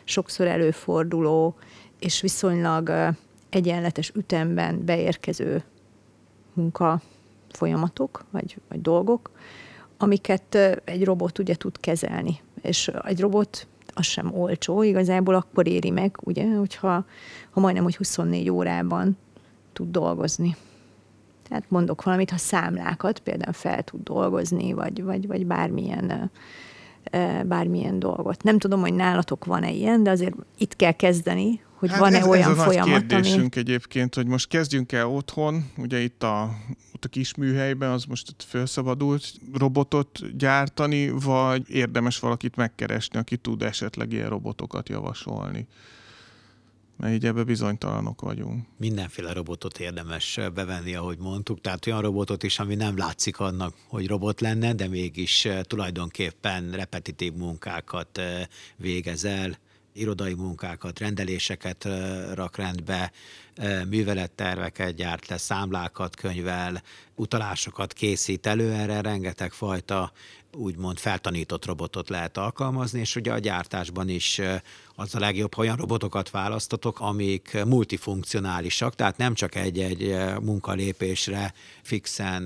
sokszor 0.04 0.46
előforduló, 0.46 1.54
és 1.98 2.20
viszonylag 2.20 3.14
egyenletes 3.48 4.12
ütemben 4.14 4.84
beérkező 4.84 5.62
munka 6.52 7.00
folyamatok, 7.56 8.24
vagy, 8.30 8.56
vagy 8.68 8.80
dolgok, 8.80 9.30
amiket 9.98 10.54
egy 10.84 11.04
robot 11.04 11.38
ugye 11.38 11.54
tud 11.54 11.80
kezelni. 11.80 12.40
És 12.62 12.90
egy 13.04 13.20
robot 13.20 13.66
az 13.94 14.04
sem 14.04 14.34
olcsó, 14.34 14.82
igazából 14.82 15.34
akkor 15.34 15.66
éri 15.66 15.90
meg, 15.90 16.16
ugye, 16.24 16.54
hogyha 16.54 17.04
ha 17.50 17.60
majdnem, 17.60 17.84
hogy 17.84 17.96
24 17.96 18.50
órában 18.50 19.16
tud 19.72 19.90
dolgozni. 19.90 20.56
Tehát 21.48 21.64
mondok 21.68 22.02
valamit, 22.02 22.30
ha 22.30 22.36
számlákat 22.36 23.18
például 23.18 23.52
fel 23.52 23.82
tud 23.82 24.02
dolgozni, 24.02 24.72
vagy, 24.72 25.02
vagy, 25.02 25.26
vagy 25.26 25.46
bármilyen, 25.46 26.30
bármilyen 27.44 27.98
dolgot. 27.98 28.42
Nem 28.42 28.58
tudom, 28.58 28.80
hogy 28.80 28.94
nálatok 28.94 29.44
van-e 29.44 29.70
ilyen, 29.70 30.02
de 30.02 30.10
azért 30.10 30.34
itt 30.58 30.76
kell 30.76 30.92
kezdeni, 30.92 31.60
hogy 31.78 31.90
hát 31.90 31.98
van-e 31.98 32.18
ez, 32.18 32.26
olyan 32.26 32.50
ez 32.50 32.58
a 32.58 32.62
folyamat, 32.62 32.90
nagy 32.90 33.06
kérdésünk 33.06 33.54
ami... 33.54 33.64
egyébként, 33.64 34.14
hogy 34.14 34.26
most 34.26 34.48
kezdjünk 34.48 34.92
el 34.92 35.06
otthon, 35.06 35.70
ugye 35.76 36.00
itt 36.00 36.22
a, 36.22 36.54
ott 36.94 37.04
a 37.04 37.08
kis 37.08 37.34
műhelyben, 37.34 37.90
az 37.90 38.04
most 38.04 38.34
felszabadult 38.38 39.32
robotot 39.54 40.36
gyártani, 40.36 41.08
vagy 41.10 41.70
érdemes 41.70 42.18
valakit 42.18 42.56
megkeresni, 42.56 43.18
aki 43.18 43.36
tud 43.36 43.62
esetleg 43.62 44.12
ilyen 44.12 44.28
robotokat 44.28 44.88
javasolni? 44.88 45.66
mert 46.96 47.14
így 47.14 47.26
ebbe 47.26 47.44
bizonytalanok 47.44 48.20
vagyunk. 48.20 48.66
Mindenféle 48.76 49.32
robotot 49.32 49.78
érdemes 49.78 50.38
bevenni, 50.54 50.94
ahogy 50.94 51.18
mondtuk, 51.18 51.60
tehát 51.60 51.86
olyan 51.86 52.00
robotot 52.00 52.42
is, 52.42 52.58
ami 52.58 52.74
nem 52.74 52.96
látszik 52.96 53.40
annak, 53.40 53.74
hogy 53.88 54.06
robot 54.06 54.40
lenne, 54.40 54.72
de 54.72 54.88
mégis 54.88 55.48
tulajdonképpen 55.62 56.70
repetitív 56.70 57.32
munkákat 57.32 58.18
eh, 58.18 58.42
végez 58.76 59.24
el, 59.24 59.58
irodai 59.96 60.34
munkákat, 60.34 60.98
rendeléseket 60.98 61.88
rak 62.34 62.56
rendbe, 62.56 63.12
műveletterveket 63.88 64.94
gyárt 64.94 65.28
le, 65.28 65.36
számlákat 65.36 66.16
könyvel, 66.16 66.82
utalásokat 67.14 67.92
készít 67.92 68.46
elő, 68.46 68.72
erre 68.72 69.00
rengeteg 69.00 69.52
fajta 69.52 70.12
úgymond 70.56 70.98
feltanított 70.98 71.64
robotot 71.64 72.08
lehet 72.08 72.36
alkalmazni, 72.36 73.00
és 73.00 73.16
ugye 73.16 73.32
a 73.32 73.38
gyártásban 73.38 74.08
is 74.08 74.40
az 74.94 75.14
a 75.14 75.18
legjobb, 75.18 75.54
ha 75.54 75.60
olyan 75.60 75.76
robotokat 75.76 76.30
választatok, 76.30 77.00
amik 77.00 77.64
multifunkcionálisak, 77.64 78.94
tehát 78.94 79.16
nem 79.16 79.34
csak 79.34 79.54
egy-egy 79.54 80.16
munkalépésre 80.42 81.54
fixen 81.82 82.44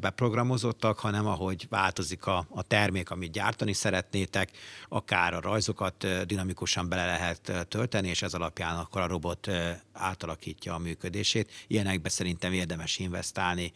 beprogramozottak, 0.00 0.98
hanem 0.98 1.26
ahogy 1.26 1.66
változik 1.68 2.26
a, 2.26 2.46
a 2.50 2.62
termék, 2.62 3.10
amit 3.10 3.32
gyártani 3.32 3.72
szeretnétek, 3.72 4.50
akár 4.88 5.34
a 5.34 5.40
rajzokat 5.40 6.06
dinamikusan 6.26 6.88
bele 6.88 7.06
lehet 7.06 7.66
tölteni, 7.68 8.08
és 8.08 8.22
ez 8.22 8.34
alapján 8.34 8.76
akkor 8.76 9.00
a 9.00 9.06
robot 9.06 9.48
átalakítja 9.92 10.74
a 10.74 10.78
működését. 10.78 11.50
Ilyenekbe 11.66 12.08
szerintem 12.08 12.52
érdemes 12.52 12.98
investálni. 12.98 13.72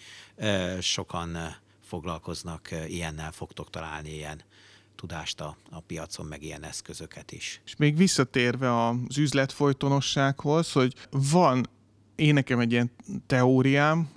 Sokan 0.81 1.61
foglalkoznak 1.93 2.69
ilyennel, 2.89 3.33
fogtok 3.33 3.71
találni 3.71 4.15
ilyen 4.15 4.43
tudást 4.97 5.41
a, 5.41 5.57
a 5.71 5.81
piacon, 5.81 6.27
meg 6.27 6.43
ilyen 6.43 6.65
eszközöket 6.65 7.33
is. 7.33 7.61
És 7.65 7.77
még 7.77 7.97
visszatérve 7.97 8.87
az 8.87 9.19
üzletfolytonossághoz, 9.19 10.73
hogy 10.73 10.95
van, 11.11 11.67
én 12.15 12.35
nekem 12.35 12.59
egy 12.59 12.73
ilyen 12.73 12.91
teóriám, 13.27 14.11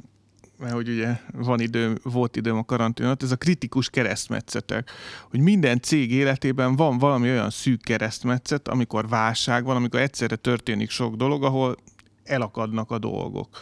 mert 0.57 0.73
hogy 0.73 0.89
ugye 0.89 1.19
van 1.31 1.59
idő, 1.59 1.97
volt 2.03 2.35
időm 2.35 2.57
a 2.57 2.65
karanténat, 2.65 3.23
ez 3.23 3.31
a 3.31 3.35
kritikus 3.35 3.89
keresztmetszetek, 3.89 4.91
hogy 5.29 5.39
minden 5.39 5.81
cég 5.81 6.11
életében 6.11 6.75
van 6.75 6.97
valami 6.97 7.29
olyan 7.29 7.49
szűk 7.49 7.81
keresztmetszet, 7.81 8.67
amikor 8.67 9.07
válság 9.07 9.63
van, 9.63 9.75
amikor 9.75 9.99
egyszerre 9.99 10.35
történik 10.35 10.89
sok 10.89 11.15
dolog, 11.15 11.43
ahol 11.43 11.77
elakadnak 12.23 12.91
a 12.91 12.97
dolgok 12.97 13.59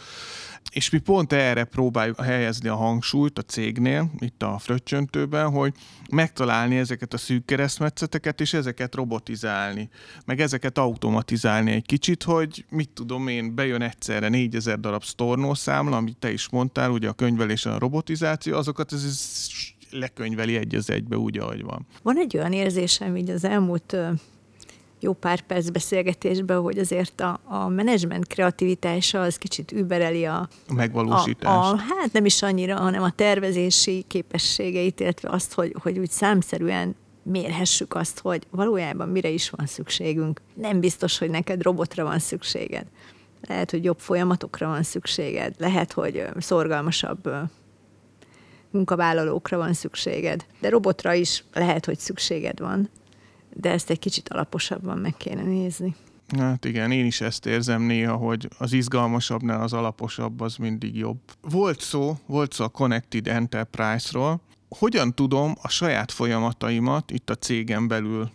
és 0.74 0.90
mi 0.90 0.98
pont 0.98 1.32
erre 1.32 1.64
próbáljuk 1.64 2.20
helyezni 2.20 2.68
a 2.68 2.74
hangsúlyt 2.74 3.38
a 3.38 3.42
cégnél, 3.42 4.10
itt 4.18 4.42
a 4.42 4.58
fröccsöntőben, 4.58 5.50
hogy 5.50 5.72
megtalálni 6.10 6.76
ezeket 6.76 7.14
a 7.14 7.16
szűk 7.16 7.44
keresztmetszeteket, 7.44 8.40
és 8.40 8.52
ezeket 8.52 8.94
robotizálni, 8.94 9.88
meg 10.24 10.40
ezeket 10.40 10.78
automatizálni 10.78 11.72
egy 11.72 11.86
kicsit, 11.86 12.22
hogy 12.22 12.64
mit 12.68 12.90
tudom 12.94 13.28
én, 13.28 13.54
bejön 13.54 13.82
egyszerre 13.82 14.28
4000 14.28 14.80
darab 14.80 15.02
számla, 15.52 15.96
amit 15.96 16.16
te 16.16 16.32
is 16.32 16.48
mondtál, 16.48 16.90
ugye 16.90 17.08
a 17.08 17.12
könyvelés 17.12 17.66
a 17.66 17.78
robotizáció, 17.78 18.56
azokat 18.56 18.92
ez, 18.92 19.04
ez 19.04 19.46
lekönyveli 19.90 20.56
egy 20.56 20.74
az 20.74 20.90
egybe 20.90 21.16
úgy, 21.16 21.38
ahogy 21.38 21.62
van. 21.62 21.86
Van 22.02 22.18
egy 22.18 22.36
olyan 22.36 22.52
érzésem 22.52 23.16
így 23.16 23.30
az 23.30 23.44
elmúlt 23.44 23.96
jó 25.04 25.12
pár 25.12 25.40
perc 25.40 25.68
beszélgetésben, 25.68 26.60
hogy 26.60 26.78
azért 26.78 27.20
a, 27.20 27.40
a 27.44 27.68
menedzsment 27.68 28.26
kreativitása 28.26 29.20
az 29.20 29.36
kicsit 29.36 29.72
übereli 29.72 30.24
a, 30.24 30.48
a 30.68 30.74
megvalósítást. 30.74 31.72
A, 31.72 31.72
a, 31.72 31.76
hát 31.76 32.12
nem 32.12 32.24
is 32.24 32.42
annyira, 32.42 32.76
hanem 32.76 33.02
a 33.02 33.10
tervezési 33.10 34.04
képességeit, 34.08 35.00
illetve 35.00 35.28
azt, 35.30 35.52
hogy, 35.52 35.74
hogy 35.82 35.98
úgy 35.98 36.10
számszerűen 36.10 36.96
mérhessük 37.22 37.94
azt, 37.94 38.20
hogy 38.20 38.46
valójában 38.50 39.08
mire 39.08 39.28
is 39.28 39.50
van 39.50 39.66
szükségünk. 39.66 40.40
Nem 40.54 40.80
biztos, 40.80 41.18
hogy 41.18 41.30
neked 41.30 41.62
robotra 41.62 42.04
van 42.04 42.18
szükséged. 42.18 42.86
Lehet, 43.48 43.70
hogy 43.70 43.84
jobb 43.84 43.98
folyamatokra 43.98 44.68
van 44.68 44.82
szükséged. 44.82 45.54
Lehet, 45.58 45.92
hogy 45.92 46.26
szorgalmasabb 46.38 47.30
munkavállalókra 48.70 49.56
van 49.56 49.72
szükséged. 49.72 50.44
De 50.60 50.68
robotra 50.68 51.14
is 51.14 51.44
lehet, 51.52 51.84
hogy 51.84 51.98
szükséged 51.98 52.60
van 52.60 52.88
de 53.54 53.70
ezt 53.70 53.90
egy 53.90 53.98
kicsit 53.98 54.28
alaposabban 54.28 54.98
meg 54.98 55.16
kéne 55.16 55.42
nézni. 55.42 55.94
Hát 56.38 56.64
igen, 56.64 56.90
én 56.90 57.06
is 57.06 57.20
ezt 57.20 57.46
érzem 57.46 57.82
néha, 57.82 58.16
hogy 58.16 58.48
az 58.58 58.72
izgalmasabbnál 58.72 59.62
az 59.62 59.72
alaposabb 59.72 60.40
az 60.40 60.56
mindig 60.56 60.96
jobb. 60.96 61.18
Volt 61.40 61.80
szó, 61.80 62.18
volt 62.26 62.52
szó 62.52 62.64
a 62.64 62.68
Connected 62.68 63.28
Enterprise-ról, 63.28 64.40
hogyan 64.68 65.14
tudom 65.14 65.54
a 65.62 65.68
saját 65.68 66.12
folyamataimat 66.12 67.10
itt 67.10 67.30
a 67.30 67.34
cégen 67.34 67.88
belül, 67.88 68.30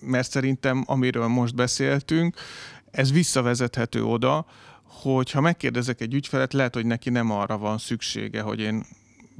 mert 0.00 0.30
szerintem 0.30 0.84
amiről 0.86 1.26
most 1.26 1.54
beszéltünk, 1.54 2.36
ez 2.90 3.12
visszavezethető 3.12 4.04
oda, 4.04 4.46
hogy 4.82 5.30
ha 5.30 5.40
megkérdezek 5.40 6.00
egy 6.00 6.14
ügyfelet, 6.14 6.52
lehet, 6.52 6.74
hogy 6.74 6.86
neki 6.86 7.10
nem 7.10 7.30
arra 7.30 7.58
van 7.58 7.78
szüksége, 7.78 8.40
hogy 8.40 8.60
én 8.60 8.84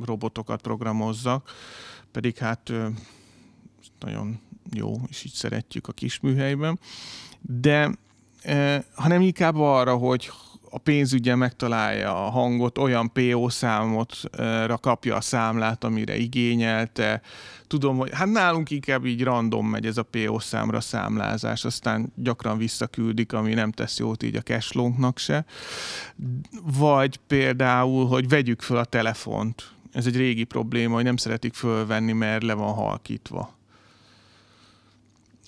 robotokat 0.05 0.61
programozzak, 0.61 1.51
pedig 2.13 2.37
hát 2.37 2.73
nagyon 4.01 4.41
jó, 4.71 4.95
és 5.09 5.25
így 5.25 5.33
szeretjük 5.33 5.89
a 5.89 5.93
kisműhelyben, 5.93 6.79
de 7.41 7.91
hanem 8.95 9.21
inkább 9.21 9.57
arra, 9.57 9.97
hogy 9.97 10.31
a 10.75 10.79
pénzügye 10.79 11.35
megtalálja 11.35 12.27
a 12.27 12.31
hangot, 12.31 12.79
olyan 12.79 13.13
PO 13.13 13.49
számotra 13.49 14.79
kapja 14.79 15.17
a 15.17 15.21
számlát, 15.21 15.85
amire 15.85 16.17
igényelte. 16.17 17.21
Tudom, 17.67 17.97
hogy 17.97 18.11
hát 18.13 18.31
nálunk 18.31 18.71
inkább 18.71 19.05
így 19.05 19.23
random 19.23 19.67
megy 19.67 19.87
ez 19.87 19.97
a 19.97 20.03
PO 20.03 20.39
számra 20.39 20.81
számlázás, 20.81 21.65
aztán 21.65 22.13
gyakran 22.17 22.59
visszaküldik, 22.59 23.33
ami 23.33 23.55
nem 23.55 23.71
tesz 23.73 23.99
jót 23.99 24.23
így 24.23 24.37
a 24.37 24.41
cashflow 24.41 24.93
se. 25.15 25.45
Vagy 26.79 27.17
például, 27.27 28.07
hogy 28.07 28.29
vegyük 28.29 28.63
fel 28.63 28.77
a 28.77 28.85
telefont. 28.85 29.73
Ez 29.93 30.07
egy 30.07 30.17
régi 30.17 30.45
probléma, 30.45 30.95
hogy 30.95 31.05
nem 31.05 31.17
szeretik 31.17 31.55
fölvenni, 31.55 32.13
mert 32.13 32.43
le 32.43 32.55
van 32.55 32.75
halkítva 32.75 33.61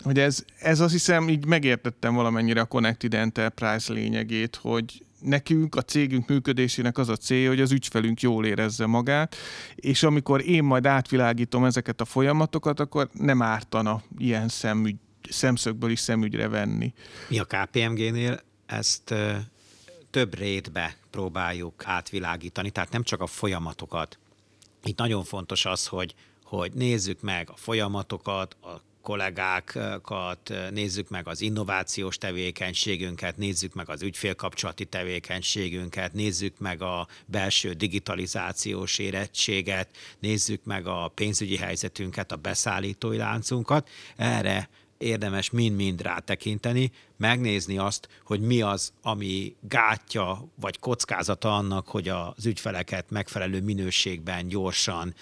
hogy 0.05 0.19
ez, 0.19 0.45
ez 0.59 0.81
azt 0.81 0.93
hiszem, 0.93 1.29
így 1.29 1.47
megértettem 1.47 2.15
valamennyire 2.15 2.61
a 2.61 2.65
Connected 2.65 3.15
Enterprise 3.15 3.93
lényegét, 3.93 4.57
hogy 4.57 5.05
nekünk, 5.21 5.75
a 5.75 5.83
cégünk 5.83 6.29
működésének 6.29 6.99
az 6.99 7.09
a 7.09 7.17
célja, 7.17 7.49
hogy 7.49 7.61
az 7.61 7.73
ügyfelünk 7.73 8.21
jól 8.21 8.47
érezze 8.47 8.87
magát, 8.87 9.37
és 9.75 10.03
amikor 10.03 10.49
én 10.49 10.65
majd 10.65 10.87
átvilágítom 10.87 11.65
ezeket 11.65 12.01
a 12.01 12.05
folyamatokat, 12.05 12.81
akkor 12.81 13.09
nem 13.13 13.43
ártana 13.43 14.03
ilyen 14.19 14.49
szemügy, 14.49 14.97
szemszögből 15.31 15.91
is 15.91 16.01
szemügyre 16.01 16.49
venni. 16.49 16.93
Mi 17.29 17.39
a 17.39 17.45
KPMG-nél 17.45 18.41
ezt 18.67 19.15
több 20.11 20.39
rétbe 20.39 20.97
próbáljuk 21.11 21.83
átvilágítani, 21.85 22.71
tehát 22.71 22.91
nem 22.91 23.03
csak 23.03 23.21
a 23.21 23.27
folyamatokat. 23.27 24.19
Itt 24.85 24.99
nagyon 24.99 25.25
fontos 25.25 25.65
az, 25.65 25.87
hogy, 25.87 26.15
hogy 26.45 26.73
nézzük 26.73 27.21
meg 27.21 27.51
a 27.51 27.57
folyamatokat, 27.57 28.57
a 28.63 28.81
kollégákat, 29.05 30.53
nézzük 30.71 31.09
meg 31.09 31.29
az 31.29 31.41
innovációs 31.41 32.19
tevékenységünket, 32.19 33.37
nézzük 33.37 33.75
meg 33.75 33.91
az 33.91 34.03
ügyfélkapcsolati 34.03 34.85
tevékenységünket, 34.85 36.13
nézzük 36.13 36.59
meg 36.59 36.83
a 36.83 37.07
belső 37.27 37.73
digitalizációs 37.73 38.99
érettséget, 38.99 39.89
nézzük 40.19 40.65
meg 40.65 40.87
a 40.87 41.13
pénzügyi 41.15 41.57
helyzetünket, 41.57 42.33
a 42.33 42.37
beszállítói 42.37 43.17
láncunkat. 43.17 43.89
Erre 44.17 44.69
érdemes 44.99 45.51
mind-mind 45.51 46.03
rátekinteni, 46.03 46.93
megnézni 47.17 47.79
azt, 47.79 48.09
hogy 48.25 48.41
mi 48.41 48.61
az, 48.61 48.93
ami 49.03 49.55
gátja 49.61 50.49
vagy 50.61 50.79
kockázata 50.79 51.57
annak, 51.57 51.89
hogy 51.89 52.09
az 52.09 52.47
ügyfeleket 52.47 53.11
megfelelő 53.11 53.61
minőségben, 53.61 54.49
gyorsan 54.49 55.15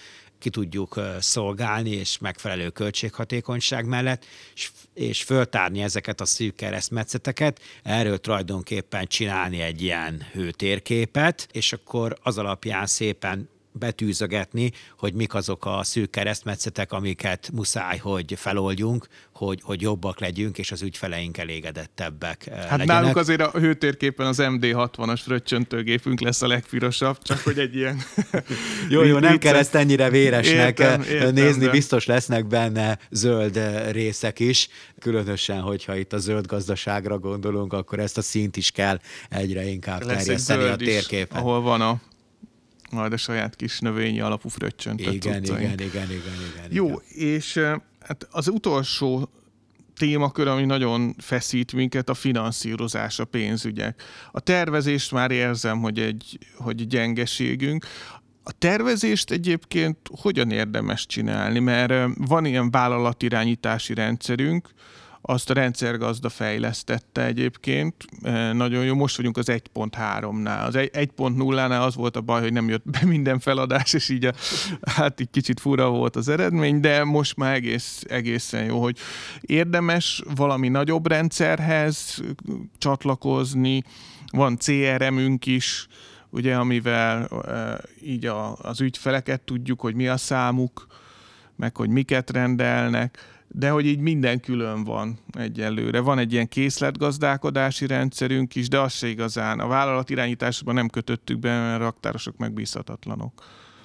ki 0.43 0.49
tudjuk 0.49 0.99
szolgálni, 1.19 1.89
és 1.89 2.17
megfelelő 2.17 2.69
költséghatékonyság 2.69 3.85
mellett, 3.85 4.25
és, 4.55 4.71
és 4.93 5.23
föltárni 5.23 5.81
ezeket 5.81 6.21
a 6.21 6.25
szűk 6.25 6.55
keresztmetszeteket, 6.55 7.59
erről 7.83 8.17
tulajdonképpen 8.17 9.07
csinálni 9.07 9.61
egy 9.61 9.81
ilyen 9.81 10.25
hőtérképet, 10.31 11.47
és 11.51 11.73
akkor 11.73 12.17
az 12.23 12.37
alapján 12.37 12.85
szépen 12.85 13.49
betűzögetni, 13.73 14.71
hogy 14.97 15.13
mik 15.13 15.33
azok 15.33 15.65
a 15.65 15.83
szűk 15.83 16.09
keresztmetszetek, 16.09 16.91
amiket 16.91 17.49
muszáj, 17.53 17.97
hogy 17.97 18.33
feloldjunk, 18.37 19.07
hogy, 19.33 19.59
hogy 19.63 19.81
jobbak 19.81 20.19
legyünk, 20.19 20.57
és 20.57 20.71
az 20.71 20.81
ügyfeleink 20.81 21.37
elégedettebbek 21.37 22.47
eh, 22.47 22.53
Hát 22.53 22.63
legyenek. 22.63 22.87
nálunk 22.87 23.15
azért 23.15 23.41
a 23.41 23.59
hőtérképen 23.59 24.25
az 24.25 24.37
MD60-as 24.41 25.19
fröccsöntőgépünk 25.23 26.19
lesz 26.19 26.41
a 26.41 26.47
legpirosabb, 26.47 27.21
csak 27.21 27.39
hogy 27.39 27.59
egy 27.59 27.75
ilyen... 27.75 28.01
jó, 28.89 29.03
jó, 29.03 29.17
nem 29.17 29.37
kell 29.37 29.55
ezt 29.55 29.75
ennyire 29.75 30.09
véresnek 30.09 30.79
értem, 30.79 31.01
értem, 31.01 31.33
nézni, 31.33 31.65
de... 31.65 31.71
biztos 31.71 32.05
lesznek 32.05 32.47
benne 32.47 32.99
zöld 33.09 33.57
eh, 33.57 33.91
részek 33.91 34.39
is, 34.39 34.67
különösen, 34.99 35.61
hogyha 35.61 35.95
itt 35.95 36.13
a 36.13 36.17
zöld 36.17 36.45
gazdaságra 36.45 37.19
gondolunk, 37.19 37.73
akkor 37.73 37.99
ezt 37.99 38.17
a 38.17 38.21
szint 38.21 38.57
is 38.57 38.71
kell 38.71 38.99
egyre 39.29 39.65
inkább 39.65 40.03
lesz 40.03 40.23
terjeszteni 40.23 40.63
a 40.63 40.75
térképen. 40.75 41.37
Is, 41.37 41.43
ahol 41.43 41.61
van 41.61 41.81
a 41.81 42.01
majd 42.93 43.13
a 43.13 43.17
saját 43.17 43.55
kis 43.55 43.79
növényi 43.79 44.21
alapú 44.21 44.49
fröccsöntött 44.49 45.13
igen, 45.13 45.43
igen, 45.43 45.61
igen, 45.61 45.81
igen, 45.81 46.11
igen. 46.11 46.69
Jó, 46.69 46.85
igen. 46.85 47.27
és 47.27 47.59
hát 47.99 48.27
az 48.31 48.47
utolsó 48.47 49.29
témakör, 49.97 50.47
ami 50.47 50.65
nagyon 50.65 51.15
feszít 51.17 51.73
minket, 51.73 52.09
a 52.09 52.13
finanszírozás, 52.13 53.19
a 53.19 53.25
pénzügyek. 53.25 54.03
A 54.31 54.39
tervezést 54.39 55.11
már 55.11 55.31
érzem, 55.31 55.79
hogy 55.81 55.99
egy 55.99 56.37
hogy 56.55 56.87
gyengeségünk. 56.87 57.85
A 58.43 58.51
tervezést 58.51 59.31
egyébként 59.31 59.97
hogyan 60.21 60.51
érdemes 60.51 61.05
csinálni? 61.05 61.59
Mert 61.59 61.93
van 62.17 62.45
ilyen 62.45 62.71
vállalatirányítási 62.71 63.93
rendszerünk, 63.93 64.69
azt 65.25 65.49
a 65.49 65.53
rendszergazda 65.53 66.29
fejlesztette 66.29 67.25
egyébként. 67.25 67.95
E, 68.21 68.53
nagyon 68.53 68.83
jó, 68.83 68.95
most 68.95 69.17
vagyunk 69.17 69.37
az 69.37 69.45
1.3-nál. 69.51 70.65
Az 70.65 70.73
1.0-nál 70.75 71.81
az 71.81 71.95
volt 71.95 72.15
a 72.15 72.21
baj, 72.21 72.41
hogy 72.41 72.53
nem 72.53 72.69
jött 72.69 72.89
be 72.89 72.99
minden 73.05 73.39
feladás, 73.39 73.93
és 73.93 74.09
így 74.09 74.25
a, 74.25 74.33
hát 74.81 75.19
így 75.19 75.29
kicsit 75.31 75.59
fura 75.59 75.89
volt 75.89 76.15
az 76.15 76.27
eredmény, 76.27 76.79
de 76.79 77.03
most 77.03 77.37
már 77.37 77.53
egész, 77.53 78.03
egészen 78.07 78.63
jó, 78.63 78.81
hogy 78.81 78.97
érdemes 79.41 80.23
valami 80.35 80.67
nagyobb 80.67 81.07
rendszerhez 81.07 82.21
csatlakozni, 82.77 83.83
van 84.31 84.57
CRM-ünk 84.57 85.45
is, 85.45 85.87
ugye, 86.29 86.55
amivel 86.55 87.27
e, 87.47 87.81
így 88.01 88.25
a, 88.25 88.55
az 88.55 88.81
ügyfeleket 88.81 89.41
tudjuk, 89.41 89.79
hogy 89.81 89.95
mi 89.95 90.07
a 90.07 90.17
számuk, 90.17 90.87
meg 91.55 91.77
hogy 91.77 91.89
miket 91.89 92.29
rendelnek, 92.29 93.32
de 93.55 93.69
hogy 93.69 93.85
így 93.85 93.99
minden 93.99 94.39
külön 94.39 94.83
van 94.83 95.17
egyelőre. 95.37 95.99
Van 95.99 96.17
egy 96.17 96.31
ilyen 96.33 96.47
készletgazdálkodási 96.47 97.87
rendszerünk 97.87 98.55
is, 98.55 98.67
de 98.67 98.79
az 98.79 98.93
se 98.93 99.07
igazán. 99.07 99.59
A 99.59 99.67
vállalat 99.67 100.09
irányításban 100.09 100.73
nem 100.73 100.87
kötöttük 100.87 101.39
be, 101.39 101.59
mert 101.59 101.81
a 101.81 101.83
raktárosok 101.83 102.37
megbízhatatlanok. 102.37 103.43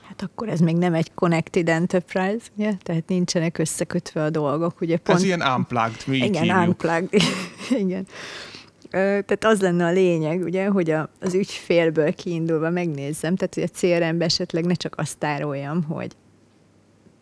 Hát 0.08 0.22
akkor 0.22 0.48
ez 0.48 0.60
még 0.60 0.76
nem 0.76 0.94
egy 0.94 1.14
connected 1.14 1.68
enterprise, 1.68 2.46
ugye? 2.56 2.72
Tehát 2.82 3.08
nincsenek 3.08 3.58
összekötve 3.58 4.22
a 4.22 4.30
dolgok, 4.30 4.80
ugye? 4.80 4.96
Pont... 4.96 5.18
Ez 5.18 5.24
ilyen 5.24 5.42
unplugged, 5.42 6.02
mi 6.06 6.16
Igen, 6.16 6.42
hívjuk. 6.42 6.66
unplugged, 6.66 7.22
igen. 7.84 8.06
Tehát 8.90 9.44
az 9.44 9.60
lenne 9.60 9.84
a 9.84 9.90
lényeg, 9.90 10.42
ugye, 10.42 10.66
hogy 10.66 10.90
a, 10.90 11.10
az 11.20 11.34
ügyfélből 11.34 12.14
kiindulva 12.14 12.70
megnézzem, 12.70 13.36
tehát 13.36 13.54
hogy 13.54 13.62
a 13.62 13.78
CRM-be 13.78 14.24
esetleg 14.24 14.64
ne 14.64 14.74
csak 14.74 14.94
azt 14.96 15.18
tároljam, 15.18 15.82
hogy 15.82 16.16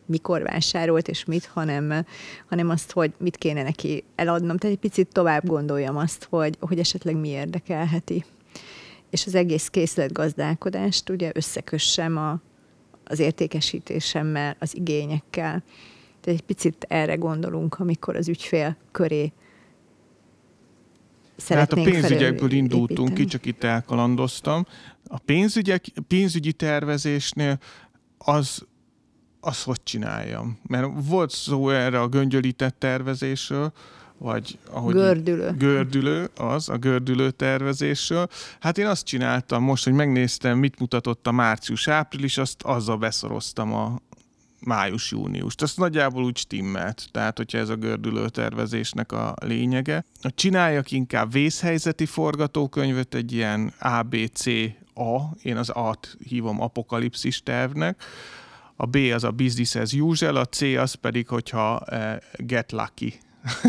mikor 0.06 0.42
vásárolt 0.42 1.08
és 1.08 1.24
mit, 1.24 1.44
hanem, 1.44 2.04
hanem 2.48 2.68
azt, 2.68 2.92
hogy 2.92 3.12
mit 3.18 3.36
kéne 3.36 3.62
neki 3.62 4.04
eladnom. 4.14 4.56
Tehát 4.56 4.76
egy 4.76 4.82
picit 4.82 5.08
tovább 5.12 5.46
gondoljam 5.46 5.96
azt, 5.96 6.26
hogy, 6.30 6.56
hogy 6.60 6.78
esetleg 6.78 7.16
mi 7.16 7.28
érdekelheti. 7.28 8.24
És 9.10 9.26
az 9.26 9.34
egész 9.34 9.68
készletgazdálkodást 9.68 11.10
ugye 11.10 11.30
összekössem 11.34 12.16
a, 12.16 12.40
az 13.04 13.18
értékesítésemmel, 13.18 14.56
az 14.58 14.76
igényekkel. 14.76 15.62
Tehát 16.20 16.40
egy 16.40 16.46
picit 16.46 16.86
erre 16.88 17.14
gondolunk, 17.14 17.78
amikor 17.78 18.16
az 18.16 18.28
ügyfél 18.28 18.76
köré 18.92 19.32
Hát 21.48 21.72
a 21.72 21.82
pénzügyekből 21.82 22.50
indultunk 22.50 23.08
építeni. 23.08 23.24
ki, 23.24 23.30
csak 23.30 23.46
itt 23.46 23.64
elkalandoztam. 23.64 24.66
A 25.08 25.18
pénzügyek, 25.18 25.84
pénzügyi 26.08 26.52
tervezésnél 26.52 27.58
az 28.18 28.66
azt 29.46 29.62
hogy 29.62 29.82
csináljam? 29.82 30.58
Mert 30.66 30.86
volt 30.94 31.30
szó 31.30 31.70
erre 31.70 32.00
a 32.00 32.08
göngyölített 32.08 32.78
tervezésről, 32.78 33.72
vagy 34.18 34.58
ahogy 34.70 34.94
gördülő. 34.94 35.54
gördülő, 35.58 36.30
az, 36.36 36.68
a 36.68 36.76
gördülő 36.76 37.30
tervezésről. 37.30 38.28
Hát 38.60 38.78
én 38.78 38.86
azt 38.86 39.04
csináltam 39.04 39.62
most, 39.62 39.84
hogy 39.84 39.92
megnéztem, 39.92 40.58
mit 40.58 40.78
mutatott 40.78 41.26
a 41.26 41.32
március-április, 41.32 42.38
azt 42.38 42.62
azzal 42.62 42.96
beszoroztam 42.96 43.74
a 43.74 44.00
május-júniust. 44.60 45.62
Azt 45.62 45.78
nagyjából 45.78 46.24
úgy 46.24 46.36
stimmelt, 46.36 47.08
tehát 47.10 47.36
hogyha 47.36 47.58
ez 47.58 47.68
a 47.68 47.76
gördülő 47.76 48.28
tervezésnek 48.28 49.12
a 49.12 49.34
lényege. 49.40 50.04
Csináljak 50.20 50.90
inkább 50.90 51.32
vészhelyzeti 51.32 52.06
forgatókönyvet, 52.06 53.14
egy 53.14 53.32
ilyen 53.32 53.72
ABC 53.78 54.46
A, 54.94 55.20
én 55.42 55.56
az 55.56 55.68
A-t 55.68 56.16
hívom 56.28 56.60
apokalipszis 56.60 57.42
tervnek, 57.42 58.02
a 58.76 58.86
B 58.86 58.96
az 59.14 59.24
a 59.24 59.30
business 59.30 59.74
as 59.74 59.92
usual, 59.92 60.36
a 60.36 60.44
C 60.44 60.62
az 60.62 60.94
pedig, 60.94 61.28
hogyha 61.28 61.82
uh, 61.90 61.98
get 62.36 62.72
lucky, 62.72 63.14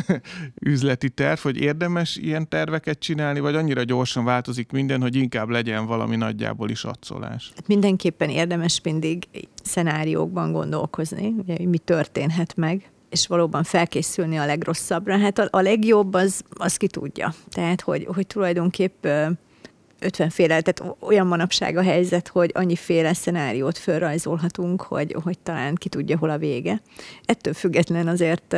üzleti 0.62 1.10
terv, 1.10 1.40
hogy 1.40 1.58
érdemes 1.58 2.16
ilyen 2.16 2.50
terveket 2.50 3.00
csinálni, 3.00 3.40
vagy 3.40 3.56
annyira 3.56 3.84
gyorsan 3.84 4.26
változik 4.26 4.72
minden, 4.72 5.02
hogy 5.02 5.16
inkább 5.16 5.50
legyen 5.50 5.86
valami 5.86 6.16
nagyjából 6.16 6.70
is 6.70 6.84
adszolás? 6.84 7.52
Hát 7.56 7.68
mindenképpen 7.68 8.30
érdemes 8.30 8.82
mindig 8.84 9.28
szenáriókban 9.64 10.52
gondolkozni, 10.52 11.36
hogy 11.46 11.68
mi 11.68 11.78
történhet 11.78 12.56
meg 12.56 12.90
és 13.10 13.28
valóban 13.28 13.64
felkészülni 13.64 14.38
a 14.38 14.46
legrosszabbra. 14.46 15.18
Hát 15.18 15.40
a, 15.40 15.48
a 15.50 15.62
legjobb 15.62 16.14
az, 16.14 16.44
az 16.50 16.78
ki 16.78 16.88
tudja. 16.88 17.34
Tehát, 17.50 17.82
hogy, 17.82 18.08
hogy 18.14 18.28
tulajdonképp 18.28 19.06
50 20.00 20.30
féle, 20.30 20.62
tehát 20.62 20.96
olyan 21.00 21.28
manapság 21.28 21.78
a 21.78 21.82
helyzet, 21.82 22.28
hogy 22.28 22.52
annyiféle 22.54 23.14
szenáriót 23.14 23.78
felrajzolhatunk, 23.78 24.82
hogy, 24.82 25.16
hogy 25.24 25.40
talán 25.40 25.76
ki 25.76 25.90
tudja, 25.90 26.18
hol 26.18 26.30
a 26.30 26.38
vége. 26.38 26.82
Ettől 27.26 27.54
független 27.54 28.08
azért, 28.08 28.54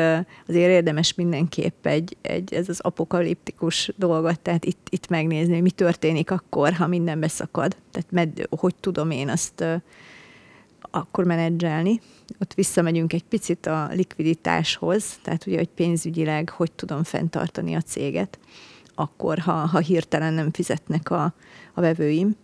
azért 0.47 0.69
érdemes 0.69 1.13
mindenképp 1.13 1.85
egy, 1.85 2.17
egy, 2.21 2.53
ez 2.53 2.69
az 2.69 2.79
apokaliptikus 2.79 3.91
dolgot, 3.95 4.39
tehát 4.39 4.65
itt, 4.65 4.87
itt 4.89 5.07
megnézni, 5.07 5.53
hogy 5.53 5.61
mi 5.61 5.71
történik 5.71 6.31
akkor, 6.31 6.73
ha 6.73 6.87
minden 6.87 7.19
beszakad. 7.19 7.75
Tehát 7.91 8.11
med, 8.11 8.47
hogy 8.49 8.75
tudom 8.75 9.11
én 9.11 9.29
azt 9.29 9.63
akkor 10.91 11.23
menedzselni. 11.23 12.01
Ott 12.39 12.53
visszamegyünk 12.53 13.13
egy 13.13 13.23
picit 13.23 13.65
a 13.65 13.89
likviditáshoz, 13.91 15.19
tehát 15.21 15.45
ugye, 15.45 15.57
hogy 15.57 15.69
pénzügyileg 15.75 16.49
hogy 16.49 16.71
tudom 16.71 17.03
fenntartani 17.03 17.75
a 17.75 17.81
céget 17.81 18.39
akkor, 18.99 19.39
ha, 19.39 19.51
ha 19.51 19.79
hirtelen 19.79 20.33
nem 20.33 20.51
fizetnek 20.51 21.11
a, 21.11 21.33
a 21.73 21.81
vevőim. 21.81 22.35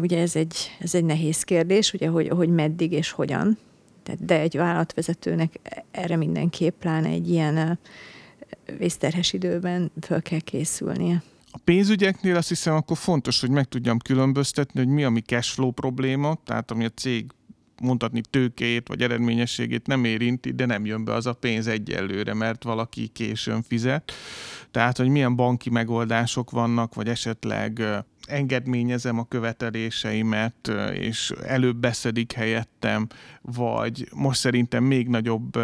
Ugye 0.00 0.20
ez 0.20 0.36
egy, 0.36 0.76
ez 0.78 0.94
egy 0.94 1.04
nehéz 1.04 1.42
kérdés, 1.42 1.92
ugye, 1.92 2.08
hogy, 2.08 2.28
hogy 2.28 2.48
meddig 2.48 2.92
és 2.92 3.10
hogyan. 3.10 3.58
Tehát, 4.02 4.24
de 4.24 4.40
egy 4.40 4.56
vállalatvezetőnek 4.56 5.60
erre 5.90 6.16
mindenképp 6.16 6.78
pláne 6.78 7.08
egy 7.08 7.30
ilyen 7.30 7.78
vészterhes 8.78 9.32
időben 9.32 9.90
föl 10.00 10.22
kell 10.22 10.40
készülnie. 10.40 11.22
A 11.50 11.58
pénzügyeknél 11.64 12.36
azt 12.36 12.48
hiszem 12.48 12.74
akkor 12.74 12.96
fontos, 12.96 13.40
hogy 13.40 13.50
meg 13.50 13.64
tudjam 13.64 13.98
különböztetni, 13.98 14.80
hogy 14.80 14.88
mi 14.88 15.04
a 15.04 15.10
mi 15.10 15.20
cashflow 15.20 15.70
probléma, 15.70 16.36
tehát 16.44 16.70
ami 16.70 16.84
a 16.84 16.88
cég 16.88 17.26
mondhatni 17.80 18.20
tőkéjét 18.30 18.88
vagy 18.88 19.02
eredményességét 19.02 19.86
nem 19.86 20.04
érinti, 20.04 20.52
de 20.52 20.66
nem 20.66 20.86
jön 20.86 21.04
be 21.04 21.12
az 21.12 21.26
a 21.26 21.32
pénz 21.32 21.66
egyelőre, 21.66 22.34
mert 22.34 22.62
valaki 22.62 23.06
későn 23.06 23.62
fizet. 23.62 24.12
Tehát, 24.70 24.96
hogy 24.96 25.08
milyen 25.08 25.36
banki 25.36 25.70
megoldások 25.70 26.50
vannak, 26.50 26.94
vagy 26.94 27.08
esetleg 27.08 27.82
engedményezem 28.26 29.18
a 29.18 29.28
követeléseimet, 29.28 30.70
és 30.92 31.32
előbb 31.46 31.76
beszedik 31.76 32.32
helyettem, 32.32 33.06
vagy 33.42 34.08
most 34.14 34.40
szerintem 34.40 34.84
még 34.84 35.08
nagyobb, 35.08 35.58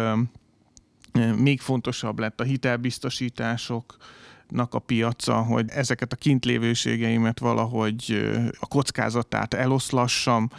még 1.37 1.59
fontosabb 1.59 2.19
lett 2.19 2.39
a 2.39 2.43
hitelbiztosítások, 2.43 3.97
a 4.69 4.79
piaca, 4.79 5.41
hogy 5.41 5.69
ezeket 5.69 6.13
a 6.13 6.15
kintlévőségeimet 6.15 7.39
valahogy 7.39 8.31
a 8.59 8.65
kockázatát 8.65 9.53
eloszlassam, 9.53 10.49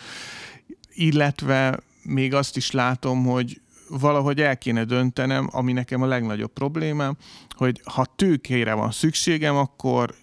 illetve 0.95 1.81
még 2.03 2.35
azt 2.35 2.57
is 2.57 2.71
látom, 2.71 3.25
hogy 3.25 3.61
valahogy 3.89 4.41
el 4.41 4.59
kéne 4.59 4.85
döntenem, 4.85 5.49
ami 5.53 5.73
nekem 5.73 6.03
a 6.03 6.07
legnagyobb 6.07 6.53
problémám, 6.53 7.17
hogy 7.51 7.81
ha 7.85 8.07
tőkére 8.17 8.75
van 8.75 8.91
szükségem, 8.91 9.57
akkor 9.57 10.15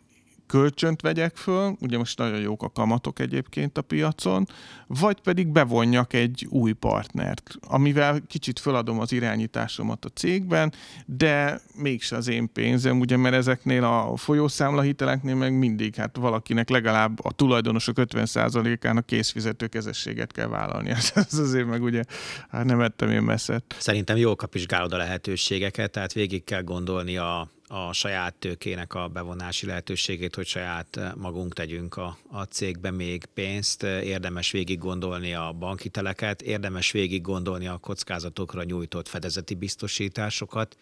kölcsönt 0.52 1.02
vegyek 1.02 1.36
föl, 1.36 1.76
ugye 1.80 1.98
most 1.98 2.18
nagyon 2.18 2.40
jók 2.40 2.64
a 2.64 2.70
kamatok 2.70 3.20
egyébként 3.20 3.78
a 3.78 3.82
piacon, 3.82 4.48
vagy 4.88 5.22
pedig 5.22 5.48
bevonjak 5.48 6.14
egy 6.14 6.48
új 6.50 6.72
partnert, 6.72 7.56
amivel 7.68 8.22
kicsit 8.28 8.60
föladom 8.60 9.00
az 9.00 9.12
irányításomat 9.12 10.06
a 10.06 10.10
cégben, 10.10 10.74
de 11.06 11.62
mégse 11.76 12.16
az 12.16 12.28
én 12.28 12.52
pénzem, 12.54 13.00
ugye, 13.00 13.18
mert 13.18 13.36
ezeknél 13.36 13.84
a 13.84 14.18
folyószámla 14.18 14.82
hiteleknél 14.82 15.36
meg 15.36 15.58
mindig, 15.58 15.96
hát 15.96 16.18
valakinek 16.18 16.70
legalább 16.70 17.26
a 17.26 17.32
tulajdonosok 17.32 17.96
50%-ának 18.00 19.06
készfizető 19.06 19.68
kezességet 19.68 20.32
kell 20.32 20.48
vállalni. 20.48 20.90
Ez 21.14 21.40
azért 21.40 21.68
meg 21.68 21.82
ugye, 21.82 22.04
hát 22.50 22.66
nem 22.66 22.82
ettem 22.82 23.10
én 23.10 23.22
messzet. 23.22 23.76
Szerintem 23.78 24.18
jól 24.18 24.36
kapizsgálod 24.36 24.94
a 24.94 24.98
lehetőségeket, 24.98 25.92
tehát 25.92 26.14
végig 26.14 26.44
kell 26.44 26.62
gondolni 26.62 27.18
a, 27.18 27.50
a 27.74 27.94
saját 27.94 28.34
tőkének 28.34 28.94
a 28.94 29.08
bevonási 29.08 29.66
lehetőségét, 29.66 30.36
hogy 30.36 30.46
saját 30.46 31.00
magunk 31.16 31.54
tegyünk 31.54 31.98
a, 31.98 32.18
a 32.32 32.44
cégbe 32.44 32.92
még 32.92 33.26
pénzt. 33.26 33.84
Érdemes 33.84 34.52
végig 34.52 34.80
gondolni 34.80 35.34
a 35.34 35.56
bankiteleket, 35.60 36.42
érdemes 36.42 36.92
végig 36.92 37.22
gondolni 37.22 37.68
a 37.68 37.78
kockázatokra 37.78 38.64
nyújtott 38.64 39.08
fedezeti 39.08 39.56
biztosításokat. 39.56 40.78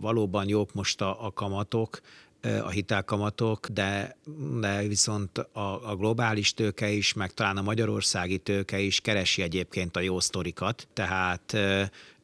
Valóban 0.00 0.48
jók 0.48 0.72
most 0.72 1.00
a, 1.00 1.26
a 1.26 1.32
kamatok, 1.32 2.00
a 2.42 2.68
hitelkamatok, 2.68 3.66
de, 3.66 4.16
de 4.60 4.82
viszont 4.86 5.38
a, 5.38 5.90
a 5.90 5.96
globális 5.96 6.54
tőke 6.54 6.88
is, 6.88 7.12
meg 7.12 7.32
talán 7.32 7.56
a 7.56 7.62
magyarországi 7.62 8.38
tőke 8.38 8.78
is 8.78 9.00
keresi 9.00 9.42
egyébként 9.42 9.96
a 9.96 10.00
jó 10.00 10.20
sztorikat, 10.20 10.88
tehát 10.92 11.56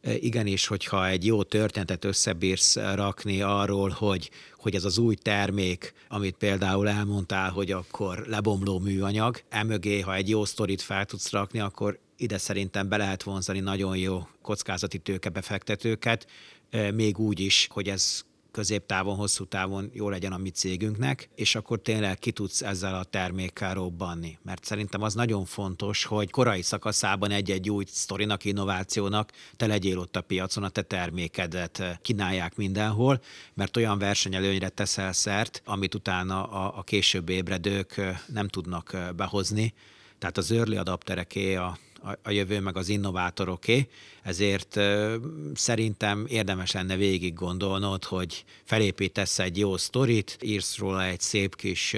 igenis, 0.05 0.67
hogyha 0.67 1.09
egy 1.09 1.27
jó 1.27 1.43
történetet 1.43 2.05
összebírsz 2.05 2.77
rakni 2.77 3.43
arról, 3.43 3.91
hogy, 3.91 4.31
hogy 4.57 4.75
ez 4.75 4.85
az 4.85 4.99
új 4.99 5.15
termék, 5.15 5.93
amit 6.09 6.37
például 6.37 6.89
elmondtál, 6.89 7.51
hogy 7.51 7.71
akkor 7.71 8.25
lebomló 8.27 8.79
műanyag, 8.79 9.41
emögé, 9.49 10.01
ha 10.01 10.15
egy 10.15 10.29
jó 10.29 10.45
sztorit 10.45 10.83
fel 10.83 11.05
tudsz 11.05 11.31
rakni, 11.31 11.59
akkor 11.59 11.99
ide 12.17 12.39
szerintem 12.39 12.89
be 12.89 12.97
lehet 12.97 13.23
vonzani 13.23 13.61
nagyon 13.61 13.97
jó 13.97 14.29
kockázati 14.43 14.99
tőkebefektetőket, 14.99 16.27
még 16.95 17.19
úgy 17.19 17.41
is, 17.41 17.69
hogy 17.71 17.89
ez 17.89 18.25
középtávon, 18.55 19.17
hosszú 19.17 19.45
távon 19.45 19.91
jó 19.93 20.09
legyen 20.09 20.33
a 20.33 20.37
mi 20.37 20.51
cégünknek, 20.51 21.29
és 21.35 21.55
akkor 21.55 21.81
tényleg 21.81 22.19
ki 22.19 22.33
tudsz 22.33 22.63
ezzel 22.63 22.95
a 22.95 23.05
termékkel 23.05 23.75
robbanni. 23.75 24.39
Mert 24.43 24.65
szerintem 24.65 25.03
az 25.03 25.15
nagyon 25.15 25.45
fontos, 25.45 26.05
hogy 26.05 26.31
korai 26.31 26.63
szakaszában 26.63 27.31
egy-egy 27.31 27.71
új 27.71 27.85
sztorinak, 27.89 28.45
innovációnak 28.45 29.33
te 29.57 29.67
legyél 29.67 29.99
ott 29.99 30.17
a 30.17 30.21
piacon, 30.21 30.65
a 30.65 30.69
te 30.69 30.83
termékedet 30.83 31.99
kínálják 32.03 32.57
mindenhol, 32.57 33.21
mert 33.55 33.77
olyan 33.77 33.99
versenyelőnyre 33.99 34.69
teszel 34.69 35.13
szert, 35.13 35.63
amit 35.65 35.95
utána 35.95 36.45
a, 36.45 36.79
a 36.79 36.83
később 36.83 37.29
ébredők 37.29 38.01
nem 38.27 38.49
tudnak 38.49 38.97
behozni. 39.17 39.75
Tehát 40.19 40.39
az 40.39 40.51
early 40.51 40.77
adaptereké 40.77 41.55
a 41.55 41.79
a 42.23 42.31
jövő 42.31 42.61
meg 42.61 42.77
az 42.77 42.89
innovátoroké, 42.89 43.89
ezért 44.23 44.81
szerintem 45.55 46.25
érdemes 46.29 46.73
lenne 46.73 46.97
végig 46.97 47.35
gondolnod, 47.35 48.05
hogy 48.05 48.45
felépítesz 48.65 49.39
egy 49.39 49.59
jó 49.59 49.77
sztorit, 49.77 50.37
írsz 50.41 50.79
róla 50.79 51.05
egy 51.05 51.21
szép 51.21 51.57
kis 51.57 51.97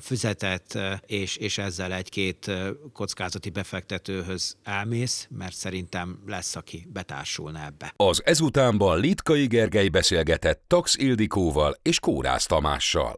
füzetet, 0.00 0.78
és, 1.06 1.36
és 1.36 1.58
ezzel 1.58 1.92
egy-két 1.92 2.50
kockázati 2.92 3.50
befektetőhöz 3.50 4.56
elmész, 4.62 5.26
mert 5.30 5.54
szerintem 5.54 6.18
lesz, 6.26 6.56
aki 6.56 6.86
betársulna 6.92 7.64
ebbe. 7.64 7.92
Az 7.96 8.22
ezutánban 8.24 9.00
Litkai 9.00 9.46
Gergely 9.46 9.88
beszélgetett 9.88 10.64
Tax 10.66 10.96
Ildikóval 10.96 11.76
és 11.82 12.00
Kórász 12.00 12.46
Tamással. 12.46 13.14